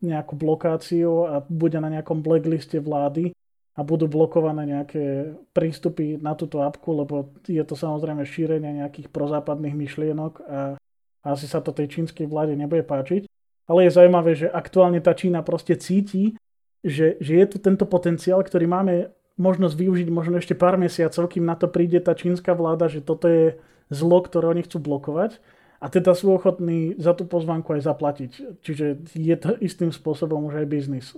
nejakú 0.00 0.32
blokáciu 0.40 1.28
a 1.28 1.44
bude 1.44 1.76
na 1.76 1.92
nejakom 1.92 2.24
blackliste 2.24 2.80
vlády 2.80 3.36
a 3.80 3.86
budú 3.86 4.12
blokované 4.12 4.68
nejaké 4.68 5.32
prístupy 5.56 6.20
na 6.20 6.36
túto 6.36 6.60
apku, 6.60 6.92
lebo 6.92 7.32
je 7.48 7.64
to 7.64 7.72
samozrejme 7.72 8.28
šírenie 8.28 8.84
nejakých 8.84 9.08
prozápadných 9.08 9.72
myšlienok 9.72 10.32
a 10.44 10.76
asi 11.24 11.48
sa 11.48 11.64
to 11.64 11.72
tej 11.72 11.88
čínskej 11.88 12.28
vláde 12.28 12.52
nebude 12.60 12.84
páčiť. 12.84 13.24
Ale 13.64 13.88
je 13.88 13.96
zaujímavé, 13.96 14.36
že 14.36 14.52
aktuálne 14.52 15.00
tá 15.00 15.16
Čína 15.16 15.40
proste 15.40 15.80
cíti, 15.80 16.36
že, 16.84 17.16
že 17.24 17.40
je 17.40 17.46
tu 17.48 17.56
tento 17.56 17.88
potenciál, 17.88 18.44
ktorý 18.44 18.68
máme 18.68 19.16
možnosť 19.40 19.72
využiť 19.72 20.08
možno 20.12 20.36
ešte 20.36 20.52
pár 20.52 20.76
mesiacov, 20.76 21.32
kým 21.32 21.48
na 21.48 21.56
to 21.56 21.64
príde 21.64 22.04
tá 22.04 22.12
čínska 22.12 22.52
vláda, 22.52 22.92
že 22.92 23.00
toto 23.00 23.32
je 23.32 23.56
zlo, 23.88 24.20
ktoré 24.20 24.52
oni 24.52 24.68
chcú 24.68 24.76
blokovať 24.76 25.40
a 25.80 25.88
teda 25.88 26.12
sú 26.12 26.36
ochotní 26.36 27.00
za 27.00 27.16
tú 27.16 27.24
pozvánku 27.24 27.72
aj 27.72 27.88
zaplatiť. 27.88 28.30
Čiže 28.60 29.08
je 29.16 29.36
to 29.40 29.56
istým 29.64 29.88
spôsobom 29.88 30.44
už 30.52 30.60
aj 30.60 30.66
biznis, 30.68 31.16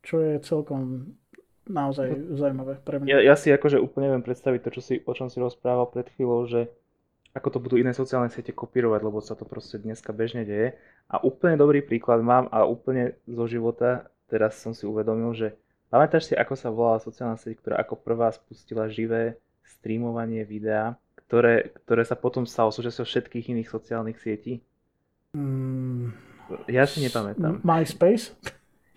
čo 0.00 0.16
je 0.24 0.40
celkom 0.40 1.12
naozaj 1.72 2.06
no, 2.12 2.36
zaujímavé 2.36 2.76
pre 2.84 3.00
mňa. 3.00 3.08
Ja, 3.08 3.18
ja 3.32 3.34
si 3.34 3.48
akože 3.48 3.80
úplne 3.80 4.12
viem 4.12 4.22
predstaviť 4.22 4.60
to, 4.60 4.70
čo 4.76 4.80
si, 4.84 4.94
o 5.02 5.12
čom 5.16 5.32
si 5.32 5.40
rozprával 5.40 5.88
pred 5.88 6.12
chvíľou, 6.12 6.44
že 6.44 6.68
ako 7.32 7.48
to 7.48 7.58
budú 7.64 7.80
iné 7.80 7.96
sociálne 7.96 8.28
siete 8.28 8.52
kopírovať, 8.52 9.00
lebo 9.00 9.24
sa 9.24 9.32
to 9.32 9.48
proste 9.48 9.80
dneska 9.80 10.12
bežne 10.12 10.44
deje. 10.44 10.76
A 11.08 11.16
úplne 11.24 11.56
dobrý 11.56 11.80
príklad 11.80 12.20
mám 12.20 12.52
a 12.52 12.68
úplne 12.68 13.16
zo 13.24 13.48
života 13.48 14.12
teraz 14.32 14.56
som 14.56 14.72
si 14.72 14.88
uvedomil, 14.88 15.36
že 15.36 15.52
pamätáš 15.92 16.32
si, 16.32 16.34
ako 16.36 16.56
sa 16.56 16.72
volala 16.72 17.04
sociálna 17.04 17.36
sieť, 17.36 17.60
ktorá 17.60 17.84
ako 17.84 18.00
prvá 18.00 18.32
spustila 18.32 18.88
živé 18.88 19.36
streamovanie 19.60 20.40
videa, 20.48 20.96
ktoré, 21.28 21.76
ktoré 21.84 22.08
sa 22.08 22.16
potom 22.16 22.48
stalo 22.48 22.72
súčasťou 22.72 23.04
všetkých 23.04 23.52
iných 23.52 23.68
sociálnych 23.68 24.16
sietí? 24.16 24.64
Mm, 25.36 26.16
ja 26.72 26.88
si 26.88 27.04
nepamätám. 27.04 27.60
MySpace? 27.60 28.32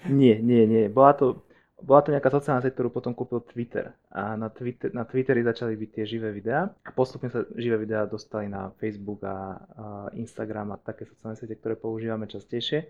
Nie, 0.08 0.40
nie, 0.40 0.64
nie. 0.64 0.88
Bola 0.88 1.18
to, 1.18 1.44
bola 1.76 2.00
to 2.00 2.16
nejaká 2.16 2.32
sociálna 2.32 2.64
sieť, 2.64 2.80
ktorú 2.80 2.90
potom 2.90 3.12
kúpil 3.12 3.44
Twitter. 3.44 3.92
A 4.16 4.40
na, 4.40 4.48
Twitter, 4.48 4.96
na 4.96 5.04
Twitteri 5.04 5.44
začali 5.44 5.76
byť 5.76 5.90
tie 5.92 6.06
živé 6.08 6.32
videá. 6.32 6.72
A 6.88 6.90
postupne 6.96 7.28
sa 7.28 7.44
živé 7.60 7.84
videá 7.84 8.08
dostali 8.08 8.48
na 8.48 8.72
Facebook 8.80 9.20
a, 9.28 9.60
a 9.76 9.86
Instagram 10.16 10.72
a 10.72 10.80
také 10.80 11.04
sociálne 11.04 11.36
siete, 11.36 11.60
ktoré 11.60 11.76
používame 11.76 12.32
častejšie. 12.32 12.88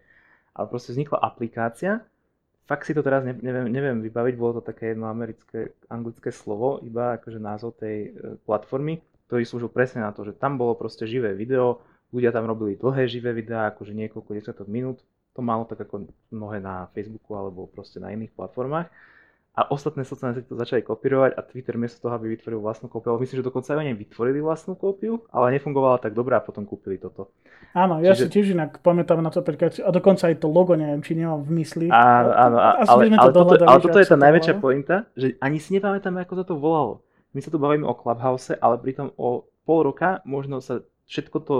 Ale 0.53 0.65
proste 0.69 0.93
vznikla 0.93 1.17
aplikácia. 1.17 2.05
Fakt 2.65 2.85
si 2.85 2.97
to 2.97 3.05
teraz 3.05 3.21
neviem, 3.21 3.69
neviem 3.69 4.01
vybaviť, 4.01 4.33
bolo 4.41 4.57
to 4.57 4.63
také 4.65 4.97
jedno 4.97 5.05
americké, 5.05 5.77
anglické 5.85 6.33
slovo, 6.33 6.81
iba 6.81 7.13
akože 7.21 7.37
názov 7.37 7.77
tej 7.77 8.09
e, 8.09 8.41
platformy, 8.41 9.05
ktorý 9.29 9.45
slúžil 9.45 9.69
presne 9.69 10.01
na 10.01 10.09
to, 10.09 10.25
že 10.25 10.33
tam 10.33 10.57
bolo 10.57 10.73
proste 10.73 11.05
živé 11.05 11.37
video, 11.37 11.85
ľudia 12.09 12.33
tam 12.33 12.49
robili 12.49 12.73
dlhé 12.73 13.05
živé 13.05 13.37
videá, 13.37 13.69
akože 13.69 13.93
niekoľko 13.93 14.31
desiatok 14.33 14.65
minút 14.65 15.05
to 15.35 15.43
malo 15.43 15.67
tak 15.67 15.83
ako 15.83 16.07
mnohé 16.31 16.63
na 16.63 16.87
Facebooku 16.95 17.35
alebo 17.35 17.67
proste 17.67 17.99
na 17.99 18.15
iných 18.15 18.31
platformách. 18.31 18.87
A 19.55 19.71
ostatné 19.71 20.03
sociálne 20.03 20.35
siete 20.35 20.51
to 20.51 20.59
začali 20.59 20.83
kopírovať 20.83 21.31
a 21.39 21.41
Twitter 21.47 21.79
miesto 21.79 22.03
toho, 22.03 22.19
aby 22.19 22.27
vytvoril 22.35 22.59
vlastnú 22.59 22.91
kópiu, 22.91 23.15
ale 23.15 23.23
myslím, 23.23 23.39
že 23.39 23.47
dokonca 23.47 23.71
aj 23.71 23.87
oni 23.87 23.95
vytvorili 23.95 24.43
vlastnú 24.43 24.75
kópiu, 24.75 25.23
ale 25.31 25.55
nefungovala 25.55 25.95
tak 26.03 26.11
dobre 26.11 26.35
a 26.35 26.43
potom 26.43 26.67
kúpili 26.67 26.99
toto. 26.99 27.31
Áno, 27.71 28.03
ja 28.03 28.11
Čiže... 28.11 28.27
si 28.27 28.33
tiež 28.35 28.45
inak 28.51 28.83
pamätám 28.83 29.23
na 29.23 29.31
to 29.31 29.39
aplikáciu 29.39 29.87
a 29.87 29.95
dokonca 29.95 30.27
aj 30.27 30.43
to 30.43 30.51
logo, 30.51 30.75
neviem, 30.75 30.99
či 30.99 31.15
nemám 31.15 31.47
v 31.47 31.63
mysli. 31.63 31.87
Áno, 31.87 32.35
áno, 32.35 32.57
ale, 32.59 33.15
ale, 33.15 33.31
toto, 33.31 33.55
ale 33.63 33.79
toto 33.79 33.99
je 34.03 34.07
tá 34.11 34.19
najväčšia 34.19 34.55
pointa, 34.59 35.07
že 35.15 35.39
ani 35.39 35.63
si 35.63 35.71
nepamätáme, 35.79 36.19
ako 36.27 36.33
sa 36.35 36.43
to 36.43 36.59
volalo. 36.59 36.99
My 37.31 37.39
sa 37.39 37.47
tu 37.47 37.55
bavíme 37.55 37.87
o 37.87 37.95
Clubhouse, 37.95 38.59
ale 38.59 38.75
pritom 38.75 39.15
o 39.15 39.47
pol 39.63 39.87
roka 39.87 40.19
možno 40.27 40.59
sa 40.59 40.83
všetko 41.07 41.37
to 41.47 41.55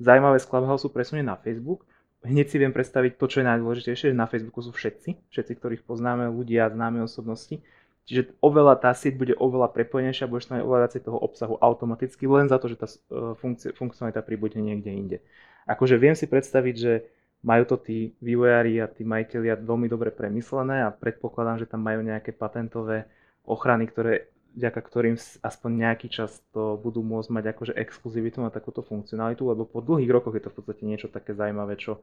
zaujímavé 0.00 0.40
z 0.40 0.48
Clubhouse 0.48 0.88
presunie 0.88 1.20
na 1.20 1.36
Facebook 1.36 1.84
hneď 2.24 2.46
si 2.48 2.56
viem 2.56 2.72
predstaviť 2.72 3.20
to, 3.20 3.26
čo 3.28 3.36
je 3.40 3.48
najdôležitejšie, 3.48 4.06
že 4.10 4.16
na 4.16 4.24
Facebooku 4.24 4.64
sú 4.64 4.72
všetci, 4.72 5.30
všetci, 5.30 5.52
ktorých 5.60 5.82
poznáme, 5.84 6.32
ľudia, 6.32 6.72
známe 6.72 7.04
osobnosti. 7.04 7.60
Čiže 8.04 8.36
oveľa 8.44 8.84
tá 8.84 8.92
sieť 8.92 9.16
bude 9.16 9.32
oveľa 9.36 9.72
prepojenejšia, 9.72 10.28
budeš 10.28 10.52
tam 10.52 10.60
oveľa 10.60 10.88
viacej 10.88 11.02
toho 11.08 11.18
obsahu 11.20 11.56
automaticky, 11.56 12.28
len 12.28 12.52
za 12.52 12.60
to, 12.60 12.68
že 12.68 12.76
tá 12.76 12.88
e, 12.88 13.32
funkcie, 13.40 13.72
funkcionalita 13.72 14.20
príbude 14.20 14.60
niekde 14.60 14.92
inde. 14.92 15.16
Akože 15.64 15.96
viem 15.96 16.12
si 16.12 16.28
predstaviť, 16.28 16.74
že 16.76 16.92
majú 17.40 17.64
to 17.64 17.76
tí 17.80 18.12
vývojári 18.20 18.80
a 18.80 18.92
tí 18.92 19.08
majiteľia 19.08 19.56
veľmi 19.56 19.88
dobre 19.88 20.12
premyslené 20.12 20.84
a 20.84 20.92
predpokladám, 20.92 21.64
že 21.64 21.68
tam 21.68 21.80
majú 21.80 22.04
nejaké 22.04 22.36
patentové 22.36 23.08
ochrany, 23.44 23.88
ktoré 23.88 24.32
vďaka 24.54 24.80
ktorým 24.80 25.16
aspoň 25.18 25.70
nejaký 25.70 26.08
čas 26.08 26.38
to 26.54 26.78
budú 26.78 27.02
môcť 27.02 27.30
mať 27.30 27.44
akože 27.54 27.72
exkluzivitu 27.74 28.38
na 28.38 28.54
takúto 28.54 28.86
funkcionalitu, 28.86 29.42
lebo 29.42 29.66
po 29.66 29.82
dlhých 29.82 30.10
rokoch 30.14 30.34
je 30.38 30.42
to 30.46 30.50
v 30.50 30.56
podstate 30.62 30.82
niečo 30.86 31.10
také 31.10 31.34
zaujímavé, 31.34 31.74
čo 31.74 32.00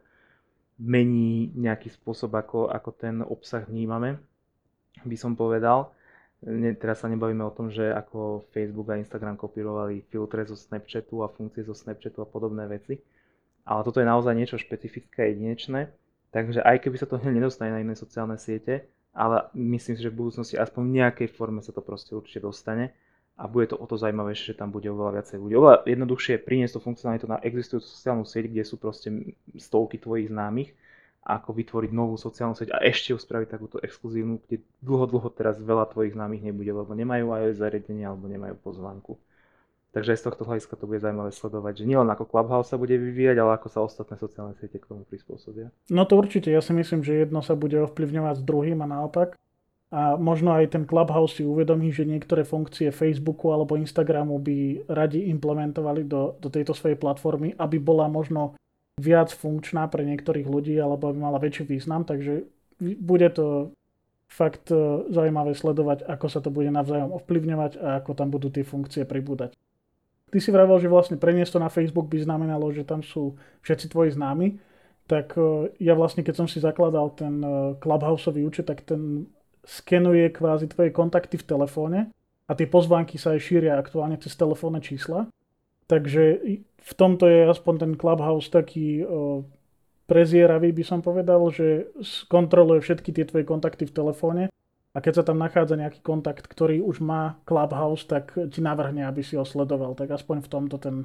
mení 0.82 1.54
nejaký 1.56 1.94
spôsob, 1.94 2.34
ako, 2.36 2.68
ako 2.68 2.90
ten 2.92 3.16
obsah 3.24 3.64
vnímame, 3.64 4.20
by 5.08 5.18
som 5.18 5.38
povedal. 5.38 5.94
Ne, 6.42 6.74
teraz 6.74 7.06
sa 7.06 7.08
nebavíme 7.08 7.46
o 7.46 7.54
tom, 7.54 7.70
že 7.70 7.94
ako 7.94 8.50
Facebook 8.50 8.90
a 8.90 8.98
Instagram 8.98 9.38
kopírovali 9.38 10.02
filtre 10.10 10.42
zo 10.50 10.58
Snapchatu 10.58 11.22
a 11.22 11.30
funkcie 11.30 11.62
zo 11.62 11.78
Snapchatu 11.78 12.26
a 12.26 12.28
podobné 12.28 12.66
veci. 12.66 12.98
Ale 13.62 13.86
toto 13.86 14.02
je 14.02 14.10
naozaj 14.10 14.34
niečo 14.34 14.58
špecifické 14.58 15.22
a 15.22 15.30
jedinečné. 15.30 15.94
Takže 16.34 16.66
aj 16.66 16.82
keby 16.82 16.98
sa 16.98 17.06
to 17.06 17.22
nedostane 17.30 17.70
na 17.70 17.80
iné 17.86 17.94
sociálne 17.94 18.42
siete, 18.42 18.90
ale 19.12 19.52
myslím 19.54 20.00
si, 20.00 20.02
že 20.04 20.12
v 20.12 20.20
budúcnosti 20.24 20.56
aspoň 20.56 20.82
v 20.88 20.96
nejakej 21.04 21.28
forme 21.36 21.60
sa 21.60 21.76
to 21.76 21.84
proste 21.84 22.16
určite 22.16 22.44
dostane 22.44 22.96
a 23.36 23.48
bude 23.48 23.72
to 23.72 23.76
o 23.80 23.86
to 23.88 24.00
zaujímavejšie, 24.00 24.56
že 24.56 24.60
tam 24.60 24.72
bude 24.72 24.88
oveľa 24.88 25.20
viacej 25.20 25.38
ľudí. 25.40 25.54
Oveľa 25.58 25.78
jednoduchšie 25.88 26.32
je 26.38 26.46
priniesť 26.46 26.74
to 26.78 26.86
funkcionalitu 26.86 27.26
na 27.28 27.42
existujúcu 27.42 27.88
sociálnu 27.88 28.24
sieť, 28.28 28.46
kde 28.52 28.64
sú 28.64 28.76
proste 28.80 29.10
stovky 29.58 29.98
tvojich 29.98 30.30
známych, 30.30 30.72
ako 31.22 31.50
vytvoriť 31.54 31.92
novú 31.94 32.16
sociálnu 32.18 32.54
sieť 32.58 32.74
a 32.74 32.82
ešte 32.82 33.14
ju 33.14 33.20
spraviť 33.20 33.48
takúto 33.50 33.78
exkluzívnu, 33.82 34.42
kde 34.46 34.64
dlho, 34.82 35.06
dlho 35.10 35.30
teraz 35.34 35.58
veľa 35.62 35.90
tvojich 35.92 36.18
známych 36.18 36.42
nebude, 36.42 36.72
lebo 36.74 36.92
nemajú 36.94 37.34
aj 37.34 37.58
zariadenie 37.58 38.06
alebo 38.06 38.26
nemajú 38.26 38.58
pozvánku. 38.62 39.18
Takže 39.92 40.16
aj 40.16 40.20
z 40.24 40.26
tohto 40.32 40.44
hľadiska 40.48 40.80
to 40.80 40.88
bude 40.88 41.04
zaujímavé 41.04 41.36
sledovať, 41.36 41.84
že 41.84 41.86
nielen 41.88 42.08
ako 42.08 42.24
Clubhouse 42.24 42.72
sa 42.72 42.80
bude 42.80 42.96
vyvíjať, 42.96 43.44
ale 43.44 43.60
ako 43.60 43.68
sa 43.68 43.84
ostatné 43.84 44.16
sociálne 44.16 44.56
siete 44.56 44.80
k 44.80 44.88
tomu 44.88 45.04
prispôsobia. 45.04 45.68
No 45.92 46.08
to 46.08 46.16
určite, 46.16 46.48
ja 46.48 46.64
si 46.64 46.72
myslím, 46.72 47.04
že 47.04 47.28
jedno 47.28 47.44
sa 47.44 47.60
bude 47.60 47.76
ovplyvňovať 47.84 48.40
s 48.40 48.48
druhým 48.48 48.80
a 48.80 48.88
naopak. 48.88 49.36
A 49.92 50.16
možno 50.16 50.56
aj 50.56 50.72
ten 50.72 50.88
Clubhouse 50.88 51.36
si 51.36 51.44
uvedomí, 51.44 51.92
že 51.92 52.08
niektoré 52.08 52.48
funkcie 52.48 52.96
Facebooku 52.96 53.52
alebo 53.52 53.76
Instagramu 53.76 54.40
by 54.40 54.88
radi 54.88 55.28
implementovali 55.28 56.08
do, 56.08 56.40
do 56.40 56.48
tejto 56.48 56.72
svojej 56.72 56.96
platformy, 56.96 57.52
aby 57.60 57.76
bola 57.76 58.08
možno 58.08 58.56
viac 58.96 59.36
funkčná 59.36 59.92
pre 59.92 60.08
niektorých 60.08 60.48
ľudí 60.48 60.80
alebo 60.80 61.12
aby 61.12 61.20
mala 61.20 61.44
väčší 61.44 61.68
význam, 61.68 62.08
takže 62.08 62.48
bude 62.80 63.28
to 63.36 63.76
fakt 64.32 64.72
e, 64.72 65.04
zaujímavé 65.12 65.52
sledovať, 65.52 66.08
ako 66.08 66.28
sa 66.32 66.40
to 66.40 66.48
bude 66.48 66.72
navzájom 66.72 67.12
ovplyvňovať 67.20 67.72
a 67.84 68.00
ako 68.00 68.12
tam 68.16 68.32
budú 68.32 68.48
tie 68.48 68.64
funkcie 68.64 69.04
pribúdať. 69.04 69.52
Ty 70.32 70.38
si 70.40 70.50
vravel, 70.50 70.80
že 70.80 70.88
vlastne 70.88 71.20
preniesť 71.20 71.60
to 71.60 71.60
na 71.60 71.68
Facebook 71.68 72.08
by 72.08 72.24
znamenalo, 72.24 72.72
že 72.72 72.88
tam 72.88 73.04
sú 73.04 73.36
všetci 73.68 73.92
tvoji 73.92 74.16
známi, 74.16 74.56
tak 75.12 75.36
e, 75.36 75.76
ja 75.84 75.92
vlastne, 75.92 76.24
keď 76.24 76.36
som 76.40 76.48
si 76.48 76.64
zakladal 76.64 77.12
ten 77.12 77.44
e, 77.44 77.76
Clubhouseový 77.84 78.48
účet, 78.48 78.64
tak 78.64 78.88
ten 78.88 79.28
skenuje 79.68 80.32
kvázi 80.32 80.72
tvoje 80.72 80.96
kontakty 80.96 81.36
v 81.36 81.48
telefóne 81.48 82.00
a 82.48 82.52
tie 82.56 82.64
pozvánky 82.64 83.20
sa 83.20 83.36
aj 83.36 83.44
šíria 83.44 83.76
aktuálne 83.76 84.16
cez 84.24 84.32
telefónne 84.40 84.80
čísla. 84.80 85.28
Takže 85.92 86.24
v 86.80 86.94
tomto 86.96 87.28
je 87.28 87.52
aspoň 87.52 87.74
ten 87.84 87.92
Clubhouse 88.00 88.48
taký 88.48 89.04
o, 89.04 89.44
prezieravý, 90.08 90.72
by 90.72 90.84
som 90.88 91.04
povedal, 91.04 91.44
že 91.52 91.92
kontroluje 92.32 92.80
všetky 92.80 93.12
tie 93.12 93.28
tvoje 93.28 93.44
kontakty 93.44 93.84
v 93.84 93.96
telefóne 93.96 94.44
a 94.92 94.98
keď 95.00 95.14
sa 95.22 95.24
tam 95.24 95.40
nachádza 95.40 95.80
nejaký 95.80 96.04
kontakt, 96.04 96.44
ktorý 96.52 96.84
už 96.84 97.00
má 97.00 97.40
Clubhouse, 97.48 98.04
tak 98.04 98.36
ti 98.52 98.60
navrhne, 98.60 99.08
aby 99.08 99.24
si 99.24 99.40
ho 99.40 99.48
sledoval. 99.48 99.96
Tak 99.96 100.12
aspoň 100.12 100.44
v 100.44 100.50
tomto 100.52 100.76
ten 100.76 100.96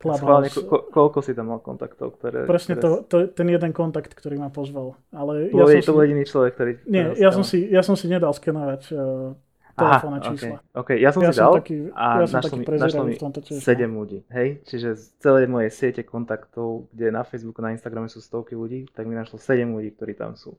Clubhouse... 0.00 0.24
Schválne, 0.24 0.48
ko- 0.48 0.84
koľko 0.88 1.18
si 1.20 1.36
tam 1.36 1.52
mal 1.52 1.60
kontaktov? 1.60 2.16
Ktoré, 2.16 2.48
Presne 2.48 2.80
ktoré... 2.80 3.04
to, 3.04 3.04
to, 3.04 3.16
ten 3.36 3.48
jeden 3.52 3.72
kontakt, 3.76 4.16
ktorý 4.16 4.40
ma 4.40 4.48
pozval. 4.48 4.96
Ale 5.12 5.52
to, 5.52 5.60
ja 5.60 5.80
som 5.80 5.92
to 5.92 5.96
bol 5.96 6.02
jediný 6.08 6.24
človek, 6.24 6.52
ktorý... 6.56 6.72
Nie, 6.88 7.12
ja 7.20 7.28
som, 7.32 7.44
si, 7.44 7.68
ja 7.68 7.84
som 7.84 8.00
si 8.00 8.08
nedal 8.08 8.32
skenovať 8.32 8.82
uh, 8.96 9.36
telefónne 9.76 10.20
čísla. 10.24 10.56
Okay. 10.72 10.80
okay. 10.80 10.96
Ja 11.04 11.10
som 11.12 11.20
ja 11.20 11.28
si 11.28 11.36
som 11.36 11.44
dal 11.44 11.52
taký, 11.60 11.76
a 11.92 12.04
ja 12.22 12.26
som 12.30 12.36
našlo, 12.40 12.56
mi, 12.56 12.64
našlo 12.64 13.02
mi 13.04 13.14
7 13.18 13.60
no. 13.60 13.94
ľudí. 14.00 14.18
Hej? 14.30 14.48
Čiže 14.64 14.88
z 14.96 15.04
celej 15.20 15.46
mojej 15.50 15.70
siete 15.74 16.02
kontaktov, 16.06 16.88
kde 16.96 17.12
na 17.12 17.26
Facebooku, 17.26 17.60
na 17.60 17.76
Instagrame 17.76 18.08
sú 18.08 18.24
stovky 18.24 18.56
ľudí, 18.56 18.88
tak 18.94 19.04
mi 19.04 19.12
našlo 19.12 19.36
7 19.36 19.68
ľudí, 19.68 19.92
ktorí 19.92 20.16
tam 20.16 20.32
sú. 20.38 20.56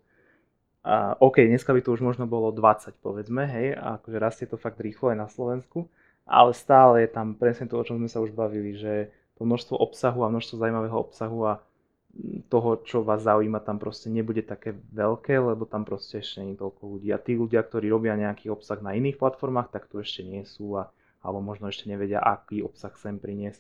A 0.86 1.18
OK, 1.18 1.42
dneska 1.42 1.74
by 1.74 1.82
to 1.82 1.98
už 1.98 2.06
možno 2.06 2.30
bolo 2.30 2.54
20, 2.54 2.94
povedzme, 3.02 3.50
hej, 3.50 3.74
a 3.74 3.98
akože 3.98 4.18
rastie 4.22 4.46
to 4.46 4.54
fakt 4.54 4.78
rýchlo 4.78 5.10
aj 5.10 5.18
na 5.18 5.26
Slovensku, 5.26 5.90
ale 6.30 6.54
stále 6.54 7.02
je 7.02 7.10
tam 7.10 7.34
presne 7.34 7.66
to, 7.66 7.82
o 7.82 7.86
čom 7.86 7.98
sme 7.98 8.06
sa 8.06 8.22
už 8.22 8.38
bavili, 8.38 8.78
že 8.78 9.10
to 9.34 9.50
množstvo 9.50 9.74
obsahu 9.82 10.22
a 10.22 10.30
množstvo 10.30 10.62
zaujímavého 10.62 10.98
obsahu 11.02 11.40
a 11.50 11.54
toho, 12.48 12.80
čo 12.86 13.04
vás 13.04 13.26
zaujíma, 13.28 13.60
tam 13.66 13.82
proste 13.82 14.08
nebude 14.08 14.40
také 14.46 14.78
veľké, 14.94 15.36
lebo 15.36 15.68
tam 15.68 15.84
proste 15.84 16.24
ešte 16.24 16.46
nie 16.46 16.56
toľko 16.56 16.82
ľudí. 16.96 17.10
A 17.12 17.20
tí 17.20 17.36
ľudia, 17.36 17.60
ktorí 17.60 17.92
robia 17.92 18.16
nejaký 18.16 18.48
obsah 18.54 18.80
na 18.80 18.96
iných 18.96 19.20
platformách, 19.20 19.74
tak 19.74 19.92
tu 19.92 20.00
ešte 20.00 20.24
nie 20.24 20.48
sú 20.48 20.80
a, 20.80 20.94
alebo 21.20 21.44
možno 21.44 21.68
ešte 21.68 21.92
nevedia, 21.92 22.24
aký 22.24 22.64
obsah 22.64 22.94
sem 22.96 23.20
priniesť. 23.20 23.60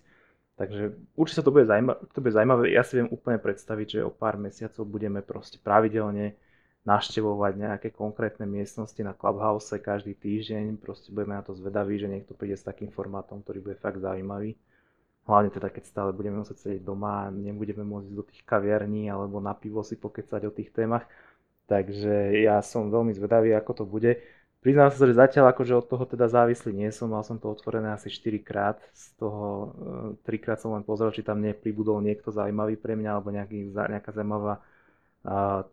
Takže 0.55 0.95
určite 1.19 1.43
sa 1.43 1.43
to 1.43 1.51
bude, 1.51 1.67
zaujímavé, 1.67 1.99
zaujímavé. 2.15 2.63
Ja 2.71 2.87
si 2.87 2.95
viem 2.95 3.11
úplne 3.11 3.43
predstaviť, 3.43 3.99
že 3.99 4.07
o 4.07 4.11
pár 4.13 4.39
mesiacov 4.39 4.87
budeme 4.87 5.19
proste 5.19 5.59
pravidelne 5.59 6.39
naštevovať 6.85 7.53
nejaké 7.57 7.89
konkrétne 7.89 8.45
miestnosti 8.45 9.01
na 9.01 9.17
Clubhouse 9.17 9.73
každý 9.81 10.13
týždeň. 10.13 10.77
Proste 10.77 11.09
budeme 11.09 11.33
na 11.33 11.43
to 11.43 11.57
zvedaví, 11.57 11.97
že 11.97 12.05
niekto 12.05 12.37
príde 12.37 12.53
s 12.55 12.63
takým 12.63 12.93
formátom, 12.93 13.41
ktorý 13.41 13.59
bude 13.59 13.77
fakt 13.81 13.97
zaujímavý. 13.97 14.53
Hlavne 15.25 15.49
teda, 15.49 15.73
keď 15.73 15.83
stále 15.89 16.09
budeme 16.13 16.45
musieť 16.45 16.69
sedieť 16.69 16.85
doma 16.85 17.25
a 17.25 17.33
nebudeme 17.33 17.81
môcť 17.81 18.13
ísť 18.13 18.17
do 18.21 18.25
tých 18.29 18.45
kaviarní 18.45 19.09
alebo 19.09 19.41
na 19.41 19.57
pivo 19.57 19.81
si 19.81 19.97
pokecať 19.97 20.45
o 20.45 20.53
tých 20.53 20.69
témach. 20.69 21.09
Takže 21.65 22.45
ja 22.45 22.61
som 22.61 22.93
veľmi 22.93 23.09
zvedavý, 23.17 23.57
ako 23.57 23.81
to 23.81 23.85
bude. 23.89 24.21
Priznám 24.61 24.93
sa, 24.93 25.01
že 25.09 25.17
zatiaľ 25.17 25.49
akože 25.53 25.73
od 25.77 25.85
toho 25.89 26.05
teda 26.05 26.29
závislý 26.29 26.73
nie 26.73 26.89
som, 26.93 27.09
mal 27.09 27.25
som 27.25 27.41
to 27.41 27.49
otvorené 27.49 27.93
asi 27.93 28.13
4 28.13 28.37
krát, 28.41 28.77
z 28.93 29.13
toho 29.17 29.73
3 30.21 30.29
e, 30.29 30.37
krát 30.41 30.61
som 30.61 30.73
len 30.73 30.85
pozrel, 30.85 31.09
či 31.09 31.25
tam 31.25 31.41
nepribudol 31.41 32.01
niekto 32.01 32.29
zaujímavý 32.29 32.77
pre 32.77 32.93
mňa 32.93 33.09
alebo 33.09 33.29
nejaký, 33.33 33.73
nejaká 33.73 34.09
zaujímavá 34.13 34.61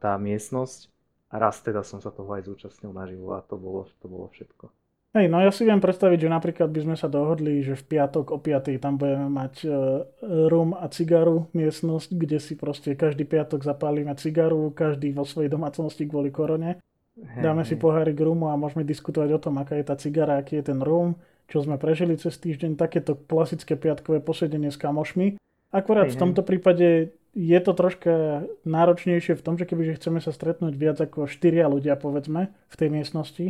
tá 0.01 0.17
miestnosť. 0.17 0.89
A 1.33 1.41
raz 1.41 1.65
teda 1.65 1.81
som 1.81 1.99
sa 1.99 2.13
toho 2.13 2.29
aj 2.37 2.45
zúčastnil 2.45 2.93
naživo 2.93 3.33
a 3.33 3.41
to 3.41 3.57
bolo, 3.57 3.89
to 4.05 4.07
bolo 4.07 4.29
všetko. 4.29 4.69
Hej, 5.13 5.29
no 5.29 5.45
ja 5.45 5.53
si 5.53 5.69
viem 5.69 5.77
predstaviť, 5.77 6.25
že 6.25 6.31
napríklad 6.33 6.73
by 6.73 6.81
sme 6.89 6.97
sa 6.97 7.05
dohodli, 7.05 7.61
že 7.61 7.77
v 7.77 7.85
piatok 7.85 8.33
o 8.33 8.41
5. 8.41 8.81
tam 8.81 8.97
budeme 8.97 9.29
mať 9.29 9.55
uh, 9.69 10.01
rum 10.49 10.73
a 10.73 10.89
cigaru 10.89 11.53
miestnosť, 11.53 12.17
kde 12.17 12.41
si 12.41 12.57
proste 12.57 12.97
každý 12.97 13.29
piatok 13.29 13.61
zapálime 13.61 14.17
cigaru, 14.17 14.73
každý 14.73 15.13
vo 15.13 15.29
svojej 15.29 15.53
domácnosti 15.53 16.09
kvôli 16.09 16.33
korone. 16.33 16.81
Dáme 17.13 17.69
si 17.69 17.77
pohárik 17.77 18.17
rumu 18.17 18.49
a 18.49 18.57
môžeme 18.57 18.89
diskutovať 18.89 19.37
o 19.37 19.43
tom, 19.43 19.61
aká 19.61 19.77
je 19.77 19.85
tá 19.85 20.01
cigara, 20.01 20.41
aký 20.41 20.65
je 20.65 20.73
ten 20.73 20.81
rum, 20.81 21.21
čo 21.45 21.61
sme 21.61 21.77
prežili 21.77 22.17
cez 22.17 22.33
týždeň, 22.41 22.81
takéto 22.81 23.13
klasické 23.13 23.77
piatkové 23.77 24.25
posedenie 24.25 24.73
s 24.73 24.81
kamošmi. 24.81 25.37
Akurát 25.77 26.09
hej, 26.09 26.17
v 26.17 26.21
tomto 26.25 26.41
prípade 26.41 27.13
je 27.33 27.59
to 27.65 27.73
troška 27.73 28.45
náročnejšie 28.69 29.37
v 29.37 29.45
tom, 29.45 29.57
že 29.57 29.65
kebyže 29.65 29.97
chceme 29.97 30.21
sa 30.21 30.31
stretnúť 30.33 30.77
viac 30.77 31.01
ako 31.01 31.25
štyria 31.25 31.65
ľudia, 31.69 31.97
povedzme, 31.97 32.53
v 32.53 32.75
tej 32.77 32.89
miestnosti, 32.93 33.47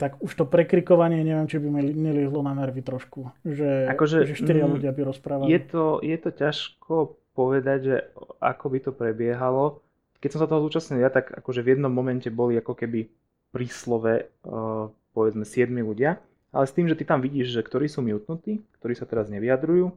tak 0.00 0.18
už 0.18 0.32
to 0.32 0.44
prekrikovanie, 0.48 1.22
neviem, 1.22 1.46
či 1.46 1.60
by 1.60 1.68
mi 1.68 1.92
nelihlo 1.92 2.40
na 2.40 2.56
nervy 2.56 2.80
trošku. 2.80 3.30
Že, 3.44 3.92
akože, 3.92 4.24
že 4.26 4.34
štyria 4.34 4.64
mm, 4.64 4.72
ľudia 4.74 4.90
by 4.96 5.02
rozprávali. 5.12 5.52
Je 5.52 5.60
to, 5.60 6.00
je 6.00 6.16
to 6.16 6.30
ťažko 6.32 6.94
povedať, 7.36 7.78
že 7.84 7.96
ako 8.40 8.66
by 8.72 8.78
to 8.80 8.90
prebiehalo. 8.96 9.84
Keď 10.18 10.28
som 10.34 10.40
sa 10.42 10.48
toho 10.50 10.64
zúčastnil 10.66 11.04
ja, 11.04 11.12
tak 11.12 11.30
akože 11.30 11.60
v 11.60 11.76
jednom 11.76 11.92
momente 11.92 12.32
boli 12.32 12.56
ako 12.56 12.74
keby 12.74 13.12
pri 13.52 13.66
slove 13.68 14.24
uh, 14.24 14.88
povedzme 15.12 15.44
7 15.44 15.70
ľudia, 15.84 16.18
ale 16.50 16.64
s 16.66 16.74
tým, 16.74 16.88
že 16.88 16.96
ty 16.98 17.04
tam 17.06 17.22
vidíš, 17.22 17.54
že 17.54 17.62
ktorí 17.62 17.86
sú 17.86 18.02
mutnutí, 18.02 18.64
ktorí 18.80 18.96
sa 18.96 19.06
teraz 19.06 19.30
nevyjadrujú, 19.30 19.94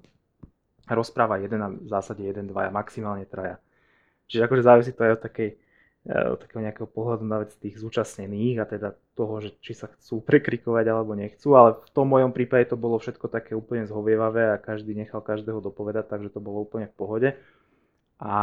rozpráva 0.89 1.39
jeden 1.39 1.61
a 1.63 1.71
v 1.71 1.87
zásade 1.87 2.23
jeden, 2.23 2.51
dvaja, 2.51 2.71
maximálne 2.73 3.23
traja. 3.23 3.59
Čiže 4.27 4.45
akože 4.47 4.63
závisí 4.63 4.91
to 4.91 5.03
aj 5.03 5.13
od 5.19 5.23
takej 5.23 5.49
od 6.03 6.35
takého 6.35 6.59
nejakého 6.59 6.83
pohľadu 6.83 7.23
na 7.23 7.39
vec 7.39 7.55
tých 7.55 7.79
zúčastnených 7.79 8.59
a 8.59 8.67
teda 8.67 8.91
toho, 9.15 9.39
že 9.39 9.55
či 9.63 9.71
sa 9.71 9.87
chcú 9.87 10.19
prekrikovať 10.19 10.85
alebo 10.91 11.15
nechcú, 11.15 11.55
ale 11.55 11.79
v 11.79 11.89
tom 11.95 12.11
mojom 12.11 12.35
prípade 12.35 12.67
to 12.67 12.75
bolo 12.75 12.99
všetko 12.99 13.31
také 13.31 13.55
úplne 13.55 13.87
zhovievavé 13.87 14.51
a 14.51 14.59
každý 14.59 14.99
nechal 14.99 15.23
každého 15.23 15.63
dopovedať, 15.63 16.11
takže 16.11 16.35
to 16.35 16.43
bolo 16.43 16.67
úplne 16.67 16.91
v 16.91 16.95
pohode. 16.99 17.29
A 18.19 18.35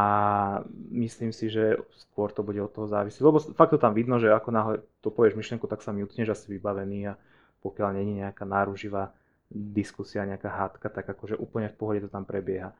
myslím 0.89 1.29
si, 1.29 1.53
že 1.53 1.77
skôr 2.09 2.33
to 2.33 2.41
bude 2.41 2.57
od 2.57 2.73
toho 2.73 2.89
závisieť, 2.89 3.21
lebo 3.21 3.37
fakt 3.53 3.73
to 3.73 3.81
tam 3.81 3.93
vidno, 3.93 4.17
že 4.17 4.33
ako 4.33 4.49
náhle 4.49 4.75
to 5.05 5.13
povieš 5.13 5.37
myšlienku, 5.37 5.69
tak 5.69 5.85
sa 5.85 5.93
mi 5.93 6.01
utneš 6.01 6.33
asi 6.33 6.57
vybavený 6.57 7.13
a 7.13 7.17
pokiaľ 7.61 7.89
není 7.93 8.25
nejaká 8.25 8.41
náruživá 8.41 9.13
diskusia, 9.51 10.23
nejaká 10.23 10.47
hádka, 10.47 10.87
tak 10.87 11.05
akože 11.11 11.35
úplne 11.35 11.67
v 11.67 11.77
pohode 11.77 11.99
to 12.01 12.09
tam 12.09 12.23
prebieha. 12.23 12.71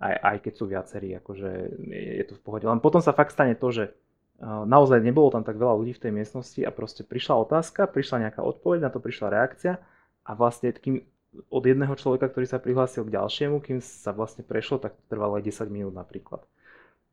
Aj, 0.00 0.14
aj 0.16 0.36
keď 0.46 0.52
sú 0.56 0.64
viacerí, 0.70 1.12
akože 1.18 1.50
je 1.90 2.24
to 2.24 2.38
v 2.38 2.42
pohode. 2.46 2.64
Len 2.64 2.80
potom 2.80 3.04
sa 3.04 3.12
fakt 3.12 3.36
stane 3.36 3.58
to, 3.58 3.68
že 3.68 3.84
naozaj 4.40 5.04
nebolo 5.04 5.28
tam 5.28 5.44
tak 5.44 5.60
veľa 5.60 5.76
ľudí 5.76 5.92
v 5.92 6.02
tej 6.08 6.12
miestnosti 6.16 6.60
a 6.64 6.72
proste 6.72 7.04
prišla 7.04 7.44
otázka, 7.44 7.84
prišla 7.84 8.30
nejaká 8.30 8.40
odpoveď, 8.40 8.88
na 8.88 8.90
to 8.90 8.96
prišla 8.96 9.28
reakcia 9.28 9.76
a 10.24 10.30
vlastne 10.32 10.72
kým 10.72 11.04
od 11.52 11.62
jedného 11.62 11.94
človeka, 11.94 12.26
ktorý 12.26 12.46
sa 12.48 12.58
prihlásil 12.58 13.06
k 13.06 13.14
ďalšiemu, 13.14 13.62
kým 13.62 13.78
sa 13.78 14.10
vlastne 14.10 14.42
prešlo, 14.42 14.82
tak 14.82 14.98
trvalo 15.06 15.38
aj 15.38 15.46
10 15.46 15.70
minút 15.70 15.94
napríklad. 15.94 16.42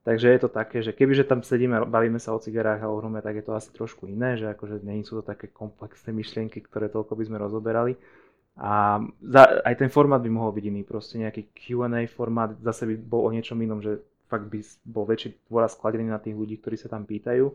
Takže 0.07 0.31
je 0.31 0.39
to 0.39 0.49
také, 0.49 0.79
že 0.79 0.95
kebyže 0.95 1.27
tam 1.27 1.43
sedíme, 1.43 1.83
bavíme 1.83 2.15
sa 2.17 2.31
o 2.31 2.39
cigarách 2.39 2.79
a 2.79 2.87
o 2.87 2.95
hrume, 2.95 3.19
tak 3.19 3.37
je 3.37 3.43
to 3.43 3.53
asi 3.53 3.69
trošku 3.75 4.07
iné, 4.07 4.39
že 4.39 4.47
akože 4.55 4.79
nie 4.79 5.03
sú 5.03 5.19
to 5.19 5.23
také 5.27 5.51
komplexné 5.51 6.15
myšlienky, 6.15 6.63
ktoré 6.63 6.87
toľko 6.87 7.13
by 7.13 7.23
sme 7.27 7.37
rozoberali. 7.37 7.99
A 8.57 8.97
za, 9.21 9.61
aj 9.61 9.75
ten 9.77 9.89
formát 9.93 10.17
by 10.17 10.33
mohol 10.33 10.49
byť 10.49 10.65
iný, 10.65 10.81
proste 10.81 11.21
nejaký 11.21 11.53
Q&A 11.53 12.09
formát 12.09 12.57
zase 12.65 12.89
by 12.89 12.95
bol 12.97 13.29
o 13.29 13.33
niečom 13.33 13.61
inom, 13.61 13.85
že 13.85 14.01
fakt 14.27 14.49
by 14.49 14.59
bol 14.81 15.05
väčší 15.05 15.37
dôraz 15.45 15.77
skladený 15.77 16.09
na 16.09 16.17
tých 16.17 16.33
ľudí, 16.33 16.57
ktorí 16.57 16.75
sa 16.75 16.89
tam 16.89 17.05
pýtajú. 17.05 17.53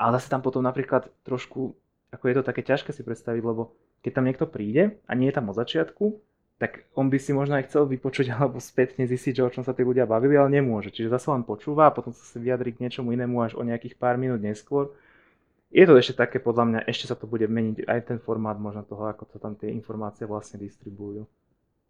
Ale 0.00 0.10
zase 0.16 0.32
tam 0.32 0.40
potom 0.40 0.64
napríklad 0.64 1.12
trošku, 1.28 1.76
ako 2.10 2.24
je 2.24 2.34
to 2.40 2.42
také 2.42 2.64
ťažké 2.64 2.90
si 2.96 3.04
predstaviť, 3.04 3.42
lebo 3.44 3.76
keď 4.00 4.12
tam 4.16 4.24
niekto 4.24 4.48
príde 4.48 4.96
a 5.04 5.12
nie 5.12 5.28
je 5.28 5.36
tam 5.36 5.52
od 5.52 5.56
začiatku, 5.60 6.16
tak 6.58 6.86
on 6.94 7.10
by 7.10 7.18
si 7.18 7.34
možno 7.34 7.58
aj 7.58 7.68
chcel 7.68 7.84
vypočuť 7.84 8.30
alebo 8.34 8.58
spätne 8.64 9.04
zistiť, 9.04 9.32
že 9.38 9.46
o 9.46 9.52
čom 9.52 9.62
sa 9.62 9.76
tí 9.76 9.84
ľudia 9.84 10.08
bavili, 10.08 10.40
ale 10.40 10.48
nemôže. 10.48 10.88
Čiže 10.88 11.12
zase 11.12 11.28
len 11.30 11.44
počúva 11.44 11.90
a 11.90 11.94
potom 11.94 12.16
sa 12.16 12.24
vyjadri 12.40 12.72
k 12.72 12.80
niečomu 12.86 13.12
inému 13.12 13.44
až 13.44 13.60
o 13.60 13.62
nejakých 13.62 14.00
pár 14.00 14.16
minút 14.16 14.40
neskôr. 14.40 14.88
Je 15.74 15.84
to 15.84 15.98
ešte 15.98 16.14
také, 16.14 16.38
podľa 16.38 16.64
mňa, 16.70 16.80
ešte 16.86 17.10
sa 17.10 17.18
to 17.18 17.26
bude 17.26 17.50
meniť 17.50 17.90
aj 17.90 18.00
ten 18.06 18.18
formát 18.22 18.54
možno 18.54 18.86
toho, 18.86 19.10
ako 19.10 19.26
to 19.26 19.36
tam 19.42 19.58
tie 19.58 19.74
informácie 19.74 20.22
vlastne 20.22 20.62
distribujú. 20.62 21.26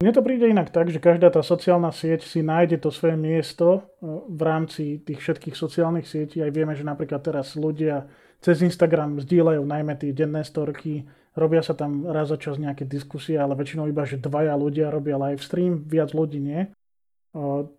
Mne 0.01 0.11
to 0.11 0.25
príde 0.25 0.49
inak 0.49 0.73
tak, 0.73 0.89
že 0.91 0.99
každá 0.99 1.31
tá 1.31 1.45
sociálna 1.45 1.93
sieť 1.93 2.27
si 2.27 2.43
nájde 2.43 2.83
to 2.83 2.91
svoje 2.91 3.15
miesto 3.15 3.67
e, 3.79 3.81
v 4.09 4.43
rámci 4.43 5.05
tých 5.05 5.23
všetkých 5.23 5.55
sociálnych 5.55 6.09
sietí. 6.09 6.43
Aj 6.43 6.51
vieme, 6.51 6.75
že 6.75 6.83
napríklad 6.83 7.23
teraz 7.23 7.55
ľudia 7.55 8.09
cez 8.43 8.65
Instagram 8.65 9.23
zdieľajú 9.23 9.63
najmä 9.63 9.95
tie 10.01 10.11
denné 10.11 10.43
storky, 10.43 11.07
robia 11.39 11.63
sa 11.63 11.79
tam 11.79 12.09
raz 12.09 12.29
za 12.29 12.41
čas 12.41 12.59
nejaké 12.59 12.89
diskusie, 12.89 13.39
ale 13.39 13.55
väčšinou 13.55 13.87
iba, 13.87 14.03
že 14.05 14.19
dvaja 14.19 14.59
ľudia 14.59 14.91
robia 14.91 15.17
live 15.17 15.41
stream, 15.41 15.87
viac 15.87 16.11
ľudí 16.11 16.43
nie. 16.43 16.69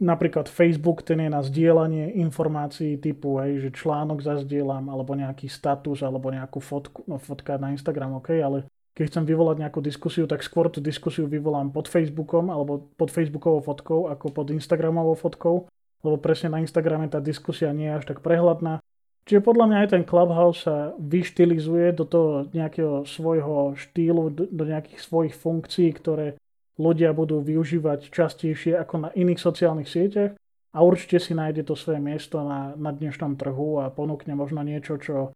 Napríklad 0.04 0.52
Facebook, 0.52 1.08
ten 1.08 1.24
je 1.24 1.32
na 1.32 1.40
zdieľanie 1.40 2.20
informácií 2.20 3.00
typu, 3.00 3.40
hej, 3.40 3.64
že 3.64 3.70
článok 3.72 4.20
zazdielam, 4.20 4.92
alebo 4.92 5.16
nejaký 5.16 5.48
status, 5.48 6.04
alebo 6.04 6.28
nejakú 6.28 6.60
fotku, 6.60 7.08
no 7.08 7.16
fotka 7.16 7.56
na 7.56 7.72
Instagram, 7.72 8.20
ok, 8.20 8.36
ale 8.44 8.68
keď 8.96 9.12
chcem 9.12 9.24
vyvolať 9.28 9.64
nejakú 9.64 9.80
diskusiu, 9.80 10.28
tak 10.28 10.44
skôr 10.44 10.68
tú 10.68 10.84
diskusiu 10.84 11.28
vyvolám 11.28 11.72
pod 11.72 11.92
Facebookom 11.92 12.48
alebo 12.48 12.92
pod 12.96 13.12
Facebookovou 13.12 13.60
fotkou 13.60 14.08
ako 14.08 14.32
pod 14.32 14.48
Instagramovou 14.52 15.20
fotkou, 15.20 15.68
lebo 16.00 16.16
presne 16.20 16.52
na 16.52 16.64
Instagrame 16.64 17.12
tá 17.12 17.20
diskusia 17.20 17.76
nie 17.76 17.92
je 17.92 17.96
až 18.00 18.04
tak 18.08 18.24
prehľadná. 18.24 18.80
Čiže 19.28 19.42
podľa 19.42 19.66
mňa 19.68 19.78
aj 19.84 19.90
ten 19.90 20.04
Clubhouse 20.08 20.64
sa 20.64 20.96
vyštilizuje 20.96 21.98
do 21.98 22.06
toho 22.08 22.32
nejakého 22.56 23.04
svojho 23.04 23.76
štýlu, 23.76 24.32
do 24.32 24.64
nejakých 24.64 25.02
svojich 25.02 25.36
funkcií, 25.36 25.92
ktoré 25.98 26.40
ľudia 26.76 27.16
budú 27.16 27.40
využívať 27.40 28.12
častejšie 28.12 28.76
ako 28.80 29.08
na 29.08 29.10
iných 29.16 29.40
sociálnych 29.40 29.88
sieťach 29.88 30.36
a 30.76 30.78
určite 30.84 31.24
si 31.24 31.32
nájde 31.32 31.72
to 31.72 31.80
svoje 31.80 32.04
miesto 32.04 32.44
na, 32.44 32.76
na 32.76 32.92
dnešnom 32.92 33.40
trhu 33.40 33.80
a 33.80 33.92
ponúkne 33.92 34.36
možno 34.36 34.60
niečo, 34.60 35.00
čo 35.00 35.32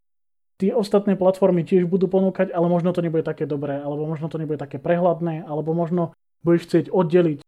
tie 0.60 0.76
ostatné 0.76 1.16
platformy 1.16 1.64
tiež 1.64 1.88
budú 1.88 2.12
ponúkať, 2.12 2.52
ale 2.52 2.68
možno 2.68 2.92
to 2.92 3.00
nebude 3.00 3.24
také 3.24 3.48
dobré, 3.48 3.80
alebo 3.80 4.04
možno 4.04 4.28
to 4.28 4.36
nebude 4.36 4.60
také 4.60 4.76
prehľadné, 4.84 5.48
alebo 5.48 5.72
možno 5.72 6.12
budeš 6.44 6.68
chcieť 6.68 6.86
oddeliť 6.92 7.40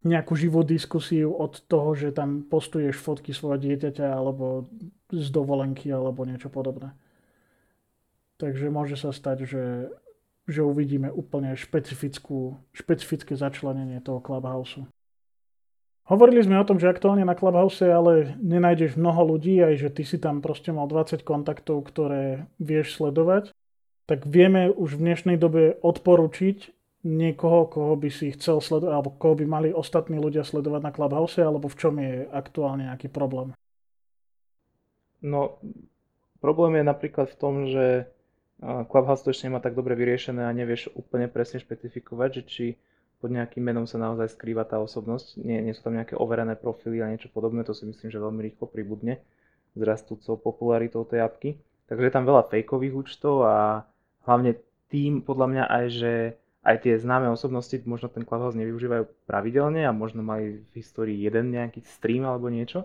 nejakú 0.00 0.32
živú 0.32 0.64
diskusiu 0.64 1.34
od 1.34 1.60
toho, 1.66 1.92
že 1.92 2.14
tam 2.14 2.46
postuješ 2.46 2.96
fotky 2.96 3.36
svojho 3.36 3.60
dieťaťa 3.60 4.06
alebo 4.08 4.70
z 5.12 5.28
dovolenky 5.28 5.92
alebo 5.92 6.24
niečo 6.24 6.48
podobné. 6.48 6.96
Takže 8.40 8.72
môže 8.72 8.96
sa 8.96 9.12
stať, 9.12 9.44
že, 9.44 9.64
že 10.50 10.66
uvidíme 10.66 11.08
úplne 11.08 11.54
špecifickú, 11.54 12.58
špecifické 12.74 13.38
začlenenie 13.38 14.02
toho 14.02 14.18
Clubhouse. 14.18 14.82
Hovorili 16.10 16.42
sme 16.42 16.58
o 16.58 16.66
tom, 16.66 16.82
že 16.82 16.90
aktuálne 16.90 17.22
na 17.22 17.38
Clubhouse 17.38 17.86
ale 17.86 18.34
nenájdeš 18.42 18.98
mnoho 18.98 19.38
ľudí, 19.38 19.62
aj 19.62 19.74
že 19.78 19.88
ty 19.94 20.02
si 20.02 20.18
tam 20.18 20.42
proste 20.42 20.74
mal 20.74 20.90
20 20.90 21.22
kontaktov, 21.22 21.86
ktoré 21.86 22.50
vieš 22.58 22.98
sledovať, 22.98 23.54
tak 24.10 24.26
vieme 24.26 24.74
už 24.74 24.98
v 24.98 25.04
dnešnej 25.06 25.38
dobe 25.38 25.78
odporučiť 25.78 26.74
niekoho, 27.06 27.70
koho 27.70 27.94
by 27.94 28.10
si 28.10 28.34
chcel 28.34 28.58
sledovať, 28.58 28.90
alebo 28.90 29.14
koho 29.14 29.38
by 29.38 29.46
mali 29.46 29.68
ostatní 29.70 30.18
ľudia 30.18 30.42
sledovať 30.42 30.82
na 30.82 30.90
Clubhouse, 30.90 31.38
alebo 31.38 31.70
v 31.70 31.78
čom 31.78 31.94
je 32.02 32.26
aktuálne 32.26 32.90
nejaký 32.90 33.06
problém? 33.06 33.54
No, 35.22 35.62
problém 36.42 36.80
je 36.80 36.84
napríklad 36.90 37.30
v 37.30 37.38
tom, 37.38 37.54
že 37.70 38.10
Clubhouse 38.60 39.24
to 39.24 39.32
ešte 39.32 39.48
nemá 39.48 39.58
tak 39.64 39.72
dobre 39.72 39.96
vyriešené 39.96 40.44
a 40.44 40.52
nevieš 40.52 40.92
úplne 40.92 41.32
presne 41.32 41.64
špecifikovať, 41.64 42.30
že 42.40 42.42
či 42.44 42.64
pod 43.20 43.32
nejakým 43.32 43.60
menom 43.60 43.84
sa 43.88 43.96
naozaj 43.96 44.36
skrýva 44.36 44.68
tá 44.68 44.80
osobnosť. 44.80 45.40
Nie, 45.40 45.64
nie 45.64 45.72
sú 45.72 45.84
tam 45.84 45.96
nejaké 45.96 46.16
overené 46.16 46.56
profily 46.56 47.00
a 47.00 47.08
niečo 47.08 47.32
podobné, 47.32 47.64
to 47.64 47.72
si 47.72 47.88
myslím, 47.88 48.12
že 48.12 48.20
veľmi 48.20 48.40
rýchlo 48.44 48.68
pribudne 48.68 49.20
s 49.72 49.80
rastúcou 49.80 50.36
popularitou 50.40 51.04
tej 51.08 51.24
apky. 51.24 51.50
Takže 51.88 52.04
je 52.08 52.14
tam 52.14 52.24
veľa 52.28 52.48
fejkových 52.48 52.96
účtov 52.96 53.44
a 53.48 53.84
hlavne 54.28 54.56
tým 54.92 55.24
podľa 55.24 55.46
mňa 55.46 55.64
aj, 55.68 55.84
že 55.88 56.12
aj 56.60 56.76
tie 56.84 56.94
známe 57.00 57.32
osobnosti 57.32 57.72
možno 57.88 58.12
ten 58.12 58.24
Clubhouse 58.28 58.58
nevyužívajú 58.58 59.24
pravidelne 59.24 59.88
a 59.88 59.96
možno 59.96 60.20
mali 60.20 60.60
v 60.60 60.72
histórii 60.76 61.16
jeden 61.16 61.56
nejaký 61.56 61.80
stream 61.88 62.28
alebo 62.28 62.52
niečo. 62.52 62.84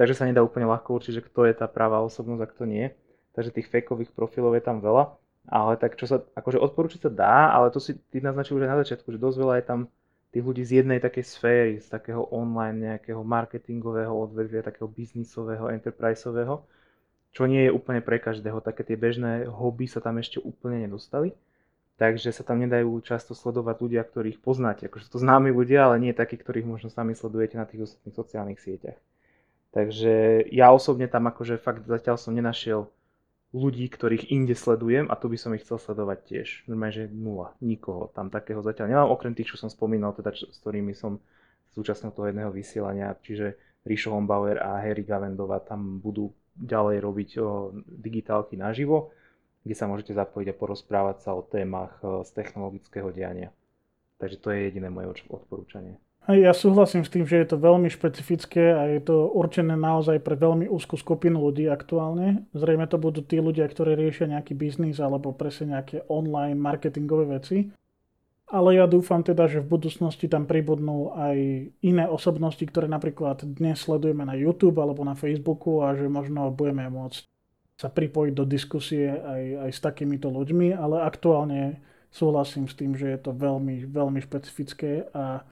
Takže 0.00 0.16
sa 0.16 0.24
nedá 0.24 0.40
úplne 0.40 0.64
ľahko 0.64 0.96
určiť, 0.96 1.20
že 1.20 1.26
kto 1.28 1.44
je 1.44 1.54
tá 1.54 1.68
pravá 1.68 2.00
osobnosť 2.00 2.40
a 2.40 2.50
kto 2.50 2.62
nie. 2.64 2.86
Takže 3.32 3.54
tých 3.54 3.68
fejkových 3.68 4.12
profilov 4.12 4.56
je 4.56 4.64
tam 4.64 4.80
veľa. 4.80 5.16
Ale 5.50 5.74
tak 5.74 5.98
čo 5.98 6.06
sa, 6.06 6.22
akože 6.22 6.62
odporúčiť 6.62 7.02
sa 7.02 7.10
dá, 7.10 7.36
ale 7.50 7.74
to 7.74 7.82
si 7.82 7.98
ty 7.98 8.22
naznačil 8.22 8.62
už 8.62 8.64
aj 8.64 8.72
na 8.72 8.80
začiatku, 8.86 9.10
že 9.10 9.18
dosť 9.18 9.36
veľa 9.42 9.54
je 9.58 9.64
tam 9.66 9.80
tých 10.32 10.44
ľudí 10.46 10.62
z 10.64 10.72
jednej 10.80 11.02
takej 11.02 11.24
sféry, 11.26 11.74
z 11.82 11.90
takého 11.92 12.24
online 12.30 12.78
nejakého 12.78 13.20
marketingového 13.20 14.14
odvetvia, 14.14 14.64
takého 14.64 14.88
biznisového, 14.88 15.68
enterpriseového, 15.74 16.62
čo 17.34 17.42
nie 17.50 17.68
je 17.68 17.74
úplne 17.74 18.00
pre 18.00 18.22
každého. 18.22 18.62
Také 18.64 18.86
tie 18.86 18.96
bežné 18.96 19.50
hobby 19.50 19.90
sa 19.90 20.00
tam 20.00 20.16
ešte 20.22 20.40
úplne 20.40 20.86
nedostali. 20.86 21.34
Takže 22.00 22.32
sa 22.32 22.42
tam 22.42 22.58
nedajú 22.58 22.88
často 23.04 23.36
sledovať 23.36 23.76
ľudia, 23.78 24.02
ktorých 24.02 24.40
poznáte. 24.40 24.88
Akože 24.88 25.12
to 25.12 25.20
známi 25.20 25.52
ľudia, 25.52 25.86
ale 25.86 26.00
nie 26.00 26.16
takí, 26.16 26.40
ktorých 26.40 26.64
možno 26.64 26.88
sami 26.88 27.12
sledujete 27.12 27.60
na 27.60 27.68
tých 27.68 27.86
ostatných 27.86 28.16
sociálnych 28.16 28.58
sieťach. 28.58 28.98
Takže 29.72 30.44
ja 30.48 30.72
osobne 30.72 31.06
tam 31.08 31.28
akože 31.28 31.60
fakt 31.60 31.84
zatiaľ 31.84 32.16
som 32.16 32.32
nenašiel 32.32 32.88
ľudí, 33.52 33.84
ktorých 33.92 34.32
inde 34.32 34.56
sledujem 34.56 35.12
a 35.12 35.14
tu 35.20 35.28
by 35.28 35.36
som 35.36 35.52
ich 35.52 35.62
chcel 35.62 35.76
sledovať 35.76 36.18
tiež. 36.24 36.48
Normálne, 36.72 36.96
že 36.96 37.04
nula, 37.12 37.52
nikoho 37.60 38.08
tam 38.16 38.32
takého 38.32 38.64
zatiaľ 38.64 38.88
nemám, 38.88 39.12
okrem 39.12 39.36
tých, 39.36 39.52
čo 39.52 39.60
som 39.60 39.68
spomínal, 39.68 40.16
teda 40.16 40.32
čo, 40.32 40.48
s 40.48 40.56
ktorými 40.64 40.96
som 40.96 41.20
súčasnil 41.76 42.16
toho 42.16 42.32
jedného 42.32 42.48
vysielania, 42.48 43.12
čiže 43.20 43.56
Rišo 43.84 44.12
Hombauer 44.16 44.56
a 44.60 44.80
Harry 44.80 45.04
Gavendova 45.04 45.60
tam 45.60 46.00
budú 46.00 46.32
ďalej 46.56 46.96
robiť 47.00 47.30
o, 47.40 47.72
digitálky 47.88 48.56
naživo, 48.56 49.12
kde 49.64 49.74
sa 49.76 49.88
môžete 49.88 50.12
zapojiť 50.12 50.52
a 50.52 50.58
porozprávať 50.58 51.16
sa 51.24 51.30
o 51.32 51.42
témach 51.42 51.96
o, 52.04 52.22
z 52.22 52.30
technologického 52.36 53.08
diania. 53.12 53.50
Takže 54.20 54.36
to 54.38 54.48
je 54.54 54.68
jediné 54.70 54.88
moje 54.92 55.26
odporúčanie. 55.28 55.98
Ja 56.30 56.54
súhlasím 56.54 57.02
s 57.02 57.10
tým, 57.10 57.26
že 57.26 57.42
je 57.42 57.50
to 57.50 57.58
veľmi 57.58 57.90
špecifické 57.90 58.70
a 58.70 58.86
je 58.94 59.02
to 59.02 59.26
určené 59.34 59.74
naozaj 59.74 60.22
pre 60.22 60.38
veľmi 60.38 60.70
úzkú 60.70 60.94
skupinu 60.94 61.42
ľudí 61.42 61.66
aktuálne. 61.66 62.46
Zrejme 62.54 62.86
to 62.86 62.94
budú 62.94 63.26
tí 63.26 63.42
ľudia, 63.42 63.66
ktorí 63.66 63.98
riešia 63.98 64.30
nejaký 64.30 64.54
biznis 64.54 65.02
alebo 65.02 65.34
presne 65.34 65.74
nejaké 65.74 66.06
online 66.06 66.54
marketingové 66.54 67.26
veci. 67.26 67.74
Ale 68.54 68.78
ja 68.78 68.86
dúfam 68.86 69.26
teda, 69.26 69.50
že 69.50 69.66
v 69.66 69.74
budúcnosti 69.74 70.30
tam 70.30 70.46
pribudnú 70.46 71.10
aj 71.10 71.36
iné 71.82 72.04
osobnosti, 72.06 72.62
ktoré 72.62 72.86
napríklad 72.86 73.42
dnes 73.42 73.82
sledujeme 73.82 74.22
na 74.22 74.38
YouTube 74.38 74.78
alebo 74.78 75.02
na 75.02 75.18
Facebooku 75.18 75.82
a 75.82 75.98
že 75.98 76.06
možno 76.06 76.54
budeme 76.54 76.86
môcť 76.86 77.26
sa 77.82 77.90
pripojiť 77.90 78.32
do 78.36 78.46
diskusie 78.46 79.10
aj, 79.10 79.42
aj 79.66 79.70
s 79.74 79.80
takýmito 79.82 80.30
ľuďmi, 80.30 80.70
ale 80.70 81.02
aktuálne 81.02 81.82
súhlasím 82.14 82.70
s 82.70 82.78
tým, 82.78 82.94
že 82.94 83.10
je 83.10 83.18
to 83.18 83.34
veľmi, 83.34 83.90
veľmi 83.90 84.22
špecifické 84.22 85.10
a 85.10 85.42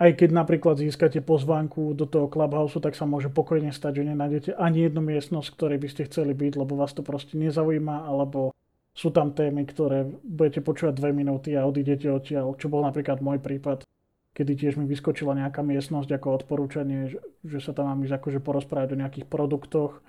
aj 0.00 0.16
keď 0.16 0.30
napríklad 0.32 0.80
získate 0.80 1.20
pozvánku 1.20 1.92
do 1.92 2.08
toho 2.08 2.24
Clubhouse, 2.32 2.80
tak 2.80 2.96
sa 2.96 3.04
môže 3.04 3.28
pokojne 3.28 3.68
stať, 3.68 4.00
že 4.00 4.08
nenájdete 4.08 4.50
ani 4.56 4.88
jednu 4.88 5.04
miestnosť, 5.04 5.52
ktorej 5.52 5.78
by 5.78 5.88
ste 5.92 6.02
chceli 6.08 6.32
byť, 6.32 6.56
lebo 6.56 6.72
vás 6.72 6.96
to 6.96 7.04
proste 7.04 7.36
nezaujíma, 7.36 8.08
alebo 8.08 8.56
sú 8.96 9.12
tam 9.12 9.36
témy, 9.36 9.68
ktoré 9.68 10.08
budete 10.24 10.64
počúvať 10.64 10.96
dve 10.96 11.12
minúty 11.12 11.52
a 11.52 11.68
odídete 11.68 12.08
odtiaľ, 12.08 12.56
čo 12.56 12.72
bol 12.72 12.80
napríklad 12.80 13.20
môj 13.20 13.44
prípad, 13.44 13.84
kedy 14.32 14.52
tiež 14.56 14.80
mi 14.80 14.88
vyskočila 14.88 15.36
nejaká 15.36 15.60
miestnosť 15.60 16.16
ako 16.16 16.42
odporúčanie, 16.42 17.12
že, 17.12 17.20
že 17.44 17.60
sa 17.60 17.76
tam 17.76 17.92
mám 17.92 18.00
ísť 18.00 18.16
akože 18.16 18.40
porozprávať 18.40 18.96
o 18.96 19.00
nejakých 19.04 19.28
produktoch 19.28 20.00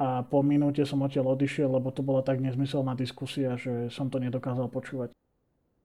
a 0.00 0.24
po 0.24 0.40
minúte 0.40 0.80
som 0.88 1.04
odtiaľ 1.04 1.36
odišiel, 1.36 1.76
lebo 1.76 1.92
to 1.92 2.00
bola 2.00 2.24
tak 2.24 2.40
nezmyselná 2.40 2.96
diskusia, 2.96 3.60
že 3.60 3.92
som 3.92 4.08
to 4.08 4.16
nedokázal 4.16 4.72
počúvať. 4.72 5.12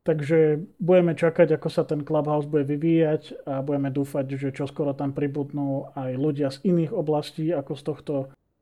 Takže 0.02 0.66
budeme 0.82 1.14
čakať, 1.14 1.62
ako 1.62 1.70
sa 1.70 1.86
ten 1.86 2.02
Clubhouse 2.02 2.50
bude 2.50 2.66
vyvíjať 2.66 3.46
a 3.46 3.62
budeme 3.62 3.94
dúfať, 3.94 4.34
že 4.34 4.50
čoskoro 4.50 4.98
tam 4.98 5.14
pribudnú 5.14 5.94
aj 5.94 6.12
ľudia 6.18 6.50
z 6.50 6.58
iných 6.66 6.90
oblastí 6.90 7.54
ako 7.54 7.74
z 7.78 7.84
tohto 7.86 8.14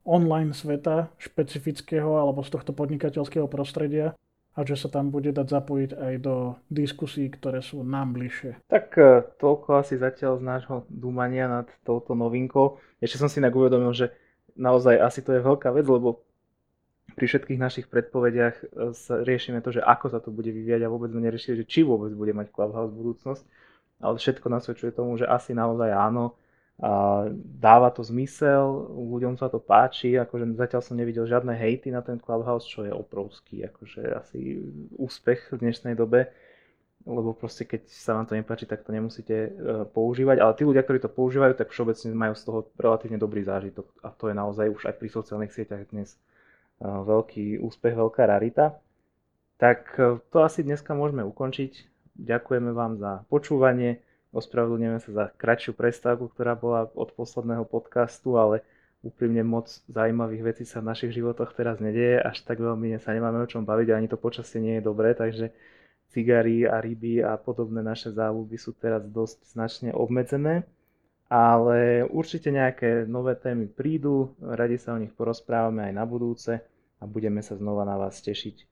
online 0.03 0.51
sveta 0.51 1.07
špecifického 1.15 2.19
alebo 2.19 2.43
z 2.43 2.51
tohto 2.59 2.75
podnikateľského 2.75 3.47
prostredia 3.47 4.19
a 4.59 4.67
že 4.67 4.75
sa 4.75 4.91
tam 4.91 5.07
bude 5.07 5.31
dať 5.31 5.47
zapojiť 5.47 5.91
aj 5.95 6.13
do 6.19 6.59
diskusí, 6.67 7.31
ktoré 7.31 7.63
sú 7.63 7.87
nám 7.87 8.19
bližšie. 8.19 8.59
Tak 8.67 8.85
e, 8.99 9.23
toľko 9.39 9.79
asi 9.79 9.95
zatiaľ 9.95 10.41
z 10.41 10.43
nášho 10.43 10.77
dúmania 10.91 11.47
nad 11.47 11.67
touto 11.87 12.19
novinkou. 12.19 12.83
Ešte 12.99 13.23
som 13.23 13.31
si 13.31 13.39
tak 13.39 13.55
uvedomil, 13.55 13.95
že 13.95 14.11
naozaj 14.59 14.99
asi 14.99 15.23
to 15.23 15.31
je 15.31 15.45
veľká 15.45 15.71
vec, 15.71 15.87
lebo 15.87 16.27
pri 17.19 17.27
všetkých 17.27 17.59
našich 17.59 17.85
predpovediach 17.91 18.55
e, 18.63 18.65
riešime 19.27 19.59
to, 19.59 19.75
že 19.75 19.83
ako 19.83 20.07
sa 20.07 20.23
to 20.23 20.31
bude 20.31 20.47
vyvíjať 20.47 20.87
a 20.87 20.91
vôbec 20.91 21.11
sme 21.11 21.27
neriešili, 21.27 21.59
že 21.59 21.65
či 21.67 21.83
vôbec 21.83 22.15
bude 22.15 22.31
mať 22.31 22.47
Clubhouse 22.55 22.95
budúcnosť. 22.95 23.43
Ale 23.99 24.15
všetko 24.15 24.47
nasvedčuje 24.47 24.95
tomu, 24.95 25.19
že 25.19 25.27
asi 25.27 25.51
naozaj 25.51 25.91
áno. 25.91 26.39
A 26.79 27.27
dáva 27.35 27.91
to 27.91 27.99
zmysel, 28.07 28.87
ľuďom 28.95 29.35
sa 29.35 29.51
to 29.51 29.59
páči, 29.59 30.15
akože 30.15 30.55
zatiaľ 30.55 30.79
som 30.79 30.95
nevidel 30.95 31.27
žiadne 31.27 31.51
hejty 31.51 31.91
na 31.91 31.99
ten 31.99 32.15
Clubhouse, 32.15 32.63
čo 32.63 32.87
je 32.87 32.95
obrovský, 32.95 33.67
akože 33.67 34.15
asi 34.15 34.63
úspech 34.95 35.51
v 35.51 35.59
dnešnej 35.59 35.99
dobe, 35.99 36.31
lebo 37.03 37.35
proste 37.35 37.67
keď 37.67 37.83
sa 37.91 38.15
vám 38.15 38.31
to 38.31 38.39
nepáči, 38.39 38.63
tak 38.63 38.87
to 38.87 38.95
nemusíte 38.95 39.35
e, 39.35 39.49
používať, 39.91 40.39
ale 40.39 40.55
tí 40.55 40.63
ľudia, 40.63 40.87
ktorí 40.87 41.03
to 41.03 41.11
používajú, 41.11 41.59
tak 41.59 41.67
všeobecne 41.67 42.15
majú 42.15 42.33
z 42.39 42.47
toho 42.47 42.59
relatívne 42.79 43.19
dobrý 43.19 43.43
zážitok 43.43 43.83
a 43.99 44.15
to 44.15 44.31
je 44.31 44.35
naozaj 44.39 44.71
už 44.71 44.87
aj 44.87 44.95
pri 44.95 45.09
sociálnych 45.11 45.51
sieťach 45.51 45.83
dnes 45.91 46.15
veľký 46.83 47.59
úspech, 47.59 47.93
veľká 47.95 48.23
rarita. 48.25 48.79
Tak 49.59 49.99
to 50.31 50.37
asi 50.39 50.63
dneska 50.63 50.95
môžeme 50.95 51.23
ukončiť. 51.27 51.71
Ďakujeme 52.15 52.71
vám 52.71 52.99
za 52.99 53.27
počúvanie. 53.27 53.99
Ospravedlňujeme 54.31 54.99
sa 55.03 55.11
za 55.11 55.25
kratšiu 55.35 55.75
prestávku, 55.75 56.31
ktorá 56.31 56.53
bola 56.53 56.87
od 56.93 57.11
posledného 57.15 57.65
podcastu, 57.65 58.37
ale 58.37 58.61
úprimne 59.01 59.41
moc 59.47 59.71
zaujímavých 59.87 60.43
vecí 60.53 60.63
sa 60.67 60.83
v 60.83 60.91
našich 60.91 61.15
životoch 61.15 61.55
teraz 61.55 61.79
nedieje, 61.79 62.19
až 62.19 62.43
tak 62.43 62.59
veľmi 62.59 62.99
sa 62.99 63.15
nemáme 63.15 63.39
o 63.39 63.47
čom 63.47 63.63
baviť, 63.63 63.95
ani 63.95 64.07
to 64.11 64.19
počasie 64.19 64.59
nie 64.59 64.77
je 64.77 64.83
dobré, 64.83 65.15
takže 65.15 65.55
cigary 66.11 66.67
a 66.67 66.83
ryby 66.83 67.23
a 67.23 67.39
podobné 67.39 67.79
naše 67.79 68.11
záľuby 68.11 68.59
sú 68.59 68.75
teraz 68.75 69.05
dosť 69.07 69.55
značne 69.55 69.89
obmedzené, 69.95 70.67
ale 71.29 72.09
určite 72.09 72.49
nejaké 72.49 73.05
nové 73.05 73.37
témy 73.37 73.69
prídu, 73.69 74.33
radi 74.41 74.81
sa 74.81 74.97
o 74.97 75.01
nich 75.01 75.13
porozprávame 75.13 75.85
aj 75.85 75.93
na 75.93 76.05
budúce 76.09 76.57
a 76.97 77.03
budeme 77.05 77.45
sa 77.45 77.53
znova 77.53 77.85
na 77.85 77.95
vás 77.95 78.17
tešiť. 78.19 78.65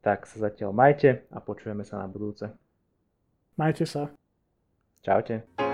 Tak 0.00 0.30
sa 0.30 0.48
zatiaľ 0.48 0.70
majte 0.70 1.26
a 1.34 1.42
počujeme 1.42 1.82
sa 1.82 1.98
na 1.98 2.06
budúce. 2.06 2.48
Majte 3.58 3.82
sa. 3.82 4.14
Čaute. 5.02 5.67